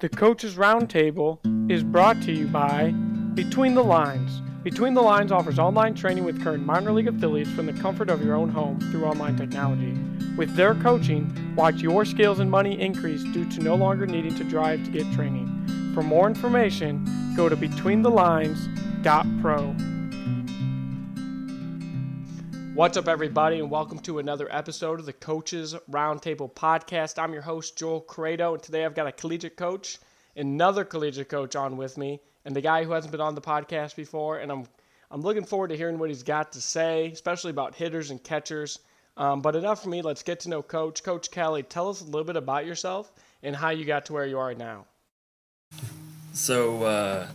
The 0.00 0.08
Coaches 0.08 0.54
Roundtable 0.54 1.40
is 1.68 1.82
brought 1.82 2.22
to 2.22 2.30
you 2.30 2.46
by 2.46 2.92
Between 3.34 3.74
the 3.74 3.82
Lines. 3.82 4.40
Between 4.62 4.94
the 4.94 5.02
Lines 5.02 5.32
offers 5.32 5.58
online 5.58 5.96
training 5.96 6.22
with 6.22 6.40
current 6.40 6.64
minor 6.64 6.92
league 6.92 7.08
affiliates 7.08 7.50
from 7.50 7.66
the 7.66 7.72
comfort 7.72 8.08
of 8.08 8.24
your 8.24 8.36
own 8.36 8.48
home 8.48 8.78
through 8.92 9.06
online 9.06 9.36
technology. 9.36 9.98
With 10.36 10.54
their 10.54 10.76
coaching, 10.76 11.52
watch 11.56 11.80
your 11.80 12.04
skills 12.04 12.38
and 12.38 12.48
money 12.48 12.80
increase 12.80 13.24
due 13.24 13.50
to 13.50 13.60
no 13.60 13.74
longer 13.74 14.06
needing 14.06 14.36
to 14.36 14.44
drive 14.44 14.84
to 14.84 14.90
get 14.92 15.12
training. 15.14 15.92
For 15.94 16.04
more 16.04 16.28
information, 16.28 17.04
go 17.34 17.48
to 17.48 17.56
betweenthelines.pro. 17.56 19.97
What's 22.78 22.96
up, 22.96 23.08
everybody, 23.08 23.58
and 23.58 23.72
welcome 23.72 23.98
to 24.02 24.20
another 24.20 24.46
episode 24.52 25.00
of 25.00 25.06
the 25.06 25.12
Coaches 25.12 25.74
Roundtable 25.90 26.48
podcast. 26.48 27.20
I'm 27.20 27.32
your 27.32 27.42
host, 27.42 27.76
Joel 27.76 28.02
Corrado, 28.02 28.54
and 28.54 28.62
today 28.62 28.84
I've 28.84 28.94
got 28.94 29.08
a 29.08 29.10
collegiate 29.10 29.56
coach, 29.56 29.98
another 30.36 30.84
collegiate 30.84 31.28
coach 31.28 31.56
on 31.56 31.76
with 31.76 31.98
me, 31.98 32.20
and 32.44 32.54
the 32.54 32.60
guy 32.60 32.84
who 32.84 32.92
hasn't 32.92 33.10
been 33.10 33.20
on 33.20 33.34
the 33.34 33.40
podcast 33.40 33.96
before. 33.96 34.38
And 34.38 34.52
I'm 34.52 34.68
I'm 35.10 35.22
looking 35.22 35.44
forward 35.44 35.70
to 35.70 35.76
hearing 35.76 35.98
what 35.98 36.08
he's 36.08 36.22
got 36.22 36.52
to 36.52 36.60
say, 36.60 37.10
especially 37.10 37.50
about 37.50 37.74
hitters 37.74 38.12
and 38.12 38.22
catchers. 38.22 38.78
Um, 39.16 39.40
but 39.40 39.56
enough 39.56 39.82
for 39.82 39.88
me. 39.88 40.00
Let's 40.00 40.22
get 40.22 40.38
to 40.40 40.48
know 40.48 40.62
Coach. 40.62 41.02
Coach 41.02 41.32
Kelly, 41.32 41.64
tell 41.64 41.88
us 41.88 42.00
a 42.00 42.04
little 42.04 42.22
bit 42.22 42.36
about 42.36 42.64
yourself 42.64 43.10
and 43.42 43.56
how 43.56 43.70
you 43.70 43.86
got 43.86 44.06
to 44.06 44.12
where 44.12 44.26
you 44.26 44.38
are 44.38 44.54
now. 44.54 44.86
So, 46.32 46.84
uh, 46.84 47.26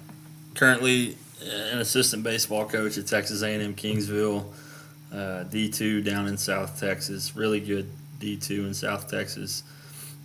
currently 0.55 1.17
an 1.41 1.80
assistant 1.80 2.23
baseball 2.23 2.66
coach 2.66 2.98
at 2.98 3.08
Texas 3.08 3.41
A&M 3.41 3.75
Kingsville 3.75 4.45
uh, 5.13 5.45
D2 5.45 6.03
down 6.03 6.27
in 6.27 6.38
South 6.38 6.80
Texas, 6.80 7.35
really 7.35 7.59
good 7.59 7.90
D2 8.20 8.67
in 8.67 8.73
South 8.73 9.09
Texas. 9.09 9.63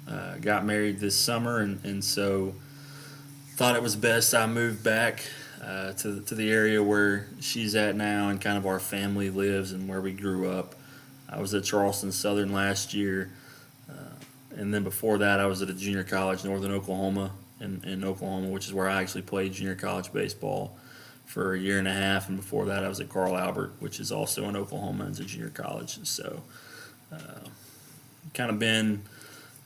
Uh, 0.08 0.36
got 0.38 0.64
married 0.64 0.98
this 0.98 1.14
summer, 1.14 1.58
and, 1.58 1.84
and 1.84 2.02
so 2.02 2.54
thought 3.56 3.76
it 3.76 3.82
was 3.82 3.96
best 3.96 4.34
I 4.34 4.46
moved 4.46 4.82
back 4.82 5.22
uh, 5.62 5.92
to, 5.92 6.20
to 6.20 6.34
the 6.34 6.50
area 6.50 6.82
where 6.82 7.26
she's 7.40 7.74
at 7.74 7.96
now 7.96 8.28
and 8.28 8.40
kind 8.40 8.56
of 8.56 8.66
our 8.66 8.78
family 8.78 9.28
lives 9.28 9.72
and 9.72 9.88
where 9.88 10.00
we 10.00 10.12
grew 10.12 10.48
up. 10.48 10.74
I 11.28 11.40
was 11.40 11.52
at 11.52 11.64
Charleston 11.64 12.10
Southern 12.10 12.52
last 12.52 12.94
year, 12.94 13.30
uh, 13.90 13.92
and 14.56 14.72
then 14.72 14.84
before 14.84 15.18
that, 15.18 15.40
I 15.40 15.46
was 15.46 15.60
at 15.60 15.68
a 15.68 15.74
junior 15.74 16.04
college, 16.04 16.44
Northern 16.44 16.72
Oklahoma, 16.72 17.32
in, 17.60 17.82
in 17.84 18.04
Oklahoma, 18.04 18.48
which 18.48 18.66
is 18.66 18.72
where 18.72 18.88
I 18.88 19.02
actually 19.02 19.22
played 19.22 19.52
junior 19.52 19.74
college 19.74 20.12
baseball 20.12 20.78
for 21.28 21.52
a 21.52 21.58
year 21.58 21.78
and 21.78 21.86
a 21.86 21.92
half, 21.92 22.28
and 22.30 22.38
before 22.38 22.64
that, 22.64 22.82
I 22.82 22.88
was 22.88 23.00
at 23.00 23.10
Carl 23.10 23.36
Albert, 23.36 23.74
which 23.80 24.00
is 24.00 24.10
also 24.10 24.48
in 24.48 24.56
Oklahoma 24.56 25.04
as 25.04 25.20
a 25.20 25.24
junior 25.24 25.50
college. 25.50 25.98
So, 26.04 26.42
uh, 27.12 27.40
kind 28.32 28.50
of 28.50 28.58
been 28.58 29.02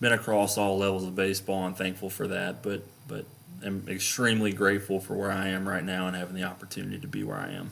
been 0.01 0.13
across 0.13 0.59
all 0.59 0.77
levels 0.77 1.05
of 1.05 1.15
baseball, 1.15 1.65
and 1.65 1.77
thankful 1.77 2.11
for 2.11 2.27
that. 2.27 2.65
But 2.65 2.83
but 3.07 3.27
I'm 3.65 3.85
extremely 3.89 4.53
grateful 4.53 4.99
for 4.99 5.15
where 5.15 5.31
I 5.31 5.49
am 5.49 5.69
right 5.69 5.85
now 5.85 6.09
and 6.09 6.17
having 6.17 6.35
the 6.35 6.43
opportunity 6.43 6.99
to 6.99 7.07
be 7.07 7.23
where 7.23 7.39
I 7.39 7.53
am. 7.53 7.71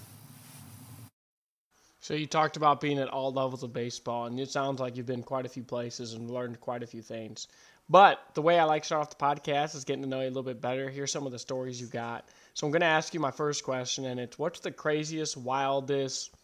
So 2.01 2.15
you 2.15 2.27
talked 2.27 2.57
about 2.57 2.81
being 2.81 2.99
at 2.99 3.09
all 3.09 3.31
levels 3.31 3.63
of 3.63 3.75
baseball, 3.75 4.27
and 4.27 4.41
it 4.41 4.51
sounds 4.51 4.81
like 4.81 4.97
you've 4.97 5.07
been 5.07 5.23
quite 5.23 5.45
a 5.45 5.51
few 5.51 5.63
places 5.63 6.15
and 6.15 6.31
learned 6.31 6.59
quite 6.61 6.83
a 6.83 6.87
few 6.87 7.03
things. 7.03 7.47
But 7.91 8.21
the 8.35 8.43
way 8.43 8.59
I 8.59 8.65
like 8.65 8.83
to 8.83 8.87
start 8.87 9.03
off 9.03 9.11
the 9.11 9.17
podcast 9.17 9.75
is 9.75 9.85
getting 9.85 10.03
to 10.05 10.09
know 10.09 10.21
you 10.21 10.27
a 10.27 10.29
little 10.29 10.43
bit 10.43 10.61
better. 10.61 10.89
Here's 10.89 11.13
some 11.13 11.27
of 11.27 11.33
the 11.33 11.39
stories 11.39 11.81
you 11.81 11.89
got. 11.89 12.29
So 12.55 12.67
I'm 12.67 12.71
going 12.71 12.81
to 12.81 12.87
ask 12.87 13.13
you 13.13 13.21
my 13.21 13.31
first 13.31 13.65
question, 13.65 14.07
and 14.07 14.19
it's 14.19 14.39
what's 14.39 14.61
the 14.61 14.71
craziest, 14.71 15.37
wildest, 15.37 16.35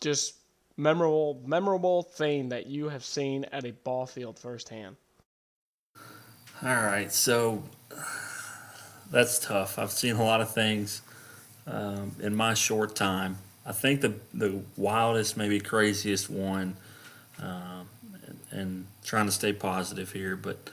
just 0.00 0.34
memorable, 0.76 1.40
memorable 1.46 2.02
thing 2.02 2.50
that 2.50 2.66
you 2.66 2.88
have 2.88 3.04
seen 3.04 3.44
at 3.52 3.64
a 3.64 3.72
ball 3.72 4.06
field 4.06 4.38
firsthand? 4.38 4.96
All 6.62 6.74
right, 6.74 7.10
so 7.10 7.62
that's 9.10 9.38
tough. 9.38 9.78
I've 9.78 9.90
seen 9.90 10.16
a 10.16 10.24
lot 10.24 10.42
of 10.42 10.52
things 10.52 11.00
um, 11.66 12.12
in 12.20 12.34
my 12.34 12.52
short 12.52 12.94
time. 12.94 13.38
I 13.70 13.72
think 13.72 14.00
the 14.00 14.14
the 14.34 14.62
wildest, 14.76 15.36
maybe 15.36 15.60
craziest 15.60 16.28
one, 16.28 16.76
um, 17.40 17.88
and, 18.26 18.38
and, 18.50 18.86
trying 19.04 19.26
to 19.26 19.32
stay 19.32 19.52
positive 19.52 20.10
here, 20.10 20.34
but 20.34 20.70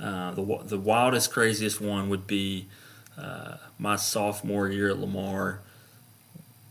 uh, 0.00 0.32
the 0.32 0.58
the 0.64 0.76
wildest, 0.76 1.30
craziest 1.30 1.80
one 1.80 2.08
would 2.08 2.26
be 2.26 2.66
uh, 3.16 3.58
my 3.78 3.94
sophomore 3.94 4.68
year 4.68 4.90
at 4.90 4.98
Lamar, 4.98 5.60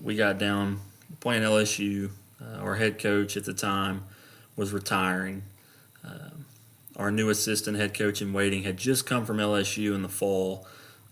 we 0.01 0.17
got 0.17 0.37
down 0.37 0.81
playing 1.21 1.43
LSU. 1.43 2.09
Uh, 2.41 2.57
our 2.57 2.75
head 2.75 2.99
coach 2.99 3.37
at 3.37 3.45
the 3.45 3.53
time 3.53 4.03
was 4.57 4.73
retiring. 4.73 5.43
Uh, 6.05 6.31
our 6.97 7.11
new 7.11 7.29
assistant 7.29 7.77
head 7.77 7.93
coach 7.93 8.21
in 8.21 8.33
waiting 8.33 8.63
had 8.63 8.75
just 8.75 9.05
come 9.05 9.25
from 9.25 9.37
LSU 9.37 9.95
in 9.95 10.01
the 10.01 10.09
fall. 10.09 10.67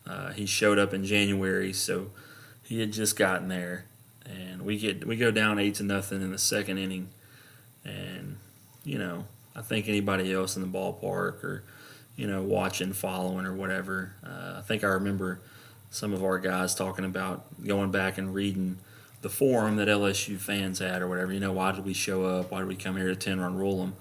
Uh, 0.06 0.34
he 0.34 0.46
showed 0.46 0.78
up 0.78 0.94
in 0.94 1.06
January, 1.06 1.72
so 1.72 2.12
he 2.62 2.82
had 2.82 2.92
just 2.92 3.16
gotten 3.16 3.48
there, 3.48 3.86
and 4.30 4.62
we 4.62 4.78
get 4.78 5.06
we 5.06 5.16
go 5.16 5.32
down 5.32 5.60
eight 5.60 5.76
to 5.76 5.84
nothing 5.84 6.22
in 6.22 6.32
the 6.32 6.38
second 6.38 6.78
inning, 6.78 7.10
and 7.84 8.38
you 8.84 8.98
know 8.98 9.26
I 9.56 9.62
think 9.62 9.90
anybody 9.90 10.32
else 10.32 10.56
in 10.56 10.62
the 10.62 10.68
ballpark 10.68 11.44
or 11.44 11.64
you 12.20 12.28
know, 12.28 12.42
watching, 12.42 12.92
following, 12.92 13.46
or 13.46 13.56
whatever. 13.56 14.12
Uh, 14.22 14.56
I 14.58 14.62
think 14.62 14.84
I 14.84 14.88
remember 14.88 15.40
some 15.90 16.12
of 16.12 16.22
our 16.22 16.38
guys 16.38 16.76
talking 16.76 17.06
about 17.06 17.46
going 17.66 17.92
back 17.92 18.18
and 18.18 18.36
reading 18.36 18.78
the 19.22 19.30
forum 19.30 19.78
that 19.78 19.88
LSU 19.88 20.38
fans 20.38 20.80
had 20.80 21.02
or 21.02 21.08
whatever. 21.08 21.32
You 21.32 21.40
know, 21.40 21.54
why 21.54 21.72
did 21.72 21.86
we 21.86 21.94
show 21.94 22.26
up? 22.26 22.52
Why 22.52 22.60
did 22.60 22.68
we 22.68 22.76
come 22.76 22.98
here 22.98 23.08
to 23.08 23.16
10 23.16 23.40
run 23.40 23.56
rule 23.56 23.80
them? 23.80 23.96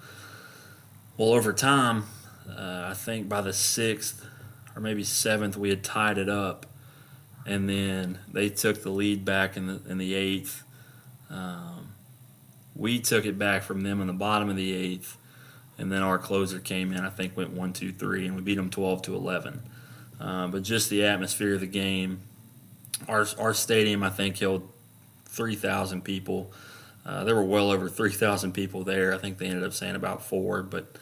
Well, 1.17 1.29
over 1.29 1.53
time, 1.53 2.07
uh, 2.51 2.89
I 2.91 2.95
think 2.95 3.29
by 3.29 3.41
the 3.41 3.53
sixth 3.53 4.27
or 4.75 4.83
maybe 4.83 5.05
seventh, 5.05 5.57
we 5.57 5.71
had 5.71 5.85
tied 5.85 6.19
it 6.19 6.29
up. 6.29 6.67
And 7.49 7.69
then 7.69 8.19
they 8.33 8.49
took 8.51 8.83
the 8.83 8.91
lead 8.91 9.25
back 9.25 9.57
in 9.57 9.67
the, 9.67 9.81
in 9.89 9.99
the 9.99 10.15
eighth. 10.15 10.63
Um, 11.31 11.93
we 12.77 13.01
took 13.01 13.25
it 13.25 13.39
back 13.39 13.63
from 13.63 13.81
them 13.81 14.01
in 14.01 14.07
the 14.07 14.13
bottom 14.13 14.49
of 14.49 14.57
the 14.57 14.73
eighth 14.73 15.17
and 15.79 15.93
then 15.93 16.03
our 16.03 16.19
closer 16.19 16.59
came 16.59 16.93
in. 16.93 17.05
I 17.05 17.11
think 17.11 17.37
went 17.37 17.53
one, 17.53 17.73
two, 17.73 17.93
three, 17.93 18.27
and 18.27 18.35
we 18.35 18.43
beat 18.43 18.57
them 18.57 18.69
twelve 18.69 19.03
to 19.03 19.15
eleven. 19.15 19.63
Uh, 20.21 20.49
but 20.49 20.65
just 20.65 20.91
the 20.91 21.05
atmosphere 21.05 21.55
of 21.55 21.61
the 21.61 21.67
game, 21.67 22.21
our 23.07 23.27
our 23.39 23.55
stadium 23.55 24.03
I 24.03 24.11
think 24.11 24.39
held 24.39 24.69
three 25.25 25.55
thousand 25.55 26.03
people. 26.03 26.53
Uh, 27.07 27.25
there 27.25 27.37
were 27.37 27.45
well 27.45 27.71
over 27.71 27.89
three 27.89 28.13
thousand 28.13 28.53
people 28.53 28.83
there. 28.83 29.15
I 29.15 29.19
think 29.19 29.39
they 29.39 29.47
ended 29.47 29.65
up 29.65 29.73
saying 29.73 29.95
about 29.95 30.25
four, 30.25 30.63
but 30.63 30.97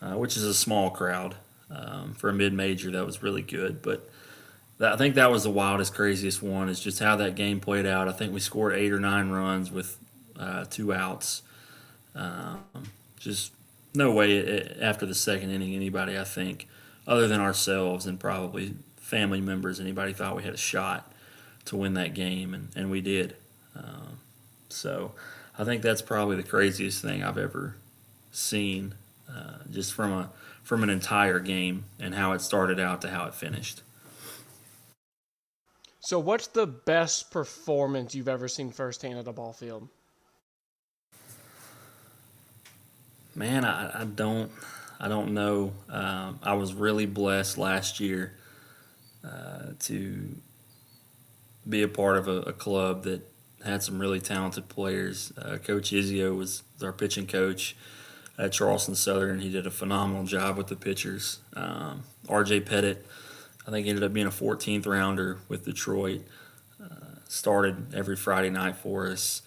uh, 0.00 0.16
which 0.16 0.36
is 0.36 0.44
a 0.44 0.54
small 0.54 0.90
crowd 0.90 1.36
um, 1.70 2.14
for 2.14 2.30
a 2.30 2.32
mid 2.32 2.54
major. 2.54 2.90
That 2.90 3.06
was 3.06 3.22
really 3.22 3.42
good, 3.42 3.82
but. 3.82 4.08
I 4.82 4.96
think 4.96 5.14
that 5.14 5.30
was 5.30 5.44
the 5.44 5.50
wildest, 5.50 5.94
craziest 5.94 6.42
one. 6.42 6.68
Is 6.68 6.80
just 6.80 6.98
how 6.98 7.16
that 7.16 7.34
game 7.34 7.60
played 7.60 7.86
out. 7.86 8.08
I 8.08 8.12
think 8.12 8.32
we 8.32 8.40
scored 8.40 8.74
eight 8.74 8.92
or 8.92 9.00
nine 9.00 9.30
runs 9.30 9.70
with 9.70 9.98
uh, 10.38 10.64
two 10.64 10.92
outs. 10.92 11.42
Um, 12.14 12.64
just 13.18 13.52
no 13.94 14.12
way 14.12 14.62
after 14.80 15.06
the 15.06 15.14
second 15.14 15.50
inning 15.50 15.74
anybody 15.74 16.18
I 16.18 16.24
think 16.24 16.68
other 17.06 17.28
than 17.28 17.40
ourselves 17.40 18.06
and 18.06 18.18
probably 18.18 18.74
family 18.96 19.40
members 19.40 19.80
anybody 19.80 20.12
thought 20.12 20.36
we 20.36 20.42
had 20.42 20.54
a 20.54 20.58
shot 20.58 21.12
to 21.66 21.76
win 21.76 21.94
that 21.94 22.14
game 22.14 22.54
and, 22.54 22.68
and 22.74 22.90
we 22.90 23.00
did 23.00 23.36
um, 23.76 24.18
so 24.68 25.12
I 25.58 25.64
think 25.64 25.82
that's 25.82 26.02
probably 26.02 26.36
the 26.36 26.42
craziest 26.42 27.02
thing 27.02 27.22
I've 27.22 27.38
ever 27.38 27.76
seen 28.30 28.94
uh, 29.28 29.58
just 29.70 29.92
from 29.92 30.12
a 30.12 30.30
from 30.62 30.82
an 30.82 30.90
entire 30.90 31.40
game 31.40 31.84
and 32.00 32.14
how 32.14 32.32
it 32.32 32.40
started 32.40 32.80
out 32.80 33.02
to 33.02 33.10
how 33.10 33.26
it 33.26 33.34
finished 33.34 33.82
so 36.02 36.18
what's 36.18 36.48
the 36.48 36.66
best 36.66 37.30
performance 37.30 38.14
you've 38.14 38.28
ever 38.28 38.48
seen 38.48 38.70
firsthand 38.70 39.18
at 39.18 39.26
a 39.26 39.32
ball 39.32 39.54
field 39.54 39.88
Man, 43.34 43.64
I, 43.64 44.02
I 44.02 44.04
don't 44.04 44.50
I 45.00 45.08
don't 45.08 45.34
know. 45.34 45.72
Um, 45.88 46.38
I 46.42 46.54
was 46.54 46.74
really 46.74 47.06
blessed 47.06 47.58
last 47.58 47.98
year 47.98 48.34
uh, 49.24 49.72
to 49.80 50.36
be 51.68 51.82
a 51.82 51.88
part 51.88 52.18
of 52.18 52.28
a, 52.28 52.40
a, 52.42 52.52
club 52.52 53.04
that 53.04 53.22
had 53.64 53.82
some 53.82 53.98
really 53.98 54.20
talented 54.20 54.68
players. 54.68 55.32
Uh, 55.36 55.56
coach 55.56 55.90
Izio 55.90 56.36
was 56.36 56.62
our 56.82 56.92
pitching 56.92 57.26
coach 57.26 57.76
at 58.38 58.52
Charleston 58.52 58.94
Southern. 58.94 59.40
He 59.40 59.50
did 59.50 59.66
a 59.66 59.70
phenomenal 59.70 60.24
job 60.24 60.56
with 60.56 60.68
the 60.68 60.76
pitchers. 60.76 61.38
Um, 61.54 62.02
R.J. 62.28 62.60
Petit, 62.60 62.98
I 63.66 63.70
think, 63.70 63.86
ended 63.86 64.04
up 64.04 64.12
being 64.12 64.26
a 64.26 64.30
14th 64.30 64.86
rounder 64.86 65.38
with 65.48 65.64
Detroit. 65.64 66.22
Uh, 66.82 67.16
started 67.28 67.94
every 67.94 68.16
Friday 68.16 68.50
night 68.50 68.76
for 68.76 69.08
us. 69.08 69.42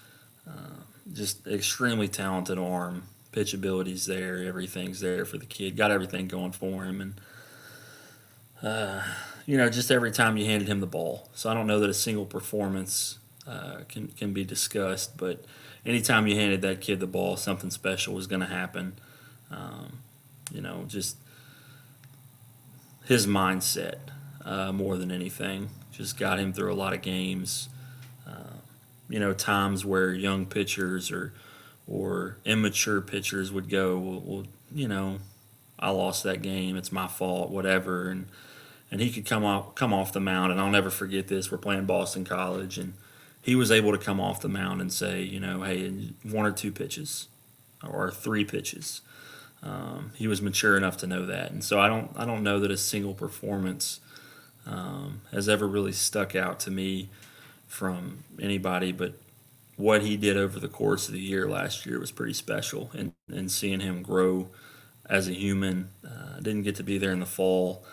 Uh, 0.47 0.81
just 1.11 1.45
extremely 1.47 2.07
talented 2.07 2.57
arm 2.57 3.03
pitch 3.35 3.53
ability's 3.53 4.05
there, 4.05 4.45
everything's 4.45 5.01
there 5.01 5.25
for 5.25 5.37
the 5.37 5.45
kid. 5.45 5.75
Got 5.75 5.91
everything 5.91 6.27
going 6.27 6.53
for 6.53 6.85
him, 6.85 7.01
and 7.01 7.21
uh, 8.63 9.03
you 9.45 9.57
know, 9.57 9.69
just 9.69 9.91
every 9.91 10.11
time 10.11 10.37
you 10.37 10.45
handed 10.45 10.69
him 10.69 10.79
the 10.79 10.87
ball. 10.87 11.29
So 11.33 11.49
I 11.49 11.53
don't 11.53 11.67
know 11.67 11.81
that 11.81 11.89
a 11.89 11.93
single 11.93 12.25
performance 12.25 13.19
uh, 13.45 13.79
can 13.89 14.07
can 14.07 14.33
be 14.33 14.45
discussed, 14.45 15.17
but 15.17 15.43
anytime 15.85 16.25
you 16.27 16.35
handed 16.35 16.61
that 16.61 16.79
kid 16.79 17.01
the 17.01 17.07
ball, 17.07 17.35
something 17.35 17.69
special 17.69 18.15
was 18.15 18.25
going 18.25 18.39
to 18.39 18.47
happen. 18.47 18.93
Um, 19.51 19.99
you 20.51 20.61
know, 20.61 20.85
just 20.87 21.17
his 23.05 23.27
mindset 23.27 23.97
uh, 24.43 24.71
more 24.71 24.97
than 24.97 25.11
anything. 25.11 25.69
Just 25.91 26.17
got 26.17 26.39
him 26.39 26.53
through 26.53 26.73
a 26.73 26.75
lot 26.75 26.93
of 26.93 27.01
games. 27.01 27.69
Uh, 28.27 28.57
you 29.09 29.19
know, 29.19 29.33
times 29.33 29.85
where 29.85 30.13
young 30.13 30.45
pitchers 30.45 31.11
or 31.11 31.33
or 31.87 32.37
immature 32.45 32.99
pitchers 32.99 33.51
would 33.51 33.69
go, 33.69 33.97
well, 33.97 34.21
well, 34.25 34.43
you 34.73 34.87
know, 34.87 35.19
I 35.77 35.91
lost 35.91 36.23
that 36.23 36.41
game. 36.41 36.75
It's 36.75 36.91
my 36.91 37.07
fault, 37.07 37.51
whatever. 37.51 38.09
And 38.09 38.27
and 38.91 39.01
he 39.01 39.11
could 39.11 39.25
come 39.25 39.45
off 39.45 39.75
come 39.75 39.93
off 39.93 40.13
the 40.13 40.19
mound, 40.19 40.51
and 40.51 40.59
I'll 40.59 40.69
never 40.69 40.89
forget 40.89 41.27
this. 41.27 41.51
We're 41.51 41.57
playing 41.57 41.85
Boston 41.85 42.25
College, 42.25 42.77
and 42.77 42.93
he 43.41 43.55
was 43.55 43.71
able 43.71 43.91
to 43.91 43.97
come 43.97 44.19
off 44.19 44.41
the 44.41 44.49
mound 44.49 44.81
and 44.81 44.91
say, 44.91 45.21
you 45.21 45.39
know, 45.39 45.61
hey, 45.63 45.89
one 46.23 46.45
or 46.45 46.51
two 46.51 46.71
pitches, 46.71 47.27
or 47.83 48.11
three 48.11 48.45
pitches. 48.45 49.01
Um, 49.65 50.11
he 50.15 50.27
was 50.27 50.41
mature 50.41 50.77
enough 50.77 50.97
to 50.99 51.07
know 51.07 51.25
that, 51.27 51.51
and 51.51 51.63
so 51.63 51.79
I 51.81 51.89
don't 51.89 52.11
I 52.15 52.25
don't 52.25 52.43
know 52.43 52.59
that 52.61 52.71
a 52.71 52.77
single 52.77 53.15
performance 53.15 53.99
um, 54.65 55.21
has 55.31 55.49
ever 55.49 55.67
really 55.67 55.93
stuck 55.93 56.35
out 56.35 56.59
to 56.61 56.71
me 56.71 57.09
from 57.67 58.23
anybody, 58.41 58.91
but 58.91 59.15
what 59.77 60.03
he 60.03 60.17
did 60.17 60.37
over 60.37 60.59
the 60.59 60.67
course 60.69 61.07
of 61.07 61.13
the 61.13 61.19
year 61.19 61.47
last 61.49 61.85
year 61.85 61.99
was 61.99 62.11
pretty 62.11 62.33
special, 62.33 62.91
and 62.93 63.13
and 63.29 63.51
seeing 63.51 63.81
him 63.81 64.03
grow 64.03 64.49
as 65.09 65.27
a 65.27 65.33
human. 65.33 65.89
Uh, 66.05 66.39
didn't 66.39 66.63
get 66.63 66.75
to 66.75 66.83
be 66.83 66.97
there 66.97 67.11
in 67.11 67.19
the 67.19 67.25
fall 67.25 67.83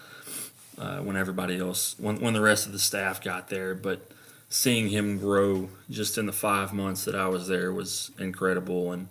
uh, 0.79 0.99
when 0.99 1.17
everybody 1.17 1.59
else, 1.59 1.95
when 1.99 2.21
when 2.21 2.35
the 2.35 2.41
rest 2.41 2.67
of 2.67 2.73
the 2.73 2.79
staff 2.79 3.23
got 3.23 3.49
there, 3.49 3.75
but 3.75 4.11
seeing 4.49 4.89
him 4.89 5.19
grow 5.19 5.69
just 5.91 6.19
in 6.19 6.27
the 6.27 6.33
five 6.33 6.73
months 6.73 7.05
that 7.05 7.15
I 7.15 7.29
was 7.29 7.49
there 7.49 7.73
was 7.73 8.11
incredible, 8.19 8.93
and 8.93 9.09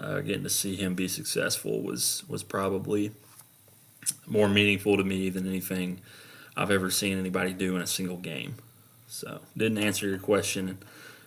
uh, 0.00 0.20
getting 0.20 0.42
to 0.42 0.50
see 0.50 0.76
him 0.76 0.94
be 0.94 1.08
successful 1.08 1.82
was 1.82 2.24
was 2.28 2.42
probably 2.42 3.12
more 4.26 4.48
meaningful 4.48 4.96
to 4.96 5.04
me 5.04 5.28
than 5.28 5.46
anything 5.46 6.00
I've 6.56 6.70
ever 6.70 6.90
seen 6.90 7.18
anybody 7.18 7.52
do 7.52 7.76
in 7.76 7.82
a 7.82 7.86
single 7.86 8.16
game. 8.16 8.54
So 9.06 9.40
didn't 9.56 9.78
answer 9.78 10.08
your 10.08 10.18
question 10.18 10.78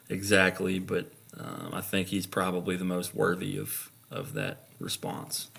exactly, 0.10 0.80
but 0.80 1.12
um, 1.38 1.72
I 1.74 1.82
think 1.82 2.08
he's 2.08 2.26
probably 2.26 2.76
the 2.76 2.86
most 2.86 3.14
worthy 3.14 3.58
of 3.58 3.92
of 4.10 4.34
that 4.34 4.68
response. 4.80 5.50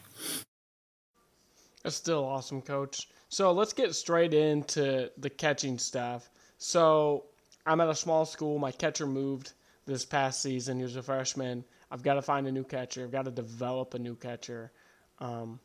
That's 1.83 1.97
still 1.97 2.25
awesome, 2.25 2.63
coach. 2.63 3.09
So 3.29 3.53
let's 3.53 3.73
get 3.73 3.95
straight 3.95 4.33
into 4.33 5.11
the 5.19 5.29
catching 5.29 5.79
stuff. 5.79 6.31
So 6.57 7.25
I'm 7.67 7.81
at 7.81 7.89
a 7.89 7.95
small 7.95 8.25
school. 8.25 8.59
My 8.59 8.71
catcher 8.71 9.07
moved 9.07 9.53
this 9.87 10.05
past 10.05 10.41
season. 10.41 10.79
He 10.79 10.85
was 10.85 10.97
a 10.97 11.03
freshman. 11.03 11.65
I've 11.95 12.03
got 12.03 12.15
to 12.15 12.23
find 12.23 12.49
a 12.49 12.53
new 12.53 12.65
catcher. 12.65 13.05
I've 13.05 13.13
got 13.13 13.25
to 13.27 13.31
develop 13.31 13.95
a 13.95 14.01
new 14.01 14.17
catcher. 14.17 14.73
Um, 15.21 15.61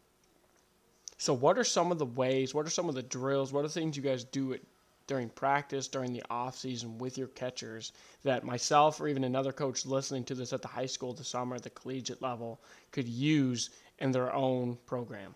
so, 1.17 1.33
what 1.33 1.57
are 1.57 1.63
some 1.63 1.91
of 1.91 1.97
the 1.97 2.05
ways? 2.05 2.53
What 2.53 2.67
are 2.67 2.69
some 2.69 2.87
of 2.87 2.93
the 2.93 3.01
drills? 3.01 3.51
What 3.51 3.61
are 3.61 3.67
the 3.67 3.73
things 3.73 3.97
you 3.97 4.03
guys 4.03 4.25
do 4.25 4.53
at, 4.53 4.61
during 5.07 5.29
practice, 5.29 5.87
during 5.87 6.13
the 6.13 6.21
off 6.29 6.55
season 6.55 6.99
with 6.99 7.17
your 7.17 7.29
catchers 7.29 7.93
that 8.23 8.43
myself 8.43 9.01
or 9.01 9.07
even 9.07 9.23
another 9.23 9.51
coach 9.51 9.87
listening 9.87 10.23
to 10.25 10.35
this 10.35 10.53
at 10.53 10.61
the 10.61 10.67
high 10.67 10.85
school, 10.85 11.13
the 11.13 11.23
summer, 11.23 11.57
the 11.57 11.71
collegiate 11.71 12.21
level 12.21 12.61
could 12.91 13.07
use 13.07 13.71
in 13.97 14.11
their 14.11 14.31
own 14.31 14.77
program? 14.85 15.33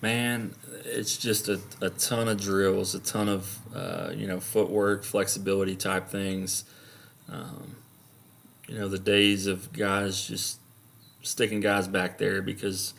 Man, 0.00 0.54
it's 0.86 1.18
just 1.18 1.48
a, 1.50 1.60
a 1.82 1.90
ton 1.90 2.28
of 2.28 2.40
drills, 2.40 2.94
a 2.94 3.00
ton 3.00 3.28
of 3.28 3.58
uh, 3.74 4.12
you 4.16 4.26
know 4.26 4.40
footwork, 4.40 5.04
flexibility 5.04 5.76
type 5.76 6.08
things. 6.08 6.64
Um, 7.30 7.76
you 8.68 8.78
know 8.78 8.88
the 8.88 8.98
days 8.98 9.46
of 9.46 9.72
guys 9.72 10.26
just 10.26 10.58
sticking 11.22 11.60
guys 11.60 11.88
back 11.88 12.18
there 12.18 12.42
because 12.42 12.94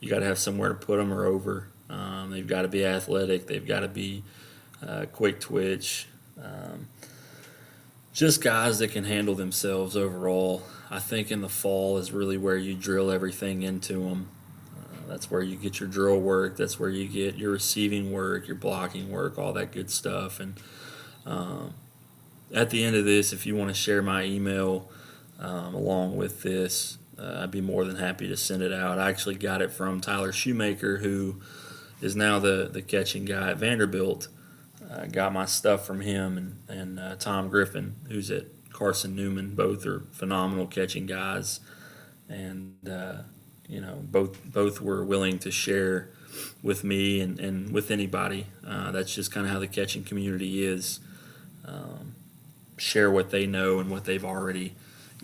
you 0.00 0.08
got 0.08 0.20
to 0.20 0.26
have 0.26 0.38
somewhere 0.38 0.70
to 0.70 0.74
put 0.74 0.98
them 0.98 1.12
or 1.12 1.24
over. 1.24 1.68
Um, 1.90 2.30
they've 2.30 2.46
got 2.46 2.62
to 2.62 2.68
be 2.68 2.84
athletic. 2.84 3.46
They've 3.46 3.66
got 3.66 3.80
to 3.80 3.88
be 3.88 4.22
uh, 4.86 5.06
quick 5.12 5.40
twitch. 5.40 6.06
Um, 6.42 6.88
just 8.12 8.42
guys 8.42 8.78
that 8.80 8.92
can 8.92 9.04
handle 9.04 9.34
themselves 9.34 9.96
overall. 9.96 10.62
I 10.90 10.98
think 10.98 11.30
in 11.30 11.40
the 11.40 11.48
fall 11.48 11.98
is 11.98 12.12
really 12.12 12.36
where 12.36 12.56
you 12.56 12.74
drill 12.74 13.10
everything 13.10 13.62
into 13.62 14.04
them. 14.04 14.28
That's 15.08 15.30
where 15.30 15.42
you 15.42 15.56
get 15.56 15.80
your 15.80 15.88
drill 15.88 16.20
work. 16.20 16.56
That's 16.56 16.78
where 16.78 16.90
you 16.90 17.08
get 17.08 17.36
your 17.36 17.52
receiving 17.52 18.12
work, 18.12 18.46
your 18.46 18.56
blocking 18.56 19.10
work, 19.10 19.38
all 19.38 19.54
that 19.54 19.72
good 19.72 19.90
stuff. 19.90 20.38
And 20.38 20.60
um, 21.24 21.74
at 22.54 22.70
the 22.70 22.84
end 22.84 22.94
of 22.94 23.06
this, 23.06 23.32
if 23.32 23.46
you 23.46 23.56
want 23.56 23.70
to 23.70 23.74
share 23.74 24.02
my 24.02 24.24
email 24.24 24.90
um, 25.38 25.74
along 25.74 26.16
with 26.16 26.42
this, 26.42 26.98
uh, 27.18 27.40
I'd 27.42 27.50
be 27.50 27.60
more 27.60 27.84
than 27.84 27.96
happy 27.96 28.28
to 28.28 28.36
send 28.36 28.62
it 28.62 28.72
out. 28.72 28.98
I 28.98 29.10
actually 29.10 29.36
got 29.36 29.62
it 29.62 29.72
from 29.72 30.00
Tyler 30.00 30.32
Shoemaker, 30.32 30.98
who 30.98 31.40
is 32.00 32.14
now 32.14 32.38
the, 32.38 32.68
the 32.72 32.82
catching 32.82 33.24
guy 33.24 33.50
at 33.50 33.58
Vanderbilt. 33.58 34.28
I 34.90 35.06
got 35.06 35.32
my 35.32 35.44
stuff 35.44 35.86
from 35.86 36.00
him 36.00 36.38
and, 36.38 36.78
and 36.78 37.00
uh, 37.00 37.16
Tom 37.16 37.48
Griffin, 37.48 37.96
who's 38.08 38.30
at 38.30 38.46
Carson 38.72 39.14
Newman. 39.14 39.54
Both 39.54 39.84
are 39.86 40.04
phenomenal 40.12 40.66
catching 40.66 41.06
guys. 41.06 41.60
And 42.28 42.88
uh, 42.88 43.22
you 43.68 43.80
know, 43.80 44.00
both 44.02 44.44
both 44.44 44.80
were 44.80 45.04
willing 45.04 45.38
to 45.40 45.50
share 45.50 46.10
with 46.62 46.84
me 46.84 47.20
and, 47.20 47.38
and 47.38 47.72
with 47.72 47.90
anybody. 47.90 48.46
Uh, 48.66 48.92
that's 48.92 49.14
just 49.14 49.32
kind 49.32 49.46
of 49.46 49.52
how 49.52 49.58
the 49.58 49.66
catching 49.66 50.04
community 50.04 50.64
is. 50.64 51.00
Um, 51.64 52.14
share 52.76 53.10
what 53.10 53.30
they 53.30 53.46
know 53.46 53.80
and 53.80 53.90
what 53.90 54.04
they've 54.04 54.24
already 54.24 54.74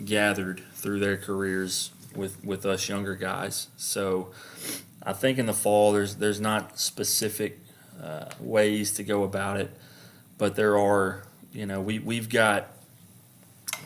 gathered 0.03 0.61
through 0.73 0.99
their 0.99 1.17
careers 1.17 1.91
with, 2.15 2.43
with 2.43 2.65
us 2.65 2.89
younger 2.89 3.15
guys. 3.15 3.67
So 3.77 4.31
I 5.03 5.13
think 5.13 5.37
in 5.37 5.45
the 5.45 5.53
fall 5.53 5.91
there's 5.91 6.15
there's 6.15 6.41
not 6.41 6.79
specific 6.79 7.59
uh, 8.01 8.25
ways 8.39 8.91
to 8.93 9.03
go 9.03 9.23
about 9.23 9.59
it, 9.59 9.71
but 10.37 10.55
there 10.55 10.77
are 10.77 11.23
you 11.53 11.65
know 11.65 11.79
we 11.81 11.99
we've 11.99 12.29
got 12.29 12.71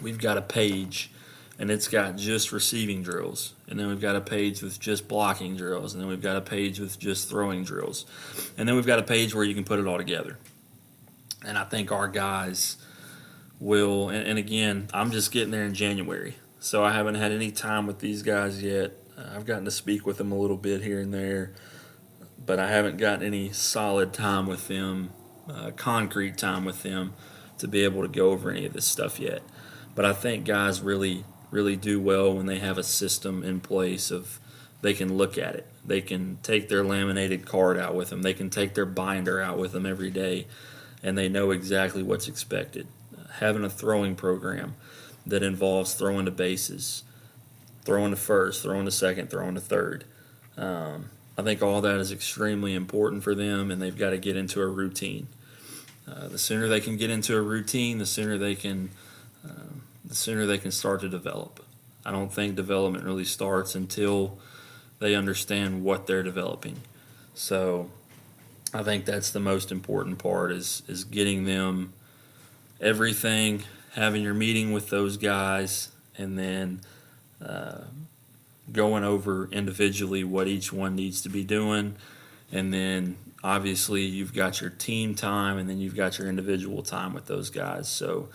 we've 0.01 0.19
got 0.19 0.37
a 0.37 0.41
page 0.41 1.11
and 1.59 1.69
it's 1.69 1.89
got 1.89 2.15
just 2.15 2.53
receiving 2.53 3.03
drills. 3.03 3.53
And 3.67 3.77
then 3.77 3.89
we've 3.89 3.99
got 3.99 4.15
a 4.15 4.21
page 4.21 4.61
with 4.61 4.79
just 4.79 5.09
blocking 5.09 5.57
drills. 5.57 5.93
And 5.93 6.01
then 6.01 6.07
we've 6.07 6.21
got 6.21 6.37
a 6.37 6.41
page 6.41 6.79
with 6.79 6.97
just 6.97 7.29
throwing 7.29 7.65
drills. 7.65 8.05
And 8.57 8.67
then 8.67 8.77
we've 8.77 8.87
got 8.87 8.97
a 8.97 9.03
page 9.03 9.35
where 9.35 9.43
you 9.43 9.53
can 9.53 9.65
put 9.65 9.77
it 9.77 9.85
all 9.85 9.97
together. 9.97 10.37
And 11.45 11.57
I 11.57 11.65
think 11.65 11.91
our 11.91 12.07
guys 12.07 12.77
will, 13.59 14.09
and, 14.09 14.25
and 14.27 14.39
again, 14.39 14.87
I'm 14.93 15.11
just 15.11 15.31
getting 15.31 15.51
there 15.51 15.65
in 15.65 15.73
January. 15.73 16.35
So 16.59 16.83
I 16.83 16.91
haven't 16.91 17.15
had 17.15 17.31
any 17.31 17.51
time 17.51 17.87
with 17.87 17.99
these 17.99 18.21
guys 18.21 18.61
yet. 18.61 18.93
I've 19.17 19.45
gotten 19.45 19.65
to 19.65 19.71
speak 19.71 20.05
with 20.05 20.17
them 20.17 20.31
a 20.31 20.37
little 20.37 20.57
bit 20.57 20.81
here 20.81 20.99
and 20.99 21.13
there, 21.13 21.53
but 22.43 22.59
I 22.59 22.69
haven't 22.69 22.97
gotten 22.97 23.25
any 23.25 23.51
solid 23.51 24.13
time 24.13 24.47
with 24.47 24.67
them, 24.67 25.11
uh, 25.49 25.71
concrete 25.71 26.37
time 26.37 26.65
with 26.65 26.83
them 26.83 27.13
to 27.57 27.67
be 27.67 27.83
able 27.83 28.01
to 28.01 28.07
go 28.07 28.31
over 28.31 28.49
any 28.49 28.65
of 28.65 28.73
this 28.73 28.85
stuff 28.85 29.19
yet. 29.19 29.41
But 29.95 30.05
I 30.05 30.13
think 30.13 30.45
guys 30.45 30.81
really 30.81 31.25
really 31.51 31.75
do 31.75 31.99
well 31.99 32.33
when 32.33 32.45
they 32.45 32.59
have 32.59 32.77
a 32.77 32.83
system 32.83 33.43
in 33.43 33.59
place 33.59 34.11
of 34.11 34.39
they 34.81 34.93
can 34.93 35.17
look 35.17 35.37
at 35.37 35.55
it. 35.55 35.67
They 35.85 36.01
can 36.01 36.37
take 36.43 36.69
their 36.69 36.83
laminated 36.83 37.45
card 37.45 37.77
out 37.77 37.95
with 37.95 38.09
them. 38.09 38.21
They 38.21 38.33
can 38.33 38.49
take 38.49 38.75
their 38.75 38.85
binder 38.85 39.41
out 39.41 39.57
with 39.57 39.71
them 39.71 39.85
every 39.85 40.11
day, 40.11 40.47
and 41.03 41.17
they 41.17 41.27
know 41.27 41.51
exactly 41.51 42.03
what's 42.03 42.27
expected. 42.27 42.87
Having 43.39 43.65
a 43.65 43.69
throwing 43.69 44.15
program 44.15 44.75
that 45.25 45.43
involves 45.43 45.93
throwing 45.93 46.25
to 46.25 46.31
bases, 46.31 47.03
throwing 47.83 48.11
to 48.11 48.17
first, 48.17 48.63
throwing 48.63 48.85
to 48.85 48.91
second, 48.91 49.29
throwing 49.29 49.55
to 49.55 49.61
third. 49.61 50.03
Um, 50.57 51.09
I 51.37 51.41
think 51.41 51.61
all 51.61 51.81
that 51.81 51.99
is 51.99 52.11
extremely 52.11 52.75
important 52.75 53.23
for 53.23 53.33
them, 53.33 53.71
and 53.71 53.81
they've 53.81 53.97
got 53.97 54.09
to 54.09 54.17
get 54.17 54.35
into 54.35 54.61
a 54.61 54.67
routine. 54.67 55.27
Uh, 56.07 56.27
the 56.27 56.37
sooner 56.37 56.67
they 56.67 56.81
can 56.81 56.97
get 56.97 57.09
into 57.09 57.37
a 57.37 57.41
routine, 57.41 57.97
the 57.97 58.05
sooner 58.05 58.37
they 58.37 58.55
can 58.55 58.89
um, 59.43 59.83
the 60.03 60.15
sooner 60.15 60.45
they 60.45 60.57
can 60.57 60.71
start 60.71 61.01
to 61.01 61.09
develop. 61.09 61.63
I 62.05 62.11
don't 62.11 62.33
think 62.33 62.55
development 62.55 63.05
really 63.05 63.25
starts 63.25 63.75
until 63.75 64.37
they 64.99 65.15
understand 65.15 65.83
what 65.83 66.07
they're 66.07 66.23
developing. 66.23 66.77
So 67.35 67.89
I 68.73 68.83
think 68.83 69.05
that's 69.05 69.29
the 69.29 69.39
most 69.39 69.71
important 69.71 70.17
part 70.17 70.51
is 70.51 70.83
is 70.87 71.03
getting 71.03 71.45
them 71.45 71.93
everything, 72.81 73.63
having 73.93 74.23
your 74.23 74.33
meeting 74.33 74.71
with 74.73 74.89
those 74.89 75.17
guys, 75.17 75.89
and 76.17 76.37
then 76.37 76.81
uh, 77.45 77.81
going 78.71 79.03
over 79.03 79.49
individually 79.51 80.23
what 80.23 80.47
each 80.47 80.71
one 80.71 80.95
needs 80.95 81.21
to 81.21 81.29
be 81.29 81.43
doing, 81.43 81.95
and 82.51 82.73
then 82.73 83.17
obviously 83.43 84.03
you've 84.03 84.33
got 84.33 84.61
your 84.61 84.69
team 84.69 85.15
time, 85.15 85.57
and 85.57 85.69
then 85.69 85.79
you've 85.79 85.95
got 85.95 86.17
your 86.17 86.27
individual 86.27 86.83
time 86.83 87.13
with 87.13 87.25
those 87.25 87.49
guys. 87.49 87.87
So 87.87 88.29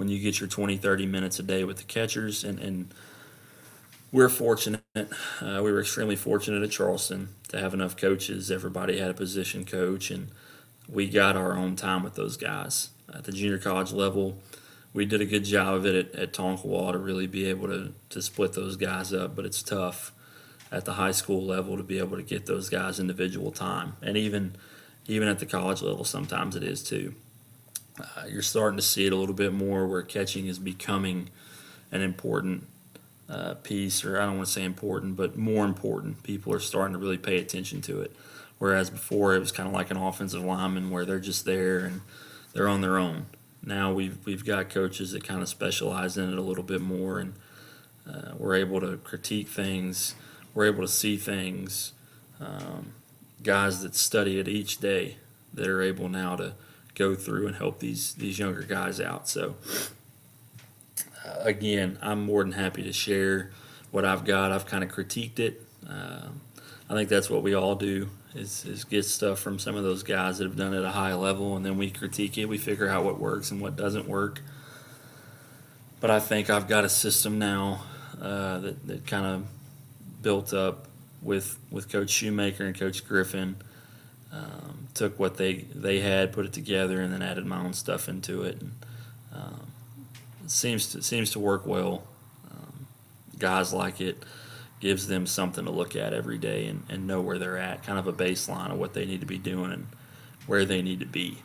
when 0.00 0.08
you 0.08 0.18
get 0.18 0.40
your 0.40 0.48
20, 0.48 0.78
30 0.78 1.04
minutes 1.04 1.38
a 1.38 1.42
day 1.42 1.62
with 1.62 1.76
the 1.76 1.82
catchers. 1.84 2.42
And, 2.42 2.58
and 2.58 2.94
we're 4.10 4.30
fortunate. 4.30 4.82
Uh, 4.96 5.60
we 5.62 5.70
were 5.70 5.80
extremely 5.80 6.16
fortunate 6.16 6.62
at 6.62 6.70
Charleston 6.70 7.28
to 7.48 7.58
have 7.60 7.74
enough 7.74 7.98
coaches. 7.98 8.50
Everybody 8.50 8.98
had 8.98 9.10
a 9.10 9.14
position 9.14 9.66
coach, 9.66 10.10
and 10.10 10.28
we 10.88 11.06
got 11.06 11.36
our 11.36 11.54
own 11.54 11.76
time 11.76 12.02
with 12.02 12.14
those 12.14 12.38
guys. 12.38 12.88
At 13.14 13.24
the 13.24 13.32
junior 13.32 13.58
college 13.58 13.92
level, 13.92 14.38
we 14.92 15.06
did 15.06 15.20
a 15.20 15.26
good 15.26 15.44
job 15.44 15.74
of 15.74 15.86
it 15.86 16.14
at, 16.14 16.14
at 16.14 16.32
Tonkawa 16.32 16.92
to 16.92 16.98
really 16.98 17.26
be 17.26 17.46
able 17.46 17.68
to, 17.68 17.92
to 18.10 18.22
split 18.22 18.52
those 18.52 18.76
guys 18.76 19.12
up, 19.12 19.36
but 19.36 19.44
it's 19.44 19.62
tough 19.62 20.12
at 20.72 20.84
the 20.84 20.94
high 20.94 21.10
school 21.10 21.44
level 21.44 21.76
to 21.76 21.82
be 21.82 21.98
able 21.98 22.16
to 22.16 22.22
get 22.22 22.46
those 22.46 22.68
guys 22.68 23.00
individual 23.00 23.50
time, 23.50 23.94
and 24.02 24.16
even 24.16 24.54
even 25.06 25.26
at 25.26 25.40
the 25.40 25.46
college 25.46 25.82
level, 25.82 26.04
sometimes 26.04 26.54
it 26.54 26.62
is 26.62 26.82
too. 26.82 27.14
Uh, 27.98 28.26
you're 28.28 28.42
starting 28.42 28.76
to 28.76 28.82
see 28.82 29.06
it 29.06 29.12
a 29.12 29.16
little 29.16 29.34
bit 29.34 29.52
more 29.52 29.86
where 29.86 30.02
catching 30.02 30.46
is 30.46 30.58
becoming 30.58 31.30
an 31.90 32.00
important 32.00 32.66
uh, 33.28 33.54
piece, 33.54 34.04
or 34.04 34.20
I 34.20 34.26
don't 34.26 34.36
want 34.36 34.46
to 34.46 34.52
say 34.52 34.64
important, 34.64 35.16
but 35.16 35.36
more 35.36 35.64
important. 35.64 36.22
People 36.22 36.52
are 36.52 36.60
starting 36.60 36.92
to 36.92 36.98
really 36.98 37.18
pay 37.18 37.38
attention 37.38 37.80
to 37.82 38.00
it. 38.02 38.14
Whereas 38.58 38.90
before 38.90 39.34
it 39.34 39.40
was 39.40 39.52
kind 39.52 39.66
of 39.66 39.74
like 39.74 39.90
an 39.90 39.96
offensive 39.96 40.44
lineman 40.44 40.90
where 40.90 41.04
they're 41.04 41.18
just 41.18 41.44
there 41.44 41.80
and 41.80 42.02
they're 42.52 42.68
on 42.68 42.80
their 42.80 42.98
own. 42.98 43.26
Now 43.64 43.92
we've 43.92 44.18
we've 44.24 44.44
got 44.44 44.70
coaches 44.70 45.12
that 45.12 45.24
kind 45.24 45.42
of 45.42 45.48
specialize 45.48 46.16
in 46.16 46.32
it 46.32 46.38
a 46.38 46.42
little 46.42 46.64
bit 46.64 46.80
more, 46.80 47.18
and 47.18 47.34
uh, 48.08 48.32
we're 48.36 48.56
able 48.56 48.80
to 48.80 48.96
critique 48.98 49.48
things. 49.48 50.14
We're 50.54 50.66
able 50.66 50.82
to 50.82 50.88
see 50.88 51.16
things. 51.16 51.92
Um, 52.40 52.94
guys 53.42 53.82
that 53.82 53.94
study 53.94 54.38
it 54.38 54.48
each 54.48 54.78
day 54.78 55.16
that 55.54 55.66
are 55.66 55.82
able 55.82 56.08
now 56.08 56.36
to 56.36 56.54
go 56.94 57.14
through 57.14 57.46
and 57.46 57.56
help 57.56 57.80
these 57.80 58.14
these 58.14 58.38
younger 58.38 58.62
guys 58.62 59.00
out. 59.00 59.28
So 59.28 59.56
uh, 61.24 61.40
again, 61.40 61.98
I'm 62.00 62.24
more 62.24 62.42
than 62.42 62.52
happy 62.52 62.82
to 62.82 62.92
share 62.92 63.50
what 63.90 64.04
I've 64.04 64.24
got. 64.24 64.52
I've 64.52 64.66
kind 64.66 64.82
of 64.82 64.90
critiqued 64.90 65.38
it. 65.38 65.66
Uh, 65.88 66.28
I 66.88 66.94
think 66.94 67.08
that's 67.08 67.28
what 67.28 67.42
we 67.42 67.54
all 67.54 67.74
do 67.74 68.08
is, 68.34 68.64
is 68.64 68.84
get 68.84 69.04
stuff 69.04 69.38
from 69.38 69.58
some 69.58 69.76
of 69.76 69.82
those 69.82 70.02
guys 70.02 70.38
that 70.38 70.44
have 70.44 70.56
done 70.56 70.74
it 70.74 70.78
at 70.78 70.84
a 70.84 70.90
high 70.90 71.14
level, 71.14 71.56
and 71.56 71.64
then 71.64 71.76
we 71.78 71.90
critique 71.90 72.38
it. 72.38 72.46
We 72.46 72.58
figure 72.58 72.88
out 72.88 73.04
what 73.04 73.18
works 73.18 73.50
and 73.50 73.60
what 73.60 73.76
doesn't 73.76 74.08
work. 74.08 74.40
But 76.00 76.10
I 76.10 76.20
think 76.20 76.48
I've 76.48 76.68
got 76.68 76.84
a 76.84 76.88
system 76.88 77.38
now 77.38 77.82
uh, 78.20 78.58
that, 78.60 78.86
that 78.86 79.06
kind 79.06 79.26
of 79.26 79.46
built 80.22 80.54
up 80.54 80.86
with 81.22 81.58
with 81.70 81.90
Coach 81.90 82.10
Shoemaker 82.10 82.64
and 82.64 82.78
Coach 82.78 83.06
Griffin. 83.06 83.56
Um, 84.32 84.88
took 84.94 85.18
what 85.18 85.36
they 85.36 85.64
they 85.74 86.00
had, 86.00 86.32
put 86.32 86.46
it 86.46 86.52
together, 86.52 87.00
and 87.00 87.12
then 87.12 87.22
added 87.22 87.44
my 87.44 87.58
own 87.58 87.72
stuff 87.72 88.08
into 88.08 88.42
it. 88.42 88.60
And, 88.60 88.72
um, 89.34 89.72
it 90.44 90.50
seems 90.50 90.92
to 90.92 91.02
seems 91.02 91.32
to 91.32 91.38
work 91.38 91.66
well. 91.66 92.04
Um, 92.50 92.86
guys 93.38 93.72
like 93.72 94.00
it. 94.00 94.22
Gives 94.80 95.06
them 95.06 95.26
something 95.26 95.64
to 95.66 95.70
look 95.70 95.94
at 95.94 96.12
every 96.14 96.38
day 96.38 96.66
and, 96.66 96.82
and 96.88 97.06
know 97.06 97.20
where 97.20 97.38
they're 97.38 97.58
at, 97.58 97.82
kind 97.82 97.98
of 97.98 98.06
a 98.06 98.12
baseline 98.12 98.72
of 98.72 98.78
what 98.78 98.94
they 98.94 99.04
need 99.04 99.20
to 99.20 99.26
be 99.26 99.38
doing 99.38 99.72
and 99.72 99.86
where 100.46 100.64
they 100.64 100.82
need 100.82 101.00
to 101.00 101.06
be. 101.06 101.38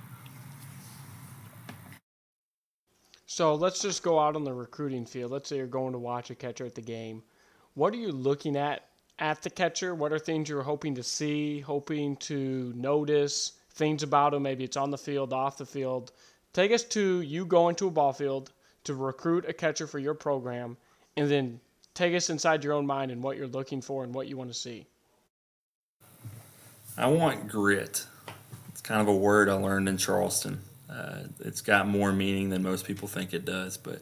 So 3.26 3.54
let's 3.56 3.82
just 3.82 4.02
go 4.02 4.18
out 4.18 4.38
on 4.38 4.46
the 4.46 4.54
recruiting 4.54 5.06
field. 5.06 5.32
Let's 5.32 5.50
say 5.50 5.58
you're 5.58 5.68
going 5.68 5.92
to 5.92 6.00
watch 6.00 6.30
a 6.30 6.36
catcher 6.36 6.66
at 6.66 6.74
the 6.74 6.82
game. 6.82 7.22
What 7.74 7.94
are 7.94 7.98
you 7.98 8.14
looking 8.14 8.56
at 8.56 8.86
at 9.20 9.42
the 9.42 9.50
catcher? 9.50 9.94
What 9.94 10.14
are 10.14 10.20
things 10.20 10.48
you're 10.48 10.64
hoping 10.64 10.96
to 10.96 11.04
see, 11.04 11.60
hoping 11.60 12.16
to 12.18 12.72
notice, 12.74 13.52
things 13.72 14.04
about 14.04 14.34
him? 14.34 14.44
Maybe 14.44 14.64
it's 14.64 14.78
on 14.78 14.90
the 14.90 14.98
field, 14.98 15.34
off 15.34 15.58
the 15.58 15.66
field. 15.66 16.14
Take 16.54 16.72
us 16.72 16.84
to 16.84 17.20
you 17.20 17.46
going 17.46 17.76
to 17.76 17.88
a 17.88 17.92
ball 17.92 18.14
field 18.14 18.54
to 18.86 18.94
recruit 18.94 19.44
a 19.50 19.52
catcher 19.52 19.88
for 19.88 20.00
your 20.00 20.14
program, 20.14 20.78
and 21.18 21.30
then 21.30 21.60
take 21.96 22.14
us 22.14 22.30
inside 22.30 22.64
your 22.64 22.74
own 22.74 22.86
mind 22.86 23.10
and 23.10 23.24
what 23.24 23.38
you're 23.38 23.48
looking 23.48 23.82
for 23.82 24.04
and 24.04 24.14
what 24.14 24.28
you 24.28 24.38
want 24.38 24.52
to 24.52 24.54
see. 24.54 24.86
I 26.98 27.08
want 27.08 27.48
grit. 27.48 28.06
It's 28.70 28.82
kind 28.82 29.02
of 29.02 29.08
a 29.08 29.16
word 29.16 29.50
I 29.50 29.54
learned 29.54 29.90
in 29.90 29.98
Charleston. 29.98 30.62
Uh, 30.90 31.24
it's 31.40 31.62
got 31.62 31.88
more 31.88 32.12
meaning 32.12 32.50
than 32.50 32.62
most 32.62 32.86
people 32.86 33.08
think 33.08 33.34
it 33.34 33.44
does, 33.44 33.78
but 33.78 34.02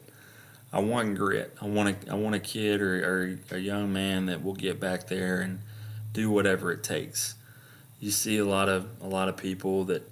I 0.71 0.79
want 0.79 1.15
grit. 1.15 1.55
I 1.61 1.67
want 1.67 1.89
a, 1.89 2.11
I 2.11 2.15
want 2.15 2.35
a 2.35 2.39
kid 2.39 2.81
or, 2.81 3.39
or 3.51 3.55
a 3.55 3.59
young 3.59 3.93
man 3.93 4.25
that 4.25 4.43
will 4.43 4.53
get 4.53 4.79
back 4.79 5.07
there 5.07 5.41
and 5.41 5.59
do 6.11 6.29
whatever 6.29 6.71
it 6.71 6.83
takes. 6.83 7.35
You 7.99 8.11
see 8.11 8.37
a 8.37 8.45
lot 8.45 8.69
of 8.69 8.87
a 9.01 9.07
lot 9.07 9.29
of 9.29 9.37
people 9.37 9.85
that 9.85 10.07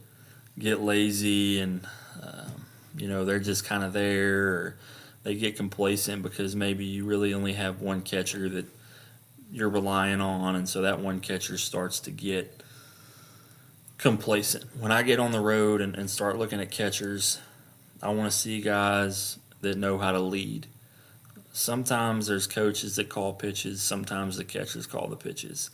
get 0.57 0.79
lazy 0.79 1.59
and 1.59 1.85
um, 2.21 2.65
you 2.97 3.07
know 3.07 3.25
they're 3.25 3.39
just 3.39 3.65
kind 3.65 3.83
of 3.83 3.91
there. 3.91 4.47
Or, 4.47 4.77
they 5.23 5.35
get 5.35 5.55
complacent 5.55 6.23
because 6.23 6.55
maybe 6.55 6.85
you 6.85 7.05
really 7.05 7.33
only 7.33 7.53
have 7.53 7.81
one 7.81 8.01
catcher 8.01 8.49
that 8.49 8.65
you're 9.51 9.69
relying 9.69 10.21
on, 10.21 10.55
and 10.55 10.67
so 10.67 10.81
that 10.81 10.99
one 10.99 11.19
catcher 11.19 11.57
starts 11.57 11.99
to 12.01 12.11
get 12.11 12.63
complacent. 13.97 14.65
When 14.79 14.91
I 14.91 15.03
get 15.03 15.19
on 15.19 15.31
the 15.31 15.39
road 15.39 15.81
and, 15.81 15.95
and 15.95 16.09
start 16.09 16.37
looking 16.37 16.59
at 16.59 16.71
catchers, 16.71 17.39
I 18.01 18.09
want 18.09 18.31
to 18.31 18.37
see 18.37 18.61
guys 18.61 19.37
that 19.61 19.77
know 19.77 19.97
how 19.97 20.11
to 20.11 20.19
lead. 20.19 20.67
Sometimes 21.53 22.27
there's 22.27 22.47
coaches 22.47 22.95
that 22.95 23.09
call 23.09 23.33
pitches, 23.33 23.81
sometimes 23.81 24.37
the 24.37 24.45
catchers 24.45 24.87
call 24.87 25.07
the 25.07 25.17
pitches. 25.17 25.69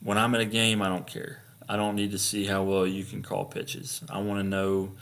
When 0.00 0.18
I'm 0.18 0.34
at 0.34 0.40
a 0.40 0.46
game, 0.46 0.82
I 0.82 0.88
don't 0.88 1.06
care. 1.06 1.42
I 1.68 1.76
don't 1.76 1.96
need 1.96 2.12
to 2.12 2.18
see 2.18 2.46
how 2.46 2.62
well 2.62 2.86
you 2.86 3.04
can 3.04 3.22
call 3.22 3.44
pitches. 3.44 4.02
I 4.08 4.18
want 4.18 4.40
to 4.40 4.44
know 4.44 4.92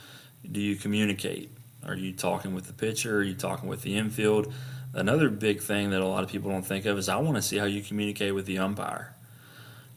do 0.50 0.60
you 0.60 0.76
communicate? 0.76 1.50
Are 1.86 1.94
you 1.94 2.12
talking 2.12 2.54
with 2.54 2.66
the 2.66 2.72
pitcher? 2.72 3.18
Are 3.18 3.22
you 3.22 3.34
talking 3.34 3.68
with 3.68 3.82
the 3.82 3.96
infield? 3.96 4.52
Another 4.92 5.28
big 5.28 5.60
thing 5.60 5.90
that 5.90 6.00
a 6.00 6.06
lot 6.06 6.22
of 6.22 6.30
people 6.30 6.50
don't 6.50 6.64
think 6.64 6.86
of 6.86 6.96
is 6.98 7.08
I 7.08 7.16
want 7.16 7.36
to 7.36 7.42
see 7.42 7.58
how 7.58 7.64
you 7.64 7.82
communicate 7.82 8.34
with 8.34 8.46
the 8.46 8.58
umpire. 8.58 9.14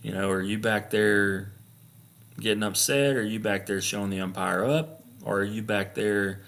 You 0.01 0.11
know, 0.11 0.29
are 0.29 0.41
you 0.41 0.57
back 0.57 0.89
there 0.89 1.51
getting 2.39 2.63
upset? 2.63 3.15
Are 3.15 3.23
you 3.23 3.39
back 3.39 3.65
there 3.65 3.81
showing 3.81 4.09
the 4.09 4.21
umpire 4.21 4.65
up? 4.65 5.03
Or 5.23 5.39
are 5.39 5.45
you 5.45 5.61
back 5.61 5.95
there, 5.95 6.41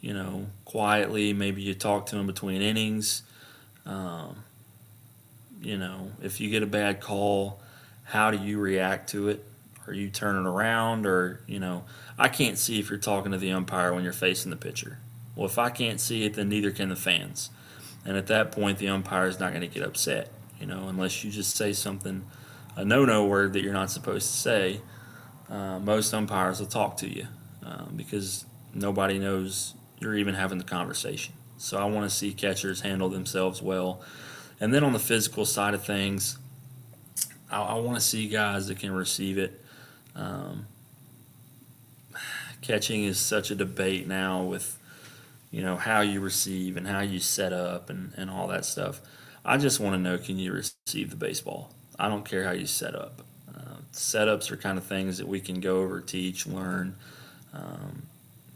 you 0.00 0.14
know, 0.14 0.46
quietly? 0.64 1.32
Maybe 1.32 1.62
you 1.62 1.74
talk 1.74 2.06
to 2.06 2.16
him 2.16 2.26
between 2.26 2.62
innings. 2.62 3.22
Um, 3.84 4.36
you 5.60 5.76
know, 5.76 6.10
if 6.22 6.40
you 6.40 6.50
get 6.50 6.62
a 6.62 6.66
bad 6.66 7.00
call, 7.00 7.60
how 8.04 8.30
do 8.30 8.38
you 8.38 8.58
react 8.58 9.10
to 9.10 9.28
it? 9.28 9.44
Are 9.86 9.92
you 9.92 10.08
turning 10.10 10.46
around 10.46 11.06
or, 11.06 11.42
you 11.46 11.58
know, 11.58 11.84
I 12.20 12.28
can't 12.28 12.58
see 12.58 12.78
if 12.78 12.90
you're 12.90 12.98
talking 12.98 13.32
to 13.32 13.38
the 13.38 13.50
umpire 13.50 13.94
when 13.94 14.04
you're 14.04 14.12
facing 14.12 14.50
the 14.50 14.56
pitcher. 14.56 14.98
Well, 15.34 15.46
if 15.46 15.58
I 15.58 15.70
can't 15.70 15.98
see 15.98 16.24
it, 16.24 16.34
then 16.34 16.50
neither 16.50 16.70
can 16.70 16.90
the 16.90 16.96
fans. 16.96 17.48
And 18.04 18.14
at 18.14 18.26
that 18.26 18.52
point, 18.52 18.76
the 18.76 18.88
umpire 18.88 19.26
is 19.26 19.40
not 19.40 19.52
going 19.52 19.62
to 19.62 19.66
get 19.66 19.82
upset, 19.82 20.30
you 20.60 20.66
know, 20.66 20.88
unless 20.88 21.24
you 21.24 21.30
just 21.30 21.56
say 21.56 21.72
something, 21.72 22.26
a 22.76 22.84
no 22.84 23.06
no 23.06 23.24
word 23.24 23.54
that 23.54 23.62
you're 23.62 23.72
not 23.72 23.90
supposed 23.90 24.30
to 24.30 24.36
say. 24.36 24.80
Uh, 25.48 25.78
most 25.78 26.12
umpires 26.12 26.60
will 26.60 26.66
talk 26.66 26.98
to 26.98 27.08
you 27.08 27.26
um, 27.64 27.94
because 27.96 28.44
nobody 28.74 29.18
knows 29.18 29.74
you're 29.98 30.14
even 30.14 30.34
having 30.34 30.58
the 30.58 30.64
conversation. 30.64 31.32
So 31.56 31.78
I 31.78 31.84
want 31.84 32.08
to 32.08 32.14
see 32.14 32.34
catchers 32.34 32.82
handle 32.82 33.08
themselves 33.08 33.62
well. 33.62 34.02
And 34.60 34.74
then 34.74 34.84
on 34.84 34.92
the 34.92 34.98
physical 34.98 35.46
side 35.46 35.72
of 35.72 35.82
things, 35.84 36.38
I, 37.50 37.62
I 37.62 37.74
want 37.78 37.96
to 37.96 38.04
see 38.04 38.28
guys 38.28 38.68
that 38.68 38.78
can 38.78 38.92
receive 38.92 39.38
it. 39.38 39.58
Um, 40.14 40.66
catching 42.62 43.04
is 43.04 43.18
such 43.18 43.50
a 43.50 43.54
debate 43.54 44.06
now 44.06 44.42
with 44.42 44.78
you 45.50 45.62
know 45.62 45.76
how 45.76 46.00
you 46.00 46.20
receive 46.20 46.76
and 46.76 46.86
how 46.86 47.00
you 47.00 47.18
set 47.18 47.52
up 47.52 47.90
and, 47.90 48.12
and 48.16 48.30
all 48.30 48.46
that 48.48 48.64
stuff. 48.64 49.00
I 49.44 49.56
just 49.56 49.80
want 49.80 49.94
to 49.94 49.98
know 49.98 50.18
can 50.18 50.38
you 50.38 50.52
receive 50.52 51.10
the 51.10 51.16
baseball? 51.16 51.72
I 51.98 52.08
don't 52.08 52.24
care 52.24 52.44
how 52.44 52.52
you 52.52 52.66
set 52.66 52.94
up. 52.94 53.22
Uh, 53.54 53.76
setups 53.92 54.50
are 54.50 54.56
kind 54.56 54.78
of 54.78 54.84
things 54.84 55.18
that 55.18 55.26
we 55.26 55.40
can 55.40 55.60
go 55.60 55.80
over 55.80 56.00
teach 56.00 56.46
learn. 56.46 56.96
Um, 57.52 58.02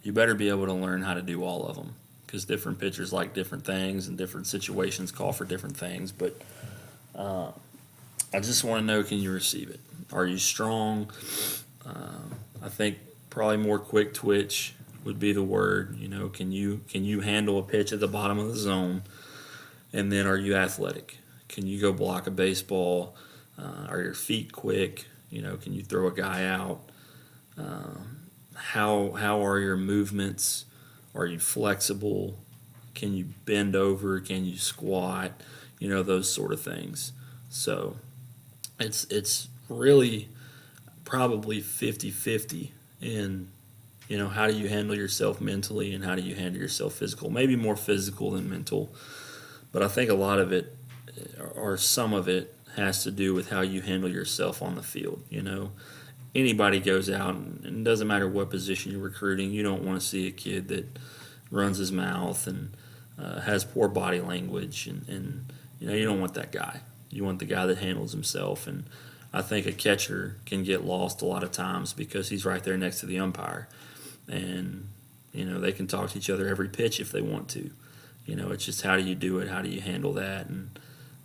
you 0.03 0.13
better 0.13 0.35
be 0.35 0.51
able 0.51 0.67
to 0.67 0.73
learn 0.73 1.03
how 1.03 1.15
to 1.15 1.23
do 1.23 1.43
all 1.43 1.67
of 1.67 1.77
them 1.77 1.95
because 2.27 2.45
different 2.45 2.79
pitchers 2.79 3.13
like 3.13 3.33
different 3.33 3.65
things 3.65 4.07
and 4.07 4.19
different 4.19 4.47
situations 4.47 5.11
call 5.11 5.33
for 5.33 5.45
different 5.45 5.77
things 5.77 6.13
but 6.13 6.37
uh, 7.15 7.51
i 8.33 8.41
just 8.41 8.65
want 8.65 8.81
to 8.81 8.87
know 8.87 9.03
can 9.03 9.19
you 9.19 9.33
receive 9.33 9.71
it? 9.71 9.81
Are 10.13 10.27
you 10.27 10.39
strong? 10.39 11.11
Um, 11.87 12.35
i 12.63 12.69
think 12.69 12.99
probably 13.35 13.57
more 13.57 13.81
quick 13.81 14.15
twitch 14.15 14.75
would 15.05 15.19
be 15.19 15.33
the 15.33 15.43
word. 15.43 15.97
You 15.99 16.09
know, 16.09 16.29
can 16.29 16.53
you 16.53 16.83
can 16.89 17.05
you 17.05 17.21
handle 17.21 17.59
a 17.59 17.63
pitch 17.63 17.93
at 17.93 17.99
the 17.99 18.09
bottom 18.09 18.39
of 18.39 18.47
the 18.47 18.57
zone? 18.57 19.03
And 19.93 20.11
then 20.11 20.27
are 20.27 20.37
you 20.37 20.55
athletic? 20.55 21.19
Can 21.49 21.67
you 21.67 21.81
go 21.81 21.93
block 21.93 22.27
a 22.29 22.31
baseball? 22.31 23.17
Uh, 23.59 23.87
are 23.89 24.01
your 24.01 24.15
feet 24.15 24.53
quick? 24.53 25.07
You 25.31 25.43
know, 25.43 25.57
can 25.57 25.73
you 25.73 25.83
throw 25.83 26.07
a 26.07 26.13
guy 26.13 26.47
out? 26.47 26.81
Um, 27.59 28.29
how 28.55 29.13
how 29.13 29.45
are 29.45 29.59
your 29.59 29.77
movements? 29.77 30.65
Are 31.13 31.27
you 31.27 31.41
flexible? 31.41 32.39
Can 32.95 33.17
you 33.17 33.27
bend 33.45 33.75
over? 33.75 34.21
Can 34.21 34.45
you 34.45 34.57
squat? 34.57 35.33
You 35.81 35.89
know 35.89 36.05
those 36.05 36.33
sort 36.33 36.53
of 36.53 36.61
things. 36.61 37.13
So 37.51 37.97
it's 38.79 39.05
it's 39.11 39.49
really 39.69 40.29
probably 41.05 41.61
50-50 41.61 42.71
in 43.01 43.49
you 44.09 44.19
know 44.19 44.29
how 44.29 44.47
do 44.47 44.55
you 44.55 44.69
handle 44.69 44.97
yourself 44.97 45.41
mentally 45.41 45.95
and 45.95 46.05
how 46.05 46.15
do 46.15 46.23
you 46.23 46.35
handle 46.35 46.61
yourself 46.61 46.95
physical 46.95 47.31
maybe 47.31 47.57
more 47.57 47.77
physical 47.77 48.31
than 48.31 48.49
mental 48.49 48.95
but 49.73 49.83
i 49.83 49.89
think 49.89 50.11
a 50.11 50.15
lot 50.15 50.39
of 50.39 50.53
it 50.53 50.77
or 51.55 51.77
some 51.77 52.13
of 52.13 52.29
it 52.29 52.55
has 52.77 53.05
to 53.05 53.11
do 53.11 53.33
with 53.35 53.51
how 53.51 53.61
you 53.61 53.81
handle 53.81 54.11
yourself 54.11 54.63
on 54.63 54.75
the 54.75 54.83
field 54.83 55.23
you 55.31 55.43
know 55.43 55.71
anybody 56.35 56.81
goes 56.81 57.09
out 57.09 57.35
and 57.35 57.65
it 57.65 57.85
doesn't 57.85 58.09
matter 58.09 58.29
what 58.29 58.51
position 58.51 58.93
you're 58.93 59.01
recruiting 59.01 59.53
you 59.53 59.63
don't 59.63 59.85
want 59.85 60.01
to 60.01 60.07
see 60.07 60.27
a 60.27 60.33
kid 60.33 60.69
that 60.69 60.99
runs 61.51 61.79
his 61.79 61.93
mouth 61.93 62.47
and 62.47 62.77
uh, 63.19 63.41
has 63.43 63.65
poor 63.65 63.89
body 63.89 64.21
language 64.21 64.87
and, 64.87 65.09
and 65.09 65.53
you 65.79 65.87
know 65.87 65.95
you 65.95 66.05
don't 66.05 66.21
want 66.21 66.35
that 66.35 66.51
guy 66.51 66.81
You 67.15 67.25
want 67.25 67.39
the 67.39 67.45
guy 67.45 67.67
that 67.67 67.79
handles 67.79 68.11
himself. 68.11 68.67
And 68.67 68.85
I 69.35 69.43
think 69.43 69.67
a 69.67 69.73
catcher 69.73 70.37
can 70.47 70.63
get 70.63 70.85
lost 70.85 71.21
a 71.21 71.25
lot 71.25 71.43
of 71.43 71.51
times 71.51 71.93
because 71.93 72.29
he's 72.29 72.45
right 72.45 72.63
there 72.63 72.79
next 72.79 73.01
to 73.01 73.07
the 73.07 73.19
umpire. 73.19 73.69
And, 74.29 74.87
you 75.33 75.45
know, 75.45 75.59
they 75.59 75.73
can 75.73 75.89
talk 75.89 76.11
to 76.11 76.19
each 76.19 76.31
other 76.31 76.47
every 76.47 76.69
pitch 76.69 77.01
if 77.01 77.11
they 77.11 77.21
want 77.21 77.49
to. 77.49 77.71
You 78.27 78.37
know, 78.37 78.53
it's 78.53 78.65
just 78.65 78.83
how 78.83 78.97
do 78.97 79.03
you 79.03 79.17
do 79.17 79.41
it? 79.41 79.49
How 79.49 79.61
do 79.61 79.69
you 79.69 79.81
handle 79.81 80.13
that? 80.13 80.47
And 80.47 80.79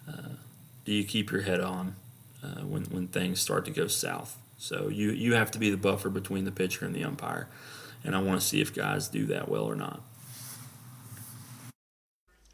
uh, 0.07 0.33
do 0.85 0.91
you 0.91 1.03
keep 1.03 1.31
your 1.31 1.41
head 1.41 1.61
on 1.61 1.95
uh, 2.43 2.61
when, 2.61 2.85
when 2.85 3.07
things 3.09 3.41
start 3.41 3.65
to 3.65 3.71
go 3.71 3.85
south? 3.85 4.39
So 4.57 4.87
you, 4.87 5.11
you 5.11 5.35
have 5.35 5.51
to 5.51 5.59
be 5.59 5.69
the 5.69 5.77
buffer 5.77 6.09
between 6.09 6.45
the 6.45 6.51
pitcher 6.51 6.85
and 6.85 6.95
the 6.95 7.03
umpire. 7.03 7.47
And 8.03 8.15
I 8.15 8.23
want 8.23 8.41
to 8.41 8.45
see 8.45 8.59
if 8.59 8.73
guys 8.73 9.07
do 9.07 9.27
that 9.27 9.49
well 9.49 9.65
or 9.65 9.75
not. 9.75 10.01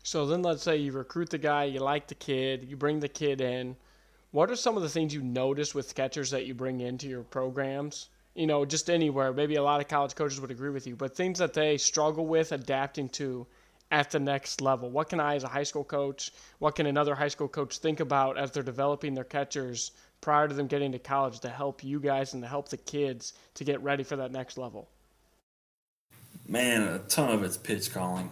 So 0.03 0.25
then 0.25 0.41
let's 0.41 0.63
say 0.63 0.75
you 0.75 0.91
recruit 0.91 1.29
the 1.29 1.37
guy, 1.37 1.63
you 1.63 1.79
like 1.79 2.07
the 2.07 2.15
kid, 2.15 2.65
you 2.65 2.75
bring 2.75 2.99
the 2.99 3.07
kid 3.07 3.39
in. 3.39 3.77
What 4.31 4.51
are 4.51 4.55
some 4.55 4.75
of 4.75 4.83
the 4.83 4.89
things 4.89 5.13
you 5.13 5.21
notice 5.21 5.73
with 5.73 5.95
catchers 5.95 6.31
that 6.31 6.45
you 6.45 6.53
bring 6.53 6.81
into 6.81 7.07
your 7.07 7.23
programs? 7.23 8.09
You 8.33 8.47
know, 8.47 8.65
just 8.65 8.89
anywhere. 8.89 9.31
Maybe 9.31 9.55
a 9.55 9.63
lot 9.63 9.79
of 9.79 9.87
college 9.87 10.15
coaches 10.15 10.41
would 10.41 10.51
agree 10.51 10.71
with 10.71 10.87
you, 10.87 10.95
but 10.95 11.15
things 11.15 11.39
that 11.39 11.53
they 11.53 11.77
struggle 11.77 12.25
with 12.25 12.51
adapting 12.51 13.09
to 13.09 13.47
at 13.91 14.11
the 14.11 14.19
next 14.19 14.61
level. 14.61 14.89
What 14.89 15.09
can 15.09 15.19
I, 15.19 15.35
as 15.35 15.43
a 15.43 15.47
high 15.47 15.63
school 15.63 15.83
coach, 15.83 16.31
what 16.59 16.75
can 16.75 16.85
another 16.85 17.15
high 17.15 17.27
school 17.27 17.47
coach 17.47 17.77
think 17.77 17.99
about 17.99 18.37
as 18.37 18.51
they're 18.51 18.63
developing 18.63 19.13
their 19.13 19.23
catchers 19.23 19.91
prior 20.21 20.47
to 20.47 20.53
them 20.53 20.67
getting 20.67 20.91
to 20.91 20.99
college 20.99 21.39
to 21.41 21.49
help 21.49 21.83
you 21.83 21.99
guys 21.99 22.33
and 22.33 22.43
to 22.43 22.49
help 22.49 22.69
the 22.69 22.77
kids 22.77 23.33
to 23.53 23.63
get 23.63 23.81
ready 23.83 24.03
for 24.03 24.15
that 24.15 24.31
next 24.31 24.57
level? 24.57 24.89
Man, 26.47 26.83
a 26.83 26.99
ton 26.99 27.31
of 27.31 27.43
it's 27.43 27.57
pitch 27.57 27.93
calling. 27.93 28.31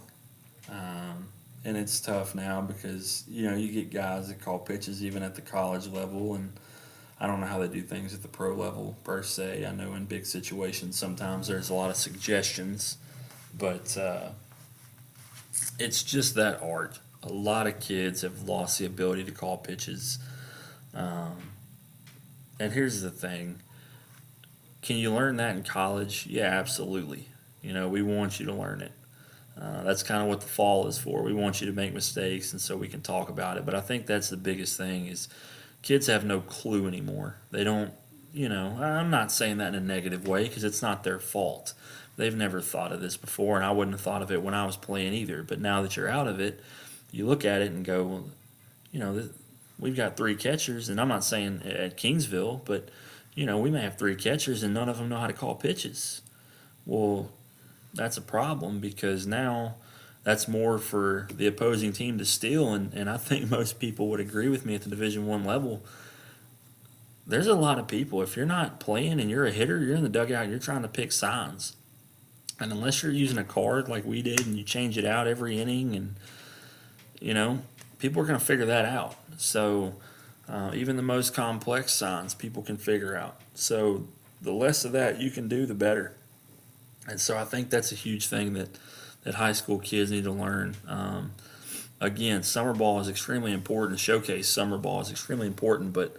Um, 0.69 1.29
and 1.65 1.77
it's 1.77 1.99
tough 1.99 2.35
now 2.35 2.61
because 2.61 3.23
you 3.27 3.49
know 3.49 3.55
you 3.55 3.71
get 3.71 3.91
guys 3.91 4.27
that 4.27 4.41
call 4.41 4.59
pitches 4.59 5.03
even 5.03 5.23
at 5.23 5.35
the 5.35 5.41
college 5.41 5.87
level, 5.87 6.35
and 6.35 6.53
I 7.19 7.27
don't 7.27 7.39
know 7.39 7.47
how 7.47 7.59
they 7.59 7.67
do 7.67 7.81
things 7.81 8.13
at 8.13 8.21
the 8.21 8.27
pro 8.27 8.53
level 8.53 8.97
per 9.03 9.23
se. 9.23 9.65
I 9.65 9.71
know 9.71 9.93
in 9.93 10.05
big 10.05 10.25
situations 10.25 10.97
sometimes 10.97 11.47
there's 11.47 11.69
a 11.69 11.73
lot 11.73 11.89
of 11.89 11.95
suggestions, 11.95 12.97
but 13.57 13.97
uh, 13.97 14.29
it's 15.79 16.03
just 16.03 16.35
that 16.35 16.61
art. 16.61 16.99
A 17.23 17.31
lot 17.31 17.67
of 17.67 17.79
kids 17.79 18.21
have 18.21 18.43
lost 18.43 18.79
the 18.79 18.85
ability 18.85 19.23
to 19.23 19.31
call 19.31 19.57
pitches. 19.57 20.19
Um, 20.93 21.51
and 22.59 22.73
here's 22.73 23.01
the 23.01 23.09
thing 23.09 23.61
can 24.81 24.97
you 24.97 25.13
learn 25.13 25.37
that 25.37 25.55
in 25.55 25.63
college? 25.63 26.27
Yeah, 26.27 26.43
absolutely. 26.43 27.29
You 27.61 27.71
know, 27.71 27.87
we 27.87 28.01
want 28.01 28.39
you 28.39 28.45
to 28.47 28.53
learn 28.53 28.81
it. 28.81 28.91
Uh, 29.59 29.83
that's 29.83 30.03
kind 30.03 30.21
of 30.21 30.27
what 30.27 30.41
the 30.41 30.47
fall 30.47 30.87
is 30.87 30.97
for. 30.97 31.21
We 31.21 31.33
want 31.33 31.61
you 31.61 31.67
to 31.67 31.73
make 31.73 31.93
mistakes, 31.93 32.51
and 32.51 32.61
so 32.61 32.75
we 32.75 32.87
can 32.87 33.01
talk 33.01 33.29
about 33.29 33.57
it. 33.57 33.65
But 33.65 33.75
I 33.75 33.81
think 33.81 34.05
that's 34.05 34.29
the 34.29 34.37
biggest 34.37 34.77
thing 34.77 35.07
is 35.07 35.29
kids 35.81 36.07
have 36.07 36.25
no 36.25 36.41
clue 36.41 36.87
anymore. 36.87 37.37
They 37.51 37.63
don't, 37.63 37.93
you 38.33 38.49
know. 38.49 38.77
I'm 38.81 39.11
not 39.11 39.31
saying 39.31 39.57
that 39.57 39.69
in 39.69 39.75
a 39.75 39.79
negative 39.79 40.27
way 40.27 40.47
because 40.47 40.63
it's 40.63 40.81
not 40.81 41.03
their 41.03 41.19
fault. 41.19 41.73
They've 42.15 42.35
never 42.35 42.61
thought 42.61 42.91
of 42.91 43.01
this 43.01 43.17
before, 43.17 43.55
and 43.55 43.65
I 43.65 43.71
wouldn't 43.71 43.93
have 43.93 44.01
thought 44.01 44.21
of 44.21 44.31
it 44.31 44.41
when 44.41 44.53
I 44.53 44.65
was 44.65 44.77
playing 44.77 45.13
either. 45.13 45.43
But 45.43 45.59
now 45.59 45.81
that 45.81 45.95
you're 45.95 46.09
out 46.09 46.27
of 46.27 46.39
it, 46.39 46.59
you 47.11 47.27
look 47.27 47.45
at 47.45 47.61
it 47.61 47.71
and 47.71 47.85
go, 47.85 48.03
well, 48.03 48.23
you 48.91 48.99
know, 48.99 49.29
we've 49.79 49.95
got 49.95 50.17
three 50.17 50.35
catchers, 50.35 50.89
and 50.89 50.99
I'm 50.99 51.07
not 51.07 51.23
saying 51.23 51.61
at 51.63 51.97
Kingsville, 51.97 52.65
but 52.65 52.89
you 53.35 53.45
know, 53.45 53.57
we 53.57 53.71
may 53.71 53.81
have 53.81 53.97
three 53.97 54.15
catchers 54.15 54.63
and 54.63 54.73
none 54.73 54.89
of 54.89 54.97
them 54.97 55.09
know 55.09 55.17
how 55.17 55.27
to 55.27 55.33
call 55.33 55.55
pitches. 55.55 56.21
Well, 56.85 57.31
that's 57.93 58.17
a 58.17 58.21
problem 58.21 58.79
because 58.79 59.27
now 59.27 59.75
that's 60.23 60.47
more 60.47 60.77
for 60.77 61.27
the 61.33 61.47
opposing 61.47 61.93
team 61.93 62.17
to 62.17 62.25
steal 62.25 62.73
and, 62.73 62.93
and 62.93 63.09
I 63.09 63.17
think 63.17 63.49
most 63.51 63.79
people 63.79 64.09
would 64.09 64.19
agree 64.19 64.49
with 64.49 64.65
me 64.65 64.75
at 64.75 64.81
the 64.81 64.89
division 64.89 65.25
one 65.25 65.43
level. 65.43 65.83
There's 67.25 67.47
a 67.47 67.55
lot 67.55 67.79
of 67.79 67.87
people. 67.87 68.21
If 68.21 68.35
you're 68.35 68.45
not 68.45 68.81
playing 68.81 69.21
and 69.21 69.29
you're 69.29 69.45
a 69.45 69.51
hitter, 69.51 69.79
you're 69.79 69.95
in 69.95 70.03
the 70.03 70.09
dugout 70.09 70.49
you're 70.49 70.59
trying 70.59 70.81
to 70.81 70.89
pick 70.89 71.11
signs. 71.11 71.75
And 72.59 72.71
unless 72.71 73.01
you're 73.01 73.11
using 73.11 73.37
a 73.37 73.43
card 73.43 73.87
like 73.87 74.05
we 74.05 74.21
did 74.21 74.45
and 74.45 74.57
you 74.57 74.63
change 74.63 74.97
it 74.97 75.05
out 75.05 75.27
every 75.27 75.59
inning 75.59 75.95
and 75.95 76.15
you 77.19 77.33
know, 77.33 77.59
people 77.99 78.21
are 78.21 78.25
going 78.25 78.37
to 78.37 78.45
figure 78.45 78.65
that 78.65 78.85
out. 78.85 79.15
So 79.37 79.93
uh, 80.49 80.71
even 80.73 80.97
the 80.97 81.01
most 81.01 81.33
complex 81.33 81.93
signs 81.93 82.33
people 82.33 82.61
can 82.61 82.77
figure 82.77 83.15
out. 83.15 83.39
So 83.53 84.07
the 84.41 84.51
less 84.51 84.83
of 84.83 84.91
that 84.91 85.21
you 85.21 85.31
can 85.31 85.47
do, 85.47 85.65
the 85.65 85.73
better. 85.73 86.15
And 87.07 87.19
so 87.19 87.37
I 87.37 87.43
think 87.43 87.69
that's 87.69 87.91
a 87.91 87.95
huge 87.95 88.27
thing 88.27 88.53
that, 88.53 88.69
that 89.23 89.35
high 89.35 89.51
school 89.51 89.79
kids 89.79 90.11
need 90.11 90.23
to 90.23 90.31
learn. 90.31 90.75
Um, 90.87 91.33
again, 91.99 92.43
summer 92.43 92.73
ball 92.73 92.99
is 92.99 93.09
extremely 93.09 93.51
important. 93.51 93.99
Showcase 93.99 94.47
summer 94.49 94.77
ball 94.77 95.01
is 95.01 95.11
extremely 95.11 95.47
important, 95.47 95.93
but 95.93 96.15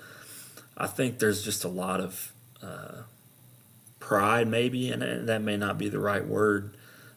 I 0.77 0.87
think 0.87 1.19
there's 1.19 1.43
just 1.43 1.65
a 1.65 1.69
lot 1.69 2.01
of 2.01 2.33
uh, 2.63 3.03
pride, 4.01 4.49
maybe, 4.49 4.91
and 4.91 5.29
that 5.29 5.43
may 5.43 5.57
not 5.57 5.79
be 5.79 5.89
the 5.89 5.99
right 5.99 6.27
word. 6.27 6.77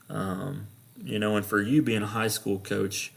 Um, 0.10 0.67
you 1.03 1.19
know, 1.19 1.36
and 1.36 1.45
for 1.45 1.62
you 1.62 1.82
being 1.82 2.03
a 2.03 2.08
high 2.08 2.27
school 2.27 2.60
coach, 2.60 3.12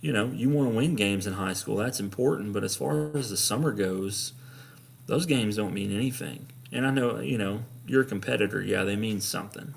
you 0.00 0.12
know, 0.12 0.26
you 0.26 0.50
want 0.50 0.70
to 0.70 0.76
win 0.76 0.94
games 0.94 1.26
in 1.26 1.34
high 1.34 1.54
school. 1.54 1.76
That's 1.76 2.00
important. 2.00 2.52
But 2.52 2.64
as 2.64 2.76
far 2.76 3.16
as 3.16 3.30
the 3.30 3.36
summer 3.36 3.72
goes, 3.72 4.32
those 5.06 5.26
games 5.26 5.56
don't 5.56 5.74
mean 5.74 5.94
anything. 5.94 6.46
And 6.72 6.86
I 6.86 6.90
know, 6.90 7.20
you 7.20 7.38
know, 7.38 7.62
you're 7.86 8.02
a 8.02 8.06
competitor. 8.06 8.62
Yeah, 8.62 8.84
they 8.84 8.96
mean 8.96 9.20
something. 9.20 9.74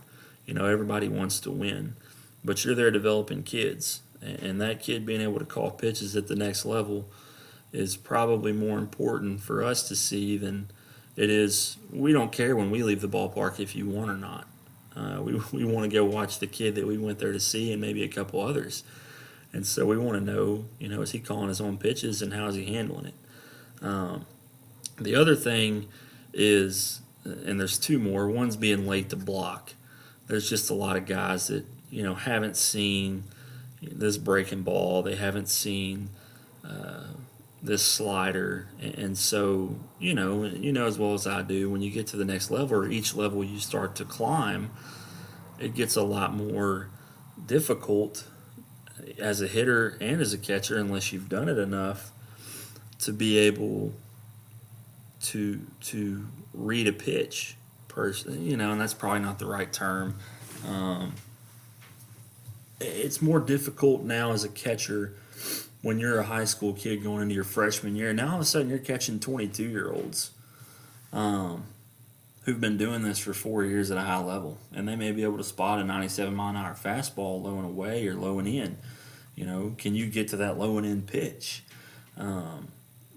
You 0.49 0.55
know, 0.55 0.65
everybody 0.65 1.07
wants 1.07 1.39
to 1.41 1.51
win, 1.51 1.95
but 2.43 2.65
you're 2.65 2.73
there 2.73 2.89
developing 2.89 3.43
kids, 3.43 4.01
and 4.19 4.59
that 4.59 4.79
kid 4.81 5.05
being 5.05 5.21
able 5.21 5.37
to 5.37 5.45
call 5.45 5.69
pitches 5.69 6.15
at 6.15 6.27
the 6.27 6.35
next 6.35 6.65
level 6.65 7.07
is 7.71 7.95
probably 7.95 8.51
more 8.51 8.79
important 8.79 9.41
for 9.41 9.63
us 9.63 9.87
to 9.89 9.95
see 9.95 10.37
than 10.37 10.71
it 11.15 11.29
is. 11.29 11.77
We 11.93 12.13
don't 12.13 12.31
care 12.31 12.55
when 12.55 12.71
we 12.71 12.81
leave 12.81 13.01
the 13.01 13.07
ballpark 13.07 13.59
if 13.59 13.75
you 13.75 13.87
won 13.87 14.09
or 14.09 14.17
not. 14.17 14.47
Uh, 14.95 15.21
we 15.21 15.39
we 15.51 15.65
want 15.65 15.83
to 15.83 15.95
go 15.95 16.03
watch 16.03 16.39
the 16.39 16.47
kid 16.47 16.73
that 16.73 16.87
we 16.87 16.97
went 16.97 17.19
there 17.19 17.31
to 17.31 17.39
see, 17.39 17.71
and 17.71 17.79
maybe 17.79 18.03
a 18.03 18.09
couple 18.09 18.41
others. 18.41 18.83
And 19.53 19.67
so 19.67 19.85
we 19.85 19.99
want 19.99 20.17
to 20.17 20.33
know, 20.33 20.65
you 20.79 20.89
know, 20.89 21.03
is 21.03 21.11
he 21.11 21.19
calling 21.19 21.49
his 21.49 21.61
own 21.61 21.77
pitches 21.77 22.23
and 22.23 22.33
how 22.33 22.47
is 22.47 22.55
he 22.55 22.73
handling 22.73 23.05
it? 23.05 23.83
Um, 23.83 24.25
the 24.97 25.13
other 25.13 25.35
thing 25.35 25.89
is, 26.33 27.01
and 27.23 27.59
there's 27.59 27.77
two 27.77 27.99
more. 27.99 28.27
One's 28.27 28.55
being 28.55 28.87
late 28.87 29.09
to 29.09 29.15
block 29.15 29.73
there's 30.29 30.47
just 30.47 30.69
a 30.69 30.73
lot 30.73 30.95
of 30.95 31.05
guys 31.05 31.47
that 31.47 31.65
you 31.89 32.03
know 32.03 32.15
haven't 32.15 32.55
seen 32.55 33.25
this 33.81 34.17
breaking 34.17 34.61
ball. 34.61 35.01
They 35.01 35.15
haven't 35.15 35.49
seen 35.49 36.09
uh, 36.63 37.07
this 37.61 37.83
slider, 37.83 38.67
and 38.79 39.17
so 39.17 39.75
you 39.99 40.13
know 40.13 40.45
you 40.45 40.71
know 40.71 40.85
as 40.85 40.97
well 40.97 41.13
as 41.13 41.27
I 41.27 41.41
do. 41.41 41.69
When 41.69 41.81
you 41.81 41.91
get 41.91 42.07
to 42.07 42.17
the 42.17 42.25
next 42.25 42.51
level, 42.51 42.77
or 42.77 42.89
each 42.89 43.15
level 43.15 43.43
you 43.43 43.59
start 43.59 43.95
to 43.97 44.05
climb, 44.05 44.69
it 45.59 45.73
gets 45.73 45.95
a 45.95 46.03
lot 46.03 46.33
more 46.33 46.89
difficult 47.45 48.25
as 49.17 49.41
a 49.41 49.47
hitter 49.47 49.97
and 49.99 50.21
as 50.21 50.33
a 50.33 50.37
catcher 50.37 50.77
unless 50.77 51.11
you've 51.11 51.29
done 51.29 51.49
it 51.49 51.57
enough 51.57 52.11
to 52.99 53.11
be 53.13 53.37
able 53.37 53.93
to 55.21 55.65
to 55.79 56.27
read 56.53 56.87
a 56.87 56.93
pitch 56.93 57.55
person, 57.89 58.45
you 58.45 58.55
know, 58.55 58.71
and 58.71 58.79
that's 58.79 58.93
probably 58.93 59.19
not 59.19 59.39
the 59.39 59.45
right 59.45 59.71
term. 59.71 60.15
Um, 60.65 61.13
it's 62.79 63.21
more 63.21 63.39
difficult 63.39 64.03
now 64.03 64.31
as 64.31 64.45
a 64.45 64.49
catcher 64.49 65.13
when 65.81 65.99
you're 65.99 66.19
a 66.19 66.23
high 66.23 66.45
school 66.45 66.73
kid 66.73 67.03
going 67.03 67.21
into 67.21 67.35
your 67.35 67.43
freshman 67.43 67.95
year. 67.95 68.13
Now 68.13 68.29
all 68.29 68.35
of 68.35 68.41
a 68.41 68.45
sudden 68.45 68.69
you're 68.69 68.79
catching 68.79 69.19
22 69.19 69.63
year 69.63 69.91
olds 69.91 70.31
um, 71.11 71.63
who've 72.43 72.59
been 72.61 72.77
doing 72.77 73.03
this 73.03 73.19
for 73.19 73.33
four 73.33 73.65
years 73.65 73.91
at 73.91 73.97
a 73.97 74.01
high 74.01 74.23
level, 74.23 74.57
and 74.73 74.87
they 74.87 74.95
may 74.95 75.11
be 75.11 75.23
able 75.23 75.37
to 75.37 75.43
spot 75.43 75.79
a 75.79 75.83
97 75.83 76.33
mile 76.33 76.49
an 76.49 76.55
hour 76.55 76.73
fastball 76.73 77.41
low 77.41 77.57
and 77.57 77.65
away 77.65 78.07
or 78.07 78.15
low 78.15 78.39
and 78.39 78.47
in. 78.47 78.77
You 79.35 79.45
know, 79.45 79.75
can 79.77 79.95
you 79.95 80.07
get 80.07 80.27
to 80.29 80.37
that 80.37 80.57
low 80.57 80.77
and 80.77 80.85
in 80.85 81.01
pitch? 81.01 81.63
Um, 82.17 82.67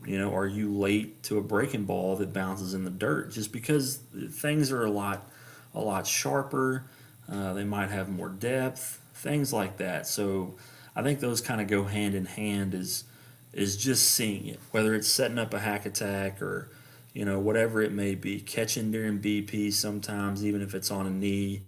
you 0.06 0.18
know, 0.18 0.34
are 0.34 0.46
you 0.46 0.72
late 0.72 1.22
to 1.24 1.38
a 1.38 1.42
breaking 1.42 1.84
ball 1.84 2.16
that 2.16 2.32
bounces 2.32 2.74
in 2.74 2.84
the 2.84 2.90
dirt? 2.90 3.32
Just 3.32 3.52
because 3.52 3.96
things 4.30 4.72
are 4.72 4.84
a 4.84 4.90
lot, 4.90 5.28
a 5.74 5.80
lot 5.80 6.06
sharper. 6.06 6.84
Uh, 7.30 7.52
they 7.52 7.64
might 7.64 7.90
have 7.90 8.08
more 8.08 8.28
depth, 8.28 9.00
things 9.14 9.52
like 9.52 9.76
that. 9.78 10.06
So 10.06 10.54
I 10.94 11.02
think 11.02 11.20
those 11.20 11.40
kind 11.40 11.60
of 11.60 11.68
go 11.68 11.84
hand 11.84 12.14
in 12.14 12.26
hand. 12.26 12.74
Is 12.74 13.04
is 13.52 13.76
just 13.76 14.10
seeing 14.10 14.46
it, 14.46 14.60
whether 14.70 14.94
it's 14.94 15.08
setting 15.08 15.38
up 15.38 15.52
a 15.52 15.60
hack 15.60 15.86
attack 15.86 16.40
or 16.40 16.70
you 17.12 17.24
know 17.24 17.38
whatever 17.38 17.82
it 17.82 17.92
may 17.92 18.14
be, 18.14 18.40
catching 18.40 18.90
during 18.90 19.20
BP 19.20 19.72
sometimes, 19.72 20.44
even 20.44 20.62
if 20.62 20.74
it's 20.74 20.90
on 20.90 21.06
a 21.06 21.10
knee. 21.10 21.62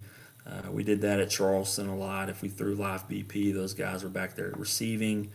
Uh, 0.46 0.70
we 0.70 0.84
did 0.84 1.00
that 1.00 1.20
at 1.20 1.30
Charleston 1.30 1.88
a 1.88 1.96
lot. 1.96 2.28
If 2.28 2.42
we 2.42 2.48
threw 2.48 2.74
live 2.74 3.08
BP, 3.08 3.54
those 3.54 3.72
guys 3.72 4.02
were 4.02 4.10
back 4.10 4.34
there 4.34 4.52
receiving. 4.56 5.30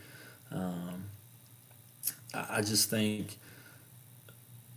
Um, 0.52 1.06
I 2.34 2.62
just 2.62 2.90
think 2.90 3.38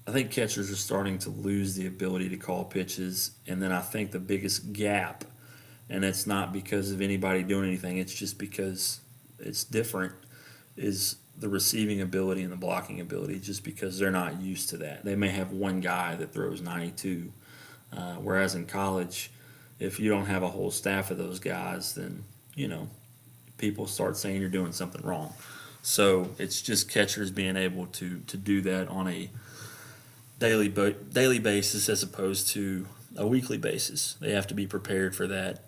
I 0.08 0.12
think 0.12 0.32
catchers 0.32 0.70
are 0.70 0.76
starting 0.76 1.18
to 1.20 1.30
lose 1.30 1.76
the 1.76 1.88
ability 1.88 2.30
to 2.30 2.38
call 2.38 2.66
pitches, 2.66 3.32
and 3.48 3.62
then 3.62 3.72
I 3.72 3.80
think 3.80 4.12
the 4.12 4.20
biggest 4.20 4.74
gap, 4.74 5.24
and 5.89 6.04
it's 6.04 6.28
not 6.28 6.52
because 6.52 6.92
of 6.92 7.02
anybody 7.02 7.42
doing 7.42 7.70
anything, 7.70 7.98
it's 7.98 8.13
just 8.13 8.38
because 8.38 9.00
it's 9.39 9.63
different, 9.63 10.13
is 10.76 11.18
the 11.38 11.48
receiving 11.48 12.02
ability 12.02 12.42
and 12.44 12.52
the 12.52 12.58
blocking 12.58 13.00
ability 13.00 13.39
just 13.39 13.63
because 13.63 13.98
they're 13.98 14.12
not 14.12 14.42
used 14.42 14.70
to 14.70 14.78
that. 14.78 15.06
They 15.06 15.16
may 15.16 15.30
have 15.30 15.52
one 15.52 15.80
guy 15.80 16.16
that 16.16 16.34
throws 16.34 16.62
92, 16.62 17.32
uh, 17.96 18.16
whereas 18.16 18.56
in 18.56 18.66
college, 18.66 19.32
if 19.80 20.00
you 20.00 20.10
don't 20.10 20.26
have 20.26 20.44
a 20.44 20.50
whole 20.50 20.70
staff 20.70 21.12
of 21.12 21.18
those 21.18 21.39
guys, 21.39 21.96
then 21.96 22.26
you 22.56 22.68
know 22.68 22.89
people 23.58 23.88
start 23.88 24.18
saying 24.18 24.42
you're 24.42 24.50
doing 24.50 24.74
something 24.74 25.02
wrong. 25.02 25.34
So 25.84 26.30
it's 26.39 26.62
just 26.62 26.89
catchers 26.89 27.30
being 27.30 27.58
able 27.58 27.86
to 27.88 28.22
to 28.26 28.38
do 28.38 28.62
that 28.62 28.88
on 28.88 29.08
a 29.08 29.30
daily 30.39 30.69
daily 30.69 31.39
basis 31.39 31.89
as 31.89 32.02
opposed 32.02 32.48
to 32.50 32.88
a 33.17 33.28
weekly 33.28 33.58
basis. 33.58 34.15
They 34.19 34.32
have 34.32 34.48
to 34.48 34.54
be 34.54 34.65
prepared 34.65 35.15
for 35.15 35.28
that 35.28 35.60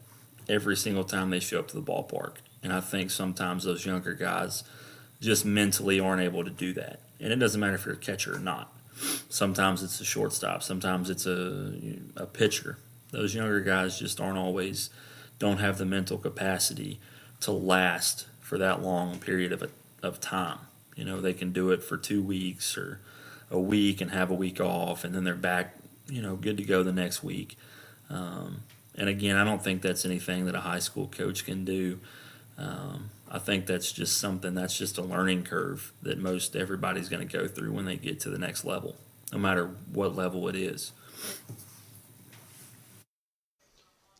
every 0.48 0.78
single 0.78 1.04
time 1.04 1.30
they 1.30 1.40
show 1.40 1.60
up 1.60 1.68
to 1.68 1.76
the 1.76 1.82
ballpark. 1.82 2.36
And 2.64 2.72
I 2.72 2.80
think 2.80 3.12
sometimes 3.12 3.66
those 3.66 3.86
younger 3.86 4.14
guys 4.14 4.64
just 5.22 5.46
mentally 5.46 6.00
aren't 6.00 6.22
able 6.22 6.44
to 6.44 6.50
do 6.50 6.74
that. 6.74 7.02
And 7.20 7.32
it 7.32 7.38
doesn't 7.38 7.60
matter 7.60 7.76
if 7.76 7.86
you're 7.86 7.96
a 7.96 7.98
catcher 7.98 8.36
or 8.36 8.40
not. 8.40 8.74
Sometimes 9.30 9.84
it's 9.84 10.00
a 10.00 10.06
shortstop, 10.06 10.64
sometimes 10.64 11.10
it's 11.10 11.26
a, 11.26 11.74
a 12.16 12.26
pitcher. 12.26 12.78
Those 13.12 13.36
younger 13.36 13.60
guys 13.60 14.00
just 14.00 14.22
aren't 14.22 14.38
always, 14.38 14.90
don't 15.40 15.58
have 15.58 15.78
the 15.78 15.86
mental 15.86 16.18
capacity 16.18 17.00
to 17.42 17.52
last 17.52 18.28
for 18.40 18.58
that 18.58 18.82
long 18.82 19.20
period 19.20 19.52
of, 19.52 19.62
a, 19.62 19.70
of 20.06 20.20
time. 20.20 20.60
You 20.96 21.04
know, 21.04 21.20
they 21.20 21.34
can 21.34 21.52
do 21.52 21.72
it 21.72 21.84
for 21.84 21.98
two 21.98 22.24
weeks 22.24 22.78
or 22.78 23.00
a 23.52 23.60
week 23.60 24.02
and 24.02 24.12
have 24.12 24.32
a 24.32 24.34
week 24.34 24.60
off, 24.60 25.04
and 25.04 25.14
then 25.14 25.24
they're 25.24 25.36
back, 25.36 25.76
you 26.08 26.22
know, 26.22 26.36
good 26.36 26.58
to 26.58 26.64
go 26.64 26.84
the 26.84 26.94
next 26.94 27.24
week. 27.24 27.58
Um, 28.10 28.62
and 28.96 29.10
again, 29.10 29.36
I 29.36 29.44
don't 29.44 29.64
think 29.64 29.82
that's 29.82 30.06
anything 30.06 30.46
that 30.46 30.56
a 30.56 30.62
high 30.62 30.80
school 30.80 31.08
coach 31.08 31.46
can 31.46 31.66
do. 31.66 32.00
Um, 32.58 33.10
I 33.30 33.40
think 33.40 33.66
that's 33.66 33.92
just 33.92 34.18
something 34.18 34.54
that's 34.54 34.78
just 34.78 34.98
a 34.98 35.02
learning 35.02 35.44
curve 35.44 35.92
that 36.02 36.18
most 36.18 36.56
everybody's 36.56 37.10
going 37.10 37.28
to 37.28 37.38
go 37.38 37.48
through 37.48 37.74
when 37.74 37.86
they 37.86 37.98
get 37.98 38.20
to 38.22 38.30
the 38.30 38.38
next 38.38 38.64
level, 38.64 38.96
no 39.34 39.40
matter 39.40 39.72
what 39.92 40.16
level 40.16 40.48
it 40.48 40.56
is. 40.56 40.94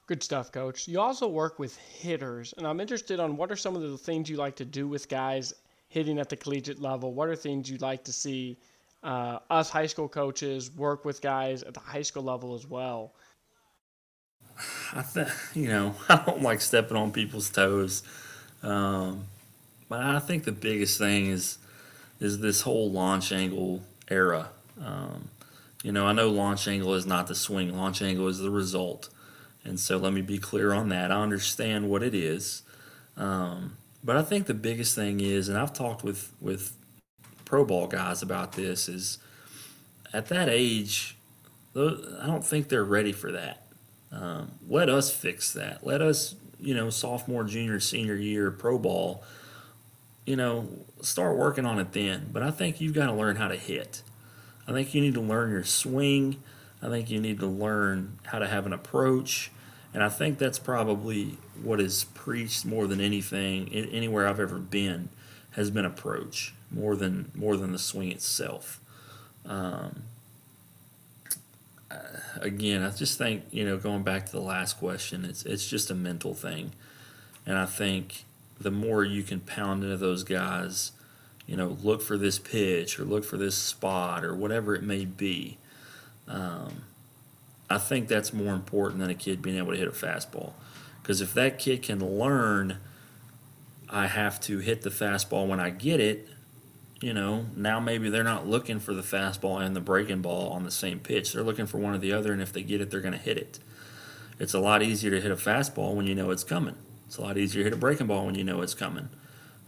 Good 0.08 0.22
stuff, 0.22 0.52
coach. 0.52 0.88
You 0.88 1.00
also 1.00 1.28
work 1.28 1.58
with 1.58 1.78
hitters, 1.78 2.54
and 2.58 2.68
I'm 2.68 2.80
interested 2.80 3.20
on 3.20 3.38
what 3.38 3.52
are 3.52 3.56
some 3.56 3.76
of 3.76 3.82
the 3.82 3.98
things 3.98 4.30
you 4.30 4.38
like 4.38 4.56
to 4.58 4.66
do 4.66 4.88
with 4.88 5.10
guys 5.10 5.54
hitting 5.96 6.20
at 6.20 6.28
the 6.28 6.36
collegiate 6.36 6.82
level? 6.82 7.14
What 7.14 7.30
are 7.30 7.38
things 7.38 7.70
you'd 7.70 7.82
like 7.82 8.04
to 8.04 8.12
see 8.12 8.58
uh, 9.02 9.40
us 9.50 9.70
high 9.70 9.86
school 9.86 10.10
coaches 10.10 10.70
work 10.76 11.06
with 11.06 11.22
guys 11.22 11.64
at 11.64 11.74
the 11.74 11.80
high 11.80 12.02
school 12.02 12.24
level 12.24 12.54
as 12.54 12.68
well? 12.68 13.14
I 14.94 15.02
think 15.02 15.30
you 15.54 15.70
know 15.70 15.96
I 16.10 16.22
don't 16.26 16.42
like 16.42 16.60
stepping 16.60 16.98
on 16.98 17.12
people's 17.12 17.50
toes, 17.50 18.04
um, 18.62 19.24
but 19.88 20.02
I 20.02 20.20
think 20.20 20.44
the 20.44 20.52
biggest 20.52 20.98
thing 20.98 21.28
is 21.28 21.58
is 22.20 22.40
this 22.40 22.62
whole 22.62 22.92
launch 22.92 23.32
angle 23.32 23.82
era. 24.10 24.50
Um, 24.84 25.30
you 25.82 25.92
know, 25.92 26.08
I 26.08 26.14
know 26.14 26.30
launch 26.30 26.68
angle 26.68 26.94
is 26.96 27.06
not 27.06 27.28
the 27.28 27.36
swing. 27.36 27.76
Launch 27.76 28.02
angle 28.02 28.28
is 28.28 28.40
the 28.40 28.50
result, 28.50 29.10
and 29.64 29.80
so 29.80 29.98
let 29.98 30.12
me 30.12 30.22
be 30.22 30.40
clear 30.40 30.74
on 30.74 30.90
that. 30.90 31.10
I 31.10 31.22
understand 31.22 31.90
what 31.90 32.04
it 32.04 32.14
is, 32.14 32.64
um, 33.16 33.75
but 34.06 34.16
I 34.16 34.22
think 34.22 34.46
the 34.46 34.54
biggest 34.54 34.96
thing 34.96 35.20
is, 35.20 35.50
and 35.50 35.58
I've 35.58 35.74
talked 35.74 36.04
with 36.04 36.32
with 36.40 36.78
pro 37.44 37.66
ball 37.66 37.88
guys 37.88 38.22
about 38.22 38.54
this, 38.54 38.88
is 38.88 39.18
at 40.14 40.28
that 40.28 40.48
age, 40.48 41.18
I 41.76 42.26
don't 42.26 42.46
think 42.46 42.70
they're 42.70 42.86
ready 42.86 43.12
for 43.12 43.32
that. 43.32 43.66
Um, 44.12 44.52
let 44.68 44.90
us 44.90 45.12
fix 45.12 45.52
that. 45.54 45.86
Let 45.86 46.02
us, 46.02 46.36
you 46.60 46.74
know, 46.74 46.90
sophomore, 46.90 47.44
junior, 47.44 47.80
senior 47.80 48.16
year, 48.16 48.52
pro 48.52 48.78
ball, 48.78 49.24
you 50.26 50.36
know, 50.36 50.70
start 51.02 51.38
working 51.38 51.66
on 51.66 51.80
it 51.80 51.92
then. 51.92 52.30
But 52.32 52.44
I 52.44 52.52
think 52.52 52.80
you've 52.80 52.94
got 52.94 53.08
to 53.08 53.14
learn 53.14 53.36
how 53.36 53.48
to 53.48 53.58
hit. 53.58 54.04
I 54.68 54.72
think 54.72 54.94
you 54.94 55.02
need 55.02 55.16
to 55.16 55.22
learn 55.22 55.52
your 55.52 55.64
swing. 55.64 56.42
I 56.82 56.88
think 56.90 57.10
you 57.10 57.20
need 57.20 57.40
to 57.40 57.48
learn 57.48 58.20
how 58.24 58.40
to 58.40 58.48
have 58.48 58.66
an 58.66 58.74
approach. 58.74 59.52
And 59.96 60.04
I 60.04 60.10
think 60.10 60.40
that's 60.40 60.60
probably 60.60 61.38
what 61.64 61.80
is 61.80 62.04
preached 62.14 62.66
more 62.66 62.86
than 62.86 63.00
anything 63.00 63.70
anywhere 63.70 64.28
I've 64.28 64.42
ever 64.42 64.60
been 64.60 65.08
has 65.52 65.72
been 65.72 65.86
approach 65.86 66.54
more 66.70 66.98
than 66.98 67.32
more 67.34 67.56
than 67.56 67.72
the 67.72 67.80
swing 67.80 68.12
itself. 68.12 68.82
Um, 69.46 70.04
again, 72.42 72.84
I 72.84 72.90
just 72.90 73.18
think 73.18 73.46
you 73.52 73.64
know 73.64 73.78
going 73.78 74.04
back 74.04 74.26
to 74.26 74.32
the 74.34 74.42
last 74.42 74.80
question, 74.80 75.24
it's 75.24 75.46
it's 75.46 75.66
just 75.66 75.90
a 75.90 75.96
mental 75.96 76.34
thing, 76.34 76.74
and 77.46 77.58
I 77.58 77.66
think 77.66 78.26
the 78.60 78.72
more 78.72 79.06
you 79.06 79.24
can 79.24 79.40
pound 79.40 79.86
into 79.86 79.96
those 79.96 80.26
guys, 80.26 80.92
you 81.48 81.56
know, 81.56 81.78
look 81.84 82.02
for 82.02 82.18
this 82.18 82.38
pitch 82.38 83.00
or 83.00 83.06
look 83.06 83.24
for 83.24 83.38
this 83.38 83.56
spot 83.56 84.26
or 84.26 84.36
whatever 84.36 84.76
it 84.76 84.84
may 84.84 85.06
be. 85.06 85.58
Um, 86.28 86.82
I 87.70 87.78
think 87.78 88.08
that's 88.08 88.32
more 88.32 88.54
important 88.54 89.00
than 89.00 89.10
a 89.10 89.16
kid 89.16 89.42
being 89.42 89.58
able 89.58 89.72
to 89.72 89.78
hit 89.78 89.88
a 89.88 89.92
fastball, 89.92 90.54
because 91.02 91.22
if 91.22 91.34
that 91.34 91.60
kid 91.60 91.82
can 91.82 92.00
learn, 92.00 92.78
I 93.90 94.08
have 94.08 94.40
to 94.42 94.60
hit 94.60 94.82
the 94.82 94.90
fastball 94.90 95.48
when 95.48 95.60
I 95.60 95.70
get 95.70 96.00
it 96.00 96.30
you 97.02 97.14
know, 97.14 97.46
now 97.56 97.80
maybe 97.80 98.10
they're 98.10 98.24
not 98.24 98.48
looking 98.48 98.80
for 98.80 98.94
the 98.94 99.02
fastball 99.02 99.64
and 99.64 99.76
the 99.76 99.82
breaking 99.82 100.22
ball 100.22 100.50
on 100.50 100.64
the 100.64 100.72
same 100.72 101.00
pitch. 101.00 101.34
They're 101.34 101.44
looking 101.44 101.66
for 101.66 101.78
one 101.78 101.94
or 101.94 101.98
the 101.98 102.14
other, 102.14 102.32
and 102.32 102.42
if 102.42 102.54
they 102.54 102.64
get 102.64 102.82
it, 102.82 102.90
they're 102.90 103.02
going 103.02 103.14
to 103.14 103.20
hit 103.20 103.38
it. 103.38 103.60
It's 104.40 104.54
a 104.54 104.60
lot 104.60 104.82
easier 104.82 105.12
to 105.12 105.22
hit 105.22 105.32
a 105.32 105.36
fastball 105.36 105.94
when 105.94 106.08
you 106.08 106.16
know 106.16 106.32
it's 106.32 106.44
coming. 106.44 106.76
It's 107.06 107.18
a 107.18 107.22
lot 107.22 107.38
easier 107.38 107.64
to 107.64 107.64
hit 107.66 107.74
a 107.74 107.80
breaking 107.80 108.08
ball 108.08 108.26
when 108.26 108.36
you 108.36 108.44
know 108.44 108.62
it's 108.62 108.74
coming. 108.74 109.10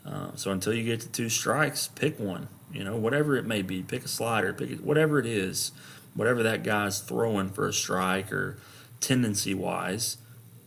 Uh, 0.06 0.32
so 0.36 0.52
until 0.52 0.74
you 0.74 0.84
get 0.84 1.02
to 1.02 1.10
two 1.10 1.30
strikes, 1.30 1.88
pick 1.90 2.20
one. 2.20 2.48
You 2.72 2.84
know, 2.84 2.96
whatever 2.96 3.36
it 3.36 3.46
may 3.46 3.62
be, 3.62 3.84
pick 3.84 4.04
a 4.06 4.08
slider, 4.08 4.54
pick 4.54 4.72
it, 4.72 4.84
whatever 4.84 5.20
it 5.20 5.26
is, 5.26 5.72
whatever 6.17 6.43
that 6.43 6.63
guy's 6.63 6.99
throwing 6.99 7.49
for 7.49 7.67
a 7.67 7.73
strike 7.73 8.34
or 8.34 8.58
tendency 8.99 9.53
wise, 9.53 10.17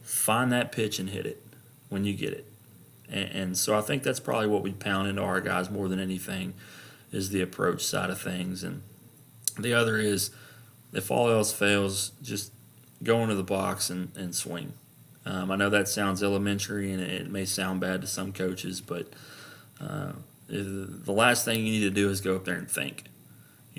find 0.02 0.50
that 0.52 0.72
pitch 0.72 0.98
and 0.98 1.10
hit 1.10 1.26
it 1.26 1.44
when 1.88 2.04
you 2.04 2.14
get 2.14 2.32
it. 2.32 2.46
And, 3.10 3.30
and 3.30 3.58
so 3.58 3.76
I 3.76 3.82
think 3.82 4.02
that's 4.02 4.20
probably 4.20 4.46
what 4.46 4.62
we 4.62 4.72
pound 4.72 5.08
into 5.08 5.22
our 5.22 5.40
guys 5.40 5.68
more 5.68 5.88
than 5.88 5.98
anything 5.98 6.54
is 7.12 7.30
the 7.30 7.42
approach 7.42 7.84
side 7.84 8.08
of 8.08 8.20
things. 8.20 8.62
And 8.62 8.82
the 9.58 9.74
other 9.74 9.98
is 9.98 10.30
if 10.92 11.10
all 11.10 11.28
else 11.28 11.52
fails, 11.52 12.12
just 12.22 12.52
go 13.02 13.22
into 13.22 13.34
the 13.34 13.42
box 13.42 13.90
and, 13.90 14.16
and 14.16 14.34
swing. 14.34 14.72
Um, 15.26 15.50
I 15.50 15.56
know 15.56 15.68
that 15.68 15.88
sounds 15.88 16.22
elementary 16.22 16.92
and 16.92 17.02
it 17.02 17.30
may 17.30 17.44
sound 17.44 17.80
bad 17.80 18.00
to 18.02 18.06
some 18.06 18.32
coaches, 18.32 18.80
but 18.80 19.08
uh, 19.80 20.12
the 20.48 21.12
last 21.12 21.44
thing 21.44 21.64
you 21.64 21.72
need 21.72 21.80
to 21.80 21.90
do 21.90 22.08
is 22.08 22.20
go 22.20 22.36
up 22.36 22.44
there 22.44 22.56
and 22.56 22.70
think. 22.70 23.04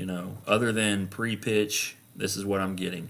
You 0.02 0.08
know, 0.08 0.40
other 0.48 0.72
than 0.72 1.10
pre 1.10 1.36
pitch, 1.36 1.96
this 2.16 2.36
is 2.36 2.44
what 2.44 2.60
I'm 2.60 2.76
getting. 2.76 3.10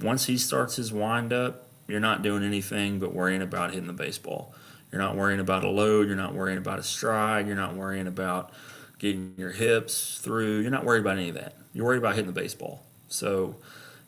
Once 0.00 0.26
he 0.26 0.36
starts 0.36 0.74
his 0.74 0.92
wind 0.92 1.32
up, 1.32 1.68
you're 1.86 2.00
not 2.00 2.22
doing 2.22 2.42
anything 2.42 2.98
but 2.98 3.14
worrying 3.14 3.40
about 3.40 3.70
hitting 3.70 3.86
the 3.86 3.92
baseball. 3.92 4.52
You're 4.90 5.00
not 5.00 5.14
worrying 5.14 5.38
about 5.38 5.62
a 5.62 5.68
load. 5.68 6.08
You're 6.08 6.16
not 6.16 6.34
worrying 6.34 6.58
about 6.58 6.80
a 6.80 6.82
stride. 6.82 7.46
You're 7.46 7.54
not 7.54 7.76
worrying 7.76 8.08
about 8.08 8.50
getting 8.98 9.34
your 9.36 9.52
hips 9.52 10.18
through. 10.24 10.58
You're 10.58 10.72
not 10.72 10.84
worried 10.84 11.02
about 11.02 11.18
any 11.18 11.28
of 11.28 11.36
that. 11.36 11.54
You're 11.72 11.84
worried 11.84 11.98
about 11.98 12.16
hitting 12.16 12.26
the 12.34 12.40
baseball. 12.40 12.84
So, 13.06 13.54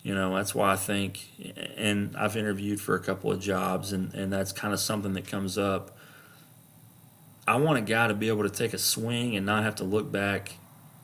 you 0.02 0.12
know, 0.12 0.34
that's 0.34 0.52
why 0.52 0.72
I 0.72 0.76
think, 0.76 1.28
and 1.76 2.16
I've 2.16 2.36
interviewed 2.36 2.80
for 2.80 2.96
a 2.96 3.00
couple 3.00 3.30
of 3.30 3.38
jobs, 3.38 3.92
and, 3.92 4.12
and 4.14 4.32
that's 4.32 4.50
kind 4.50 4.74
of 4.74 4.80
something 4.80 5.12
that 5.12 5.28
comes 5.28 5.58
up. 5.58 5.96
I 7.46 7.54
want 7.54 7.78
a 7.78 7.82
guy 7.82 8.08
to 8.08 8.14
be 8.14 8.26
able 8.26 8.42
to 8.42 8.50
take 8.50 8.74
a 8.74 8.78
swing 8.78 9.36
and 9.36 9.46
not 9.46 9.62
have 9.62 9.76
to 9.76 9.84
look 9.84 10.10
back 10.10 10.54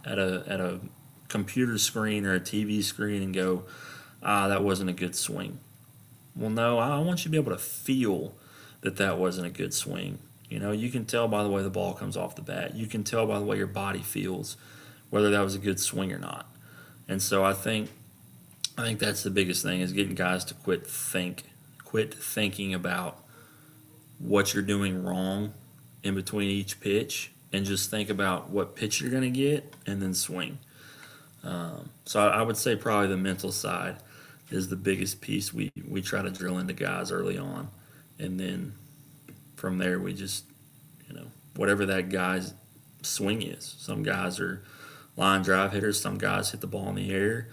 at 0.04 0.18
a, 0.18 0.42
at 0.48 0.60
a 0.60 0.80
computer 1.32 1.78
screen 1.78 2.24
or 2.26 2.34
a 2.34 2.40
TV 2.40 2.84
screen 2.84 3.22
and 3.22 3.34
go, 3.34 3.64
ah, 4.22 4.46
that 4.48 4.62
wasn't 4.62 4.90
a 4.90 4.92
good 4.92 5.16
swing. 5.16 5.58
Well, 6.36 6.50
no, 6.50 6.78
I 6.78 6.98
want 7.00 7.20
you 7.20 7.24
to 7.24 7.28
be 7.30 7.36
able 7.38 7.52
to 7.52 7.58
feel 7.58 8.34
that 8.82 8.96
that 8.96 9.18
wasn't 9.18 9.46
a 9.46 9.50
good 9.50 9.74
swing. 9.74 10.18
You 10.48 10.60
know, 10.60 10.72
you 10.72 10.90
can 10.90 11.06
tell 11.06 11.28
by 11.28 11.42
the 11.42 11.48
way 11.48 11.62
the 11.62 11.70
ball 11.70 11.94
comes 11.94 12.16
off 12.16 12.36
the 12.36 12.42
bat. 12.42 12.76
You 12.76 12.86
can 12.86 13.02
tell 13.02 13.26
by 13.26 13.38
the 13.38 13.44
way 13.44 13.56
your 13.56 13.66
body 13.66 14.00
feels 14.00 14.56
whether 15.10 15.30
that 15.30 15.40
was 15.40 15.54
a 15.54 15.58
good 15.58 15.80
swing 15.80 16.12
or 16.12 16.18
not. 16.18 16.46
And 17.08 17.20
so 17.20 17.44
I 17.44 17.54
think 17.54 17.90
I 18.76 18.82
think 18.82 18.98
that's 18.98 19.22
the 19.22 19.30
biggest 19.30 19.62
thing 19.62 19.80
is 19.80 19.92
getting 19.92 20.14
guys 20.14 20.44
to 20.46 20.54
quit 20.54 20.86
think 20.86 21.44
quit 21.84 22.12
thinking 22.12 22.72
about 22.74 23.22
what 24.18 24.54
you're 24.54 24.62
doing 24.62 25.02
wrong 25.02 25.52
in 26.02 26.14
between 26.14 26.48
each 26.48 26.80
pitch 26.80 27.32
and 27.52 27.64
just 27.64 27.90
think 27.90 28.08
about 28.08 28.50
what 28.50 28.76
pitch 28.76 29.00
you're 29.00 29.10
going 29.10 29.22
to 29.22 29.30
get 29.30 29.74
and 29.86 30.00
then 30.00 30.14
swing. 30.14 30.58
Um, 31.44 31.90
so 32.04 32.20
I, 32.20 32.38
I 32.38 32.42
would 32.42 32.56
say 32.56 32.76
probably 32.76 33.08
the 33.08 33.16
mental 33.16 33.52
side 33.52 33.96
is 34.50 34.68
the 34.68 34.76
biggest 34.76 35.20
piece 35.20 35.52
we, 35.52 35.72
we 35.88 36.02
try 36.02 36.22
to 36.22 36.30
drill 36.30 36.58
into 36.58 36.72
guys 36.72 37.10
early 37.10 37.38
on 37.38 37.68
and 38.18 38.38
then 38.38 38.72
from 39.56 39.78
there 39.78 39.98
we 39.98 40.14
just 40.14 40.44
you 41.08 41.14
know 41.14 41.26
whatever 41.56 41.86
that 41.86 42.08
guy's 42.08 42.54
swing 43.02 43.42
is. 43.42 43.76
Some 43.78 44.02
guys 44.02 44.40
are 44.40 44.62
line 45.16 45.42
drive 45.42 45.72
hitters. 45.72 46.00
Some 46.00 46.18
guys 46.18 46.50
hit 46.50 46.60
the 46.60 46.66
ball 46.66 46.88
in 46.88 46.94
the 46.94 47.12
air. 47.12 47.48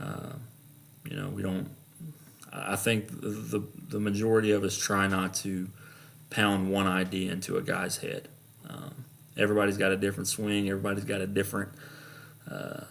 Uh, 0.00 0.32
you 1.08 1.16
know 1.16 1.28
we 1.28 1.42
don't. 1.42 1.68
I 2.52 2.76
think 2.76 3.08
the 3.08 3.62
the 3.88 4.00
majority 4.00 4.52
of 4.52 4.64
us 4.64 4.76
try 4.76 5.06
not 5.06 5.34
to 5.36 5.68
pound 6.30 6.70
one 6.70 6.86
idea 6.86 7.32
into 7.32 7.56
a 7.56 7.62
guy's 7.62 7.98
head. 7.98 8.28
Um, 8.68 9.04
Everybody's 9.36 9.78
got 9.78 9.90
a 9.90 9.96
different 9.96 10.28
swing. 10.28 10.68
Everybody's 10.68 11.04
got 11.04 11.20
a 11.20 11.26
different 11.26 11.70
uh, 12.50 12.84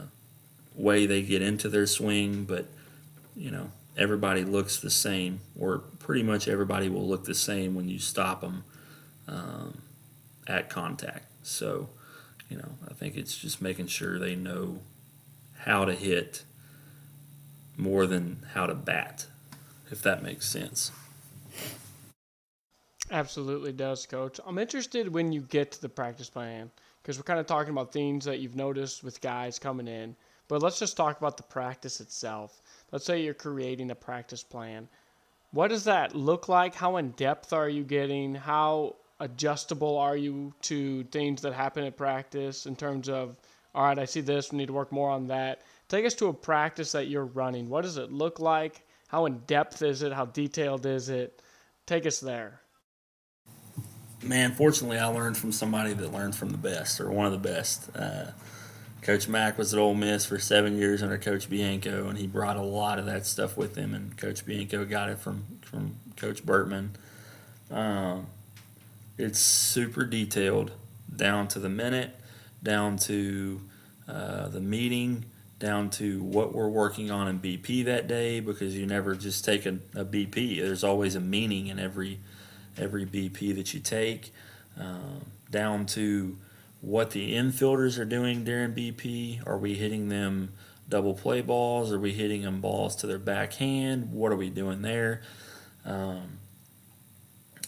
way 0.76 1.06
they 1.06 1.22
get 1.22 1.42
into 1.42 1.70
their 1.70 1.88
swing, 1.88 2.46
but 2.46 2.68
you 3.36 3.52
know 3.52 3.72
everybody 3.98 4.44
looks 4.44 4.80
the 4.80 4.90
same, 4.90 5.40
or 5.58 5.80
pretty 6.00 6.24
much 6.24 6.48
everybody 6.48 6.90
will 6.90 7.08
look 7.08 7.26
the 7.26 7.36
same 7.36 7.76
when 7.76 7.88
you 7.88 8.00
stop 8.00 8.42
them 8.42 8.64
um, 9.28 9.82
at 10.48 10.70
contact. 10.70 11.28
So, 11.44 11.90
you 12.50 12.58
know, 12.58 12.70
I 12.90 12.94
think 12.94 13.16
it's 13.16 13.38
just 13.38 13.62
making 13.62 13.88
sure 13.88 14.18
they 14.18 14.36
know 14.36 14.80
how 15.60 15.86
to 15.86 15.94
hit 15.94 16.44
more 17.78 18.06
than 18.06 18.46
how 18.54 18.66
to 18.66 18.76
bat, 18.76 19.28
if 19.92 20.02
that 20.02 20.24
makes 20.24 20.48
sense. 20.48 20.92
Absolutely 23.12 23.72
does, 23.72 24.06
Coach. 24.06 24.40
I'm 24.46 24.58
interested 24.58 25.14
when 25.14 25.32
you 25.32 25.42
get 25.42 25.72
to 25.74 25.82
the 25.82 25.90
practice 25.90 26.30
plan 26.30 26.72
because 27.02 27.18
we're 27.18 27.24
kind 27.24 27.40
of 27.40 27.46
talking 27.46 27.72
about 27.72 27.92
things 27.92 28.26
that 28.26 28.40
you've 28.40 28.56
noticed 28.56 29.04
with 29.04 29.22
guys 29.22 29.60
coming 29.60 29.88
in. 29.88 30.16
But 30.48 30.62
let's 30.62 30.80
just 30.80 30.98
talk 30.98 31.18
about 31.18 31.38
the 31.38 31.44
practice 31.44 32.00
itself. 32.02 32.62
Let's 32.92 33.06
say 33.06 33.22
you're 33.22 33.34
creating 33.34 33.92
a 33.92 33.96
practice 33.96 34.44
plan. 34.44 34.88
What 35.52 35.70
does 35.70 35.86
that 35.86 36.16
look 36.16 36.50
like? 36.50 36.76
How 36.76 36.98
in 36.98 37.12
depth 37.12 37.54
are 37.54 37.70
you 37.70 37.84
getting? 37.84 38.36
How 38.36 38.96
adjustable 39.20 39.98
are 39.98 40.18
you 40.18 40.54
to 40.64 41.04
things 41.06 41.42
that 41.44 41.54
happen 41.54 41.86
at 41.86 41.96
practice 41.96 42.66
in 42.66 42.76
terms 42.76 43.08
of, 43.08 43.38
all 43.74 43.86
right, 43.86 43.98
I 43.98 44.06
see 44.06 44.22
this, 44.22 44.52
we 44.52 44.58
need 44.58 44.68
to 44.68 44.74
work 44.74 44.92
more 44.92 45.10
on 45.10 45.28
that? 45.28 45.62
Take 45.88 46.06
us 46.06 46.14
to 46.16 46.28
a 46.28 46.34
practice 46.34 46.92
that 46.94 47.08
you're 47.08 47.26
running. 47.26 47.70
What 47.70 47.84
does 47.84 47.98
it 47.98 48.12
look 48.12 48.40
like? 48.40 48.82
How 49.08 49.26
in 49.28 49.40
depth 49.46 49.82
is 49.82 50.02
it? 50.02 50.12
How 50.12 50.26
detailed 50.26 50.86
is 50.86 51.10
it? 51.10 51.40
Take 51.86 52.06
us 52.06 52.20
there. 52.20 52.60
Man, 54.24 54.54
fortunately, 54.54 54.98
I 54.98 55.06
learned 55.06 55.38
from 55.38 55.52
somebody 55.52 55.94
that 55.94 56.14
learned 56.14 56.36
from 56.36 56.50
the 56.50 56.58
best, 56.58 57.00
or 57.00 57.12
one 57.12 57.26
of 57.26 57.32
the 57.32 57.38
best. 57.38 57.96
Uh, 57.96 58.32
Coach 59.04 59.28
Mack 59.28 59.58
was 59.58 59.74
at 59.74 59.80
Ole 59.80 59.94
Miss 59.94 60.26
for 60.26 60.40
seven 60.40 60.78
years 60.78 61.04
under 61.04 61.18
Coach 61.18 61.50
Bianco, 61.50 62.08
and 62.08 62.18
he 62.18 62.26
brought 62.26 62.56
a 62.56 62.62
lot 62.62 63.00
of 63.00 63.06
that 63.06 63.26
stuff 63.26 63.58
with 63.58 63.76
him. 63.76 63.94
And 63.94 64.18
Coach 64.18 64.46
Bianco 64.46 64.86
got 64.86 65.10
it 65.10 65.20
from 65.20 65.44
from 65.62 65.98
Coach 66.16 66.46
Bertman. 66.46 66.92
Um, 67.70 68.28
it's 69.18 69.40
super 69.40 70.06
detailed, 70.06 70.72
down 71.14 71.50
to 71.50 71.60
the 71.60 71.68
minute, 71.68 72.18
down 72.64 72.98
to 73.00 73.62
uh, 74.08 74.48
the 74.48 74.62
meeting, 74.62 75.26
down 75.60 75.90
to 75.92 76.24
what 76.24 76.56
we're 76.56 76.70
working 76.70 77.12
on 77.12 77.28
in 77.28 77.40
BP 77.42 77.84
that 77.84 78.08
day. 78.08 78.40
Because 78.40 78.74
you 78.74 78.86
never 78.86 79.16
just 79.16 79.44
take 79.44 79.66
a, 79.66 79.80
a 79.96 80.06
BP. 80.06 80.62
There's 80.62 80.84
always 80.86 81.16
a 81.16 81.22
meaning 81.22 81.68
in 81.68 81.78
every 81.78 82.20
every 82.78 83.06
BP 83.06 83.54
that 83.56 83.74
you 83.74 83.82
take. 83.82 84.34
Um, 84.80 85.26
down 85.52 85.88
to 85.88 86.38
what 86.84 87.12
the 87.12 87.34
infielders 87.34 87.98
are 87.98 88.06
doing 88.06 88.44
during 88.44 88.74
BP. 88.74 89.42
Are 89.48 89.58
we 89.58 89.76
hitting 89.76 90.10
them 90.10 90.52
double 90.90 91.14
play 91.14 91.40
balls? 91.40 91.94
Are 91.94 92.00
we 92.00 92.12
hitting 92.12 92.42
them 92.42 92.60
balls 92.60 92.98
to 92.98 93.08
their 93.08 93.18
backhand? 93.18 94.12
What 94.12 94.34
are 94.34 94.36
we 94.36 94.50
doing 94.50 94.82
there? 94.82 95.22
Um, 95.86 96.40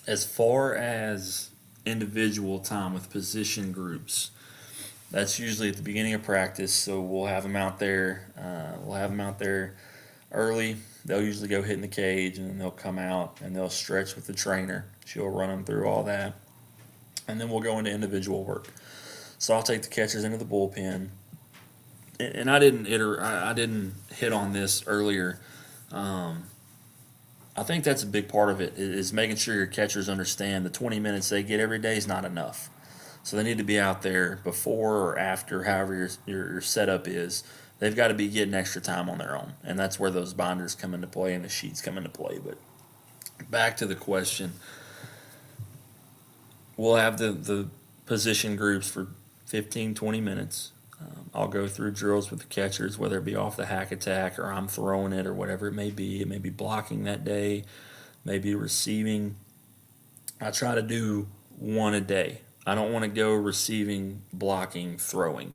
as 0.06 0.26
far 0.26 0.76
as 0.76 1.50
individual 1.86 2.60
time 2.60 2.94
with 2.94 3.10
position 3.10 3.72
groups, 3.72 4.32
that's 5.12 5.40
usually 5.40 5.70
at 5.70 5.78
the 5.78 5.82
beginning 5.82 6.14
of 6.14 6.24
practice. 6.24 6.74
So 6.74 7.00
we'll 7.00 7.28
have 7.28 7.44
them 7.44 7.56
out 7.56 7.80
there. 7.80 8.34
Uh, 8.38 8.78
we'll 8.84 8.98
have 8.98 9.12
them 9.12 9.22
out 9.22 9.40
there 9.40 9.78
early. 10.34 10.76
They'll 11.06 11.24
usually 11.24 11.48
go 11.48 11.62
hit 11.62 11.76
in 11.76 11.82
the 11.82 11.88
cage 11.88 12.38
and 12.38 12.50
then 12.50 12.60
they'll 12.60 12.70
come 12.70 13.00
out 13.00 13.40
and 13.42 13.56
they'll 13.56 13.70
stretch 13.70 14.16
with 14.16 14.28
the 14.28 14.34
trainer. 14.34 14.88
She'll 15.06 15.30
run 15.30 15.48
them 15.48 15.64
through 15.64 15.88
all 15.88 16.04
that. 16.04 16.34
And 17.30 17.40
then 17.40 17.50
we'll 17.50 17.62
go 17.62 17.80
into 17.80 17.92
individual 17.92 18.44
work. 18.44 18.68
So 19.38 19.54
I'll 19.54 19.64
take 19.64 19.82
the 19.82 19.90
catchers 19.90 20.24
into 20.24 20.38
the 20.38 20.46
bullpen. 20.46 21.10
And 22.20 22.50
I 22.50 22.60
didn't 22.60 22.88
iter- 22.88 23.22
I 23.22 23.54
didn't 23.54 23.94
hit 24.14 24.32
on 24.32 24.54
this 24.54 24.84
earlier. 24.88 25.40
Um, 25.92 26.46
I 27.58 27.64
think 27.64 27.84
that's 27.84 28.04
a 28.04 28.08
big 28.08 28.28
part 28.28 28.50
of 28.50 28.60
it 28.60 28.74
is 28.78 29.14
making 29.14 29.38
sure 29.38 29.56
your 29.56 29.66
catchers 29.66 30.10
understand 30.10 30.66
the 30.66 30.70
20 30.70 31.00
minutes 31.00 31.30
they 31.30 31.44
get 31.44 31.60
every 31.60 31.80
day 31.80 31.96
is 31.96 32.08
not 32.08 32.26
enough. 32.26 32.70
So 33.24 33.38
they 33.38 33.44
need 33.44 33.58
to 33.58 33.64
be 33.64 33.80
out 33.80 34.02
there 34.02 34.40
before 34.44 34.98
or 34.98 35.18
after, 35.18 35.64
however 35.64 35.96
your, 35.96 36.10
your, 36.26 36.52
your 36.54 36.62
setup 36.62 37.08
is. 37.08 37.44
They've 37.80 37.96
got 37.96 38.10
to 38.10 38.14
be 38.14 38.28
getting 38.28 38.54
extra 38.54 38.82
time 38.82 39.10
on 39.10 39.18
their 39.18 39.36
own, 39.36 39.54
and 39.64 39.78
that's 39.78 40.00
where 40.00 40.12
those 40.12 40.34
binders 40.34 40.76
come 40.76 40.94
into 40.94 41.08
play 41.08 41.34
and 41.34 41.44
the 41.44 41.50
sheets 41.50 41.82
come 41.82 41.98
into 41.98 42.10
play. 42.10 42.40
But 42.44 42.58
back 43.50 43.78
to 43.78 43.86
the 43.86 43.96
question, 43.96 44.54
we'll 46.78 46.96
have 46.96 47.18
the 47.18 47.32
the 47.32 47.68
position 48.06 48.56
groups 48.56 48.90
for 48.90 49.08
15, 49.56 49.96
20 49.96 50.20
minutes. 50.20 50.74
Um, 51.00 51.30
I'll 51.34 51.48
go 51.48 51.66
through 51.66 51.92
drills 51.92 52.30
with 52.30 52.42
the 52.42 52.46
catchers, 52.48 53.00
whether 53.00 53.20
it 53.20 53.24
be 53.24 53.38
off 53.38 53.56
the 53.56 53.68
hack 53.68 53.90
attack 53.94 54.38
or 54.38 54.52
I'm 54.52 54.68
throwing 54.68 55.14
it 55.14 55.26
or 55.26 55.34
whatever 55.34 55.68
it 55.68 55.72
may 55.72 55.92
be. 55.92 56.20
It 56.20 56.28
may 56.28 56.40
be 56.40 56.50
blocking 56.50 57.06
that 57.06 57.24
day, 57.24 57.64
maybe 58.26 58.54
receiving. 58.54 59.38
I 60.42 60.52
try 60.52 60.76
to 60.76 60.82
do 60.82 61.28
one 61.58 61.94
a 61.94 62.02
day. 62.02 62.42
I 62.68 62.76
don't 62.76 62.92
want 62.92 63.04
to 63.04 63.08
go 63.08 63.34
receiving, 63.34 64.24
blocking, 64.34 64.98
throwing. 64.98 65.54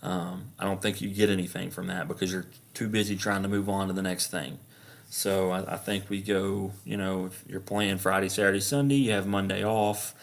Um, 0.00 0.52
I 0.56 0.66
don't 0.66 0.80
think 0.80 1.00
you 1.00 1.08
get 1.08 1.30
anything 1.30 1.72
from 1.72 1.88
that 1.88 2.06
because 2.06 2.30
you're 2.30 2.46
too 2.74 2.88
busy 2.88 3.16
trying 3.16 3.42
to 3.42 3.48
move 3.48 3.68
on 3.68 3.88
to 3.88 3.92
the 3.92 4.02
next 4.02 4.28
thing. 4.28 4.60
So 5.08 5.50
I, 5.50 5.74
I 5.74 5.76
think 5.78 6.08
we 6.08 6.22
go, 6.22 6.70
you 6.84 6.96
know, 6.96 7.26
if 7.26 7.42
you're 7.48 7.58
playing 7.58 7.98
Friday, 7.98 8.28
Saturday, 8.28 8.60
Sunday, 8.60 8.94
you 8.94 9.10
have 9.10 9.26
Monday 9.26 9.64
off. 9.64 10.14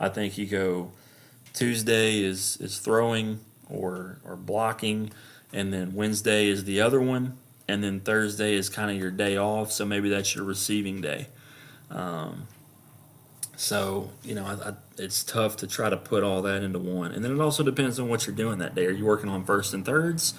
I 0.00 0.08
think 0.08 0.36
you 0.36 0.46
go 0.46 0.90
Tuesday 1.52 2.22
is 2.22 2.56
is 2.60 2.78
throwing 2.78 3.40
or 3.68 4.18
or 4.24 4.36
blocking, 4.36 5.10
and 5.52 5.72
then 5.72 5.94
Wednesday 5.94 6.46
is 6.48 6.64
the 6.64 6.80
other 6.80 7.00
one, 7.00 7.38
and 7.68 7.82
then 7.82 8.00
Thursday 8.00 8.54
is 8.54 8.68
kind 8.68 8.90
of 8.90 8.96
your 8.96 9.10
day 9.10 9.36
off. 9.36 9.72
So 9.72 9.84
maybe 9.84 10.08
that's 10.08 10.34
your 10.34 10.44
receiving 10.44 11.00
day. 11.00 11.28
Um, 11.90 12.46
so 13.56 14.10
you 14.22 14.34
know, 14.34 14.46
I, 14.46 14.70
I, 14.70 14.72
it's 14.98 15.22
tough 15.22 15.56
to 15.58 15.66
try 15.66 15.90
to 15.90 15.96
put 15.96 16.24
all 16.24 16.42
that 16.42 16.62
into 16.62 16.78
one, 16.78 17.12
and 17.12 17.24
then 17.24 17.32
it 17.32 17.40
also 17.40 17.62
depends 17.62 17.98
on 17.98 18.08
what 18.08 18.26
you're 18.26 18.36
doing 18.36 18.58
that 18.58 18.74
day. 18.74 18.86
Are 18.86 18.90
you 18.90 19.04
working 19.04 19.28
on 19.28 19.44
first 19.44 19.74
and 19.74 19.84
thirds? 19.84 20.34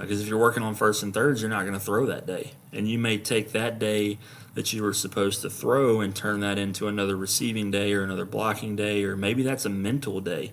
Because 0.00 0.20
uh, 0.20 0.22
if 0.22 0.28
you're 0.28 0.38
working 0.38 0.62
on 0.62 0.74
first 0.74 1.02
and 1.02 1.12
thirds, 1.12 1.40
you're 1.40 1.50
not 1.50 1.62
going 1.62 1.74
to 1.74 1.80
throw 1.80 2.06
that 2.06 2.26
day, 2.26 2.52
and 2.72 2.88
you 2.88 2.98
may 2.98 3.18
take 3.18 3.52
that 3.52 3.78
day 3.78 4.18
that 4.54 4.72
you 4.72 4.82
were 4.82 4.92
supposed 4.92 5.42
to 5.42 5.50
throw 5.50 6.00
and 6.00 6.14
turn 6.14 6.40
that 6.40 6.58
into 6.58 6.86
another 6.86 7.16
receiving 7.16 7.70
day 7.70 7.92
or 7.92 8.02
another 8.02 8.24
blocking 8.24 8.76
day, 8.76 9.04
or 9.04 9.16
maybe 9.16 9.42
that's 9.42 9.64
a 9.64 9.70
mental 9.70 10.20
day. 10.20 10.52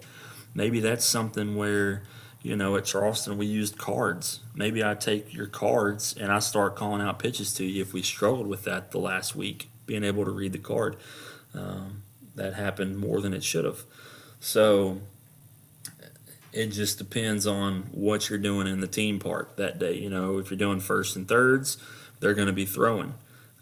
Maybe 0.53 0.79
that's 0.79 1.05
something 1.05 1.55
where, 1.55 2.03
you 2.41 2.55
know, 2.55 2.75
at 2.75 2.85
Charleston 2.85 3.37
we 3.37 3.45
used 3.45 3.77
cards. 3.77 4.39
Maybe 4.55 4.83
I 4.83 4.95
take 4.95 5.33
your 5.33 5.47
cards 5.47 6.15
and 6.19 6.31
I 6.31 6.39
start 6.39 6.75
calling 6.75 7.01
out 7.01 7.19
pitches 7.19 7.53
to 7.55 7.63
you 7.63 7.81
if 7.81 7.93
we 7.93 8.01
struggled 8.01 8.47
with 8.47 8.63
that 8.63 8.91
the 8.91 8.99
last 8.99 9.35
week, 9.35 9.69
being 9.85 10.03
able 10.03 10.25
to 10.25 10.31
read 10.31 10.53
the 10.53 10.59
card. 10.59 10.97
Um, 11.53 12.03
that 12.35 12.53
happened 12.53 12.97
more 12.97 13.21
than 13.21 13.33
it 13.33 13.43
should 13.43 13.65
have. 13.65 13.83
So 14.39 15.01
it 16.53 16.67
just 16.67 16.97
depends 16.97 17.47
on 17.47 17.83
what 17.91 18.29
you're 18.29 18.39
doing 18.39 18.67
in 18.67 18.81
the 18.81 18.87
team 18.87 19.19
part 19.19 19.55
that 19.57 19.79
day. 19.79 19.93
You 19.93 20.09
know, 20.09 20.37
if 20.37 20.49
you're 20.49 20.57
doing 20.57 20.79
first 20.79 21.15
and 21.15 21.27
thirds, 21.27 21.77
they're 22.19 22.33
going 22.33 22.47
to 22.47 22.53
be 22.53 22.65
throwing. 22.65 23.13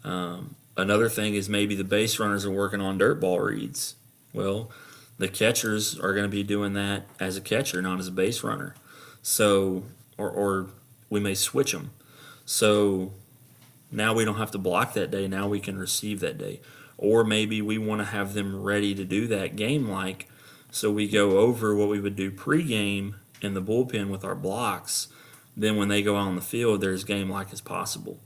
Um, 0.04 0.56
another 0.76 1.08
thing 1.08 1.34
is 1.34 1.48
maybe 1.48 1.74
the 1.74 1.84
base 1.84 2.18
runners 2.18 2.44
are 2.44 2.50
working 2.50 2.80
on 2.80 2.98
dirt 2.98 3.20
ball 3.20 3.40
reads. 3.40 3.94
Well, 4.32 4.70
the 5.18 5.28
catchers 5.28 5.98
are 5.98 6.12
going 6.12 6.24
to 6.24 6.30
be 6.30 6.42
doing 6.42 6.72
that 6.74 7.04
as 7.18 7.36
a 7.36 7.40
catcher, 7.40 7.82
not 7.82 8.00
as 8.00 8.08
a 8.08 8.12
base 8.12 8.42
runner. 8.42 8.74
So, 9.22 9.84
or, 10.16 10.30
or 10.30 10.70
we 11.08 11.20
may 11.20 11.34
switch 11.34 11.72
them. 11.72 11.90
So 12.44 13.12
now 13.92 14.14
we 14.14 14.24
don't 14.24 14.36
have 14.36 14.50
to 14.52 14.58
block 14.58 14.94
that 14.94 15.10
day. 15.10 15.28
Now 15.28 15.46
we 15.46 15.60
can 15.60 15.78
receive 15.78 16.20
that 16.20 16.38
day. 16.38 16.60
Or 16.96 17.24
maybe 17.24 17.62
we 17.62 17.78
want 17.78 18.00
to 18.00 18.06
have 18.06 18.34
them 18.34 18.62
ready 18.62 18.94
to 18.94 19.04
do 19.04 19.26
that 19.28 19.56
game 19.56 19.88
like. 19.88 20.26
So 20.70 20.90
we 20.90 21.08
go 21.08 21.38
over 21.38 21.74
what 21.74 21.88
we 21.88 22.00
would 22.00 22.16
do 22.16 22.30
pregame 22.30 23.14
in 23.42 23.54
the 23.54 23.62
bullpen 23.62 24.08
with 24.08 24.24
our 24.24 24.34
blocks. 24.34 25.08
Then 25.56 25.76
when 25.76 25.88
they 25.88 26.02
go 26.02 26.16
out 26.16 26.28
on 26.28 26.36
the 26.36 26.42
field, 26.42 26.80
they're 26.80 26.92
as 26.92 27.04
game 27.04 27.28
like 27.28 27.52
as 27.52 27.60
possible. 27.60 28.20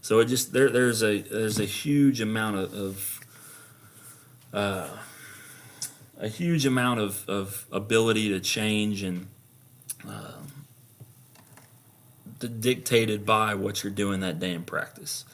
So 0.00 0.20
it 0.20 0.26
just 0.26 0.52
there 0.52 0.70
there's 0.70 1.02
a 1.02 1.22
there's 1.22 1.58
a 1.58 1.64
huge 1.64 2.20
amount 2.20 2.56
of, 2.56 2.72
of 2.72 3.20
uh, 4.52 4.88
a 6.18 6.28
huge 6.28 6.66
amount 6.66 7.00
of, 7.00 7.28
of 7.28 7.66
ability 7.70 8.28
to 8.30 8.40
change 8.40 9.02
and 9.02 9.26
uh, 10.08 10.38
dictated 12.60 13.26
by 13.26 13.54
what 13.54 13.82
you're 13.82 13.92
doing 13.92 14.20
that 14.20 14.38
day 14.38 14.52
in 14.52 14.62
practice. 14.62 15.24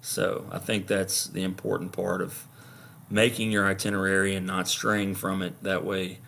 So 0.00 0.46
I 0.50 0.58
think 0.58 0.86
that's 0.86 1.26
the 1.26 1.42
important 1.42 1.92
part 1.92 2.20
of 2.20 2.46
making 3.10 3.50
your 3.52 3.66
itinerary 3.66 4.34
and 4.34 4.46
not 4.46 4.68
straying 4.68 5.14
from 5.14 5.42
it. 5.42 5.62
That 5.62 5.84
way, 5.84 6.18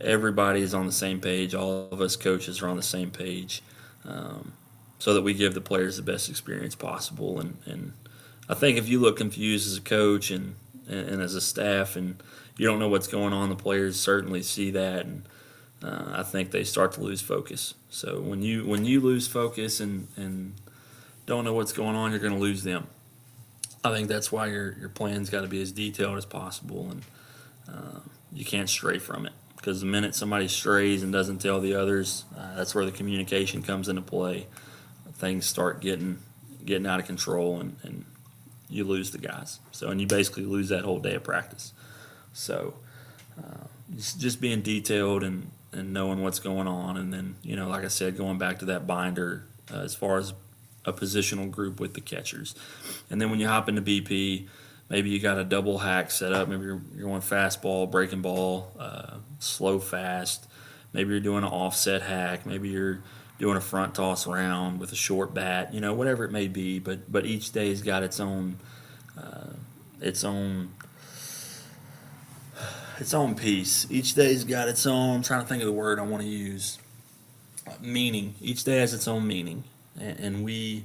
everybody 0.00 0.60
is 0.60 0.74
on 0.74 0.86
the 0.86 0.92
same 0.92 1.20
page. 1.20 1.54
All 1.54 1.88
of 1.90 2.00
us 2.00 2.16
coaches 2.16 2.62
are 2.62 2.68
on 2.68 2.76
the 2.76 2.82
same 2.82 3.10
page. 3.10 3.62
Um, 4.04 4.52
so 4.98 5.12
that 5.14 5.22
we 5.22 5.34
give 5.34 5.52
the 5.52 5.60
players 5.60 5.96
the 5.96 6.02
best 6.02 6.30
experience 6.30 6.74
possible. 6.74 7.38
And, 7.38 7.58
and 7.66 7.92
I 8.48 8.54
think 8.54 8.78
if 8.78 8.88
you 8.88 8.98
look 8.98 9.18
confused 9.18 9.66
as 9.66 9.76
a 9.76 9.82
coach 9.82 10.30
and 10.30 10.54
and, 10.88 11.08
and 11.08 11.22
as 11.22 11.34
a 11.34 11.40
staff, 11.40 11.96
and 11.96 12.22
you 12.56 12.66
don't 12.66 12.78
know 12.78 12.88
what's 12.88 13.08
going 13.08 13.32
on. 13.32 13.48
The 13.48 13.56
players 13.56 13.98
certainly 13.98 14.42
see 14.42 14.70
that, 14.72 15.06
and 15.06 15.28
uh, 15.82 16.12
I 16.16 16.22
think 16.22 16.50
they 16.50 16.64
start 16.64 16.92
to 16.92 17.00
lose 17.00 17.20
focus. 17.20 17.74
So 17.90 18.20
when 18.20 18.42
you 18.42 18.66
when 18.66 18.84
you 18.84 19.00
lose 19.00 19.26
focus 19.26 19.80
and 19.80 20.08
and 20.16 20.54
don't 21.26 21.44
know 21.44 21.52
what's 21.52 21.72
going 21.72 21.96
on, 21.96 22.10
you're 22.12 22.20
going 22.20 22.34
to 22.34 22.38
lose 22.38 22.62
them. 22.62 22.86
I 23.86 23.94
think 23.94 24.08
that's 24.08 24.30
why 24.30 24.46
your 24.46 24.76
your 24.78 24.88
plan's 24.88 25.30
got 25.30 25.42
to 25.42 25.48
be 25.48 25.60
as 25.62 25.72
detailed 25.72 26.18
as 26.18 26.24
possible, 26.24 26.90
and 26.90 27.02
uh, 27.68 28.00
you 28.32 28.44
can't 28.44 28.68
stray 28.68 28.98
from 28.98 29.26
it 29.26 29.32
because 29.66 29.80
the 29.80 29.86
minute 29.86 30.14
somebody 30.14 30.46
strays 30.46 31.02
and 31.02 31.12
doesn't 31.12 31.38
tell 31.38 31.60
the 31.60 31.74
others, 31.74 32.24
uh, 32.38 32.54
that's 32.54 32.72
where 32.72 32.84
the 32.84 32.92
communication 32.92 33.64
comes 33.64 33.88
into 33.88 34.00
play. 34.00 34.46
Things 35.14 35.44
start 35.44 35.80
getting 35.80 36.18
getting 36.64 36.86
out 36.86 37.00
of 37.00 37.06
control, 37.06 37.58
and, 37.58 37.76
and 37.82 38.04
you 38.68 38.84
lose 38.84 39.10
the 39.10 39.18
guys. 39.18 39.58
So, 39.72 39.88
and 39.88 40.00
you 40.00 40.06
basically 40.06 40.44
lose 40.44 40.68
that 40.68 40.84
whole 40.84 41.00
day 41.00 41.14
of 41.14 41.24
practice. 41.24 41.72
So, 42.32 42.74
uh, 43.38 43.64
just 43.96 44.40
being 44.40 44.62
detailed 44.62 45.24
and, 45.24 45.50
and 45.72 45.92
knowing 45.92 46.22
what's 46.22 46.38
going 46.38 46.68
on, 46.68 46.96
and 46.96 47.12
then 47.12 47.34
you 47.42 47.56
know, 47.56 47.68
like 47.68 47.84
I 47.84 47.88
said, 47.88 48.16
going 48.16 48.38
back 48.38 48.60
to 48.60 48.66
that 48.66 48.86
binder 48.86 49.46
uh, 49.72 49.78
as 49.78 49.96
far 49.96 50.18
as 50.18 50.32
a 50.86 50.92
positional 50.92 51.50
group 51.50 51.80
with 51.80 51.94
the 51.94 52.00
catchers, 52.00 52.54
and 53.10 53.20
then 53.20 53.30
when 53.30 53.40
you 53.40 53.48
hop 53.48 53.68
into 53.68 53.82
BP, 53.82 54.46
maybe 54.88 55.10
you 55.10 55.18
got 55.18 55.38
a 55.38 55.44
double 55.44 55.78
hack 55.78 56.10
set 56.10 56.32
up. 56.32 56.48
Maybe 56.48 56.64
you're, 56.64 56.82
you're 56.94 57.08
going 57.08 57.20
fastball, 57.20 57.90
breaking 57.90 58.22
ball, 58.22 58.72
uh, 58.78 59.16
slow 59.38 59.78
fast. 59.78 60.46
Maybe 60.92 61.10
you're 61.10 61.20
doing 61.20 61.44
an 61.44 61.50
offset 61.50 62.02
hack. 62.02 62.46
Maybe 62.46 62.68
you're 62.70 63.02
doing 63.38 63.56
a 63.56 63.60
front 63.60 63.94
toss 63.94 64.26
round 64.26 64.80
with 64.80 64.92
a 64.92 64.96
short 64.96 65.34
bat. 65.34 65.74
You 65.74 65.80
know, 65.80 65.92
whatever 65.92 66.24
it 66.24 66.30
may 66.30 66.48
be. 66.48 66.78
But 66.78 67.10
but 67.10 67.26
each 67.26 67.52
day's 67.52 67.82
got 67.82 68.02
its 68.02 68.20
own 68.20 68.58
uh, 69.18 69.50
its 70.00 70.24
own 70.24 70.70
its 72.98 73.12
own 73.14 73.34
piece. 73.34 73.86
Each 73.90 74.14
day's 74.14 74.44
got 74.44 74.68
its 74.68 74.86
own. 74.86 75.16
I'm 75.16 75.22
trying 75.22 75.42
to 75.42 75.46
think 75.46 75.62
of 75.62 75.66
the 75.66 75.72
word 75.72 75.98
I 75.98 76.02
want 76.02 76.22
to 76.22 76.28
use. 76.28 76.78
Meaning. 77.80 78.36
Each 78.40 78.64
day 78.64 78.78
has 78.78 78.94
its 78.94 79.08
own 79.08 79.26
meaning, 79.26 79.64
and, 80.00 80.44
we 80.44 80.84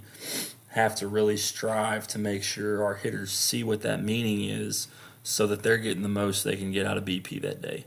have 0.70 0.96
to 0.96 1.08
really 1.08 1.38
strive 1.38 2.08
to 2.08 2.20
make 2.20 2.44
sure 2.44 2.84
our 2.84 2.96
hitters 2.96 3.32
see 3.32 3.64
what 3.64 3.82
that 3.82 4.04
meaning 4.04 4.50
is, 4.50 4.88
so 5.24 5.46
that 5.48 5.64
they're 5.64 5.78
getting 5.78 6.04
the 6.04 6.10
most 6.10 6.44
they 6.44 6.56
can 6.56 6.72
get 6.72 6.86
out 6.86 6.98
of 6.98 7.06
BP 7.06 7.42
that 7.42 7.62
day. 7.62 7.86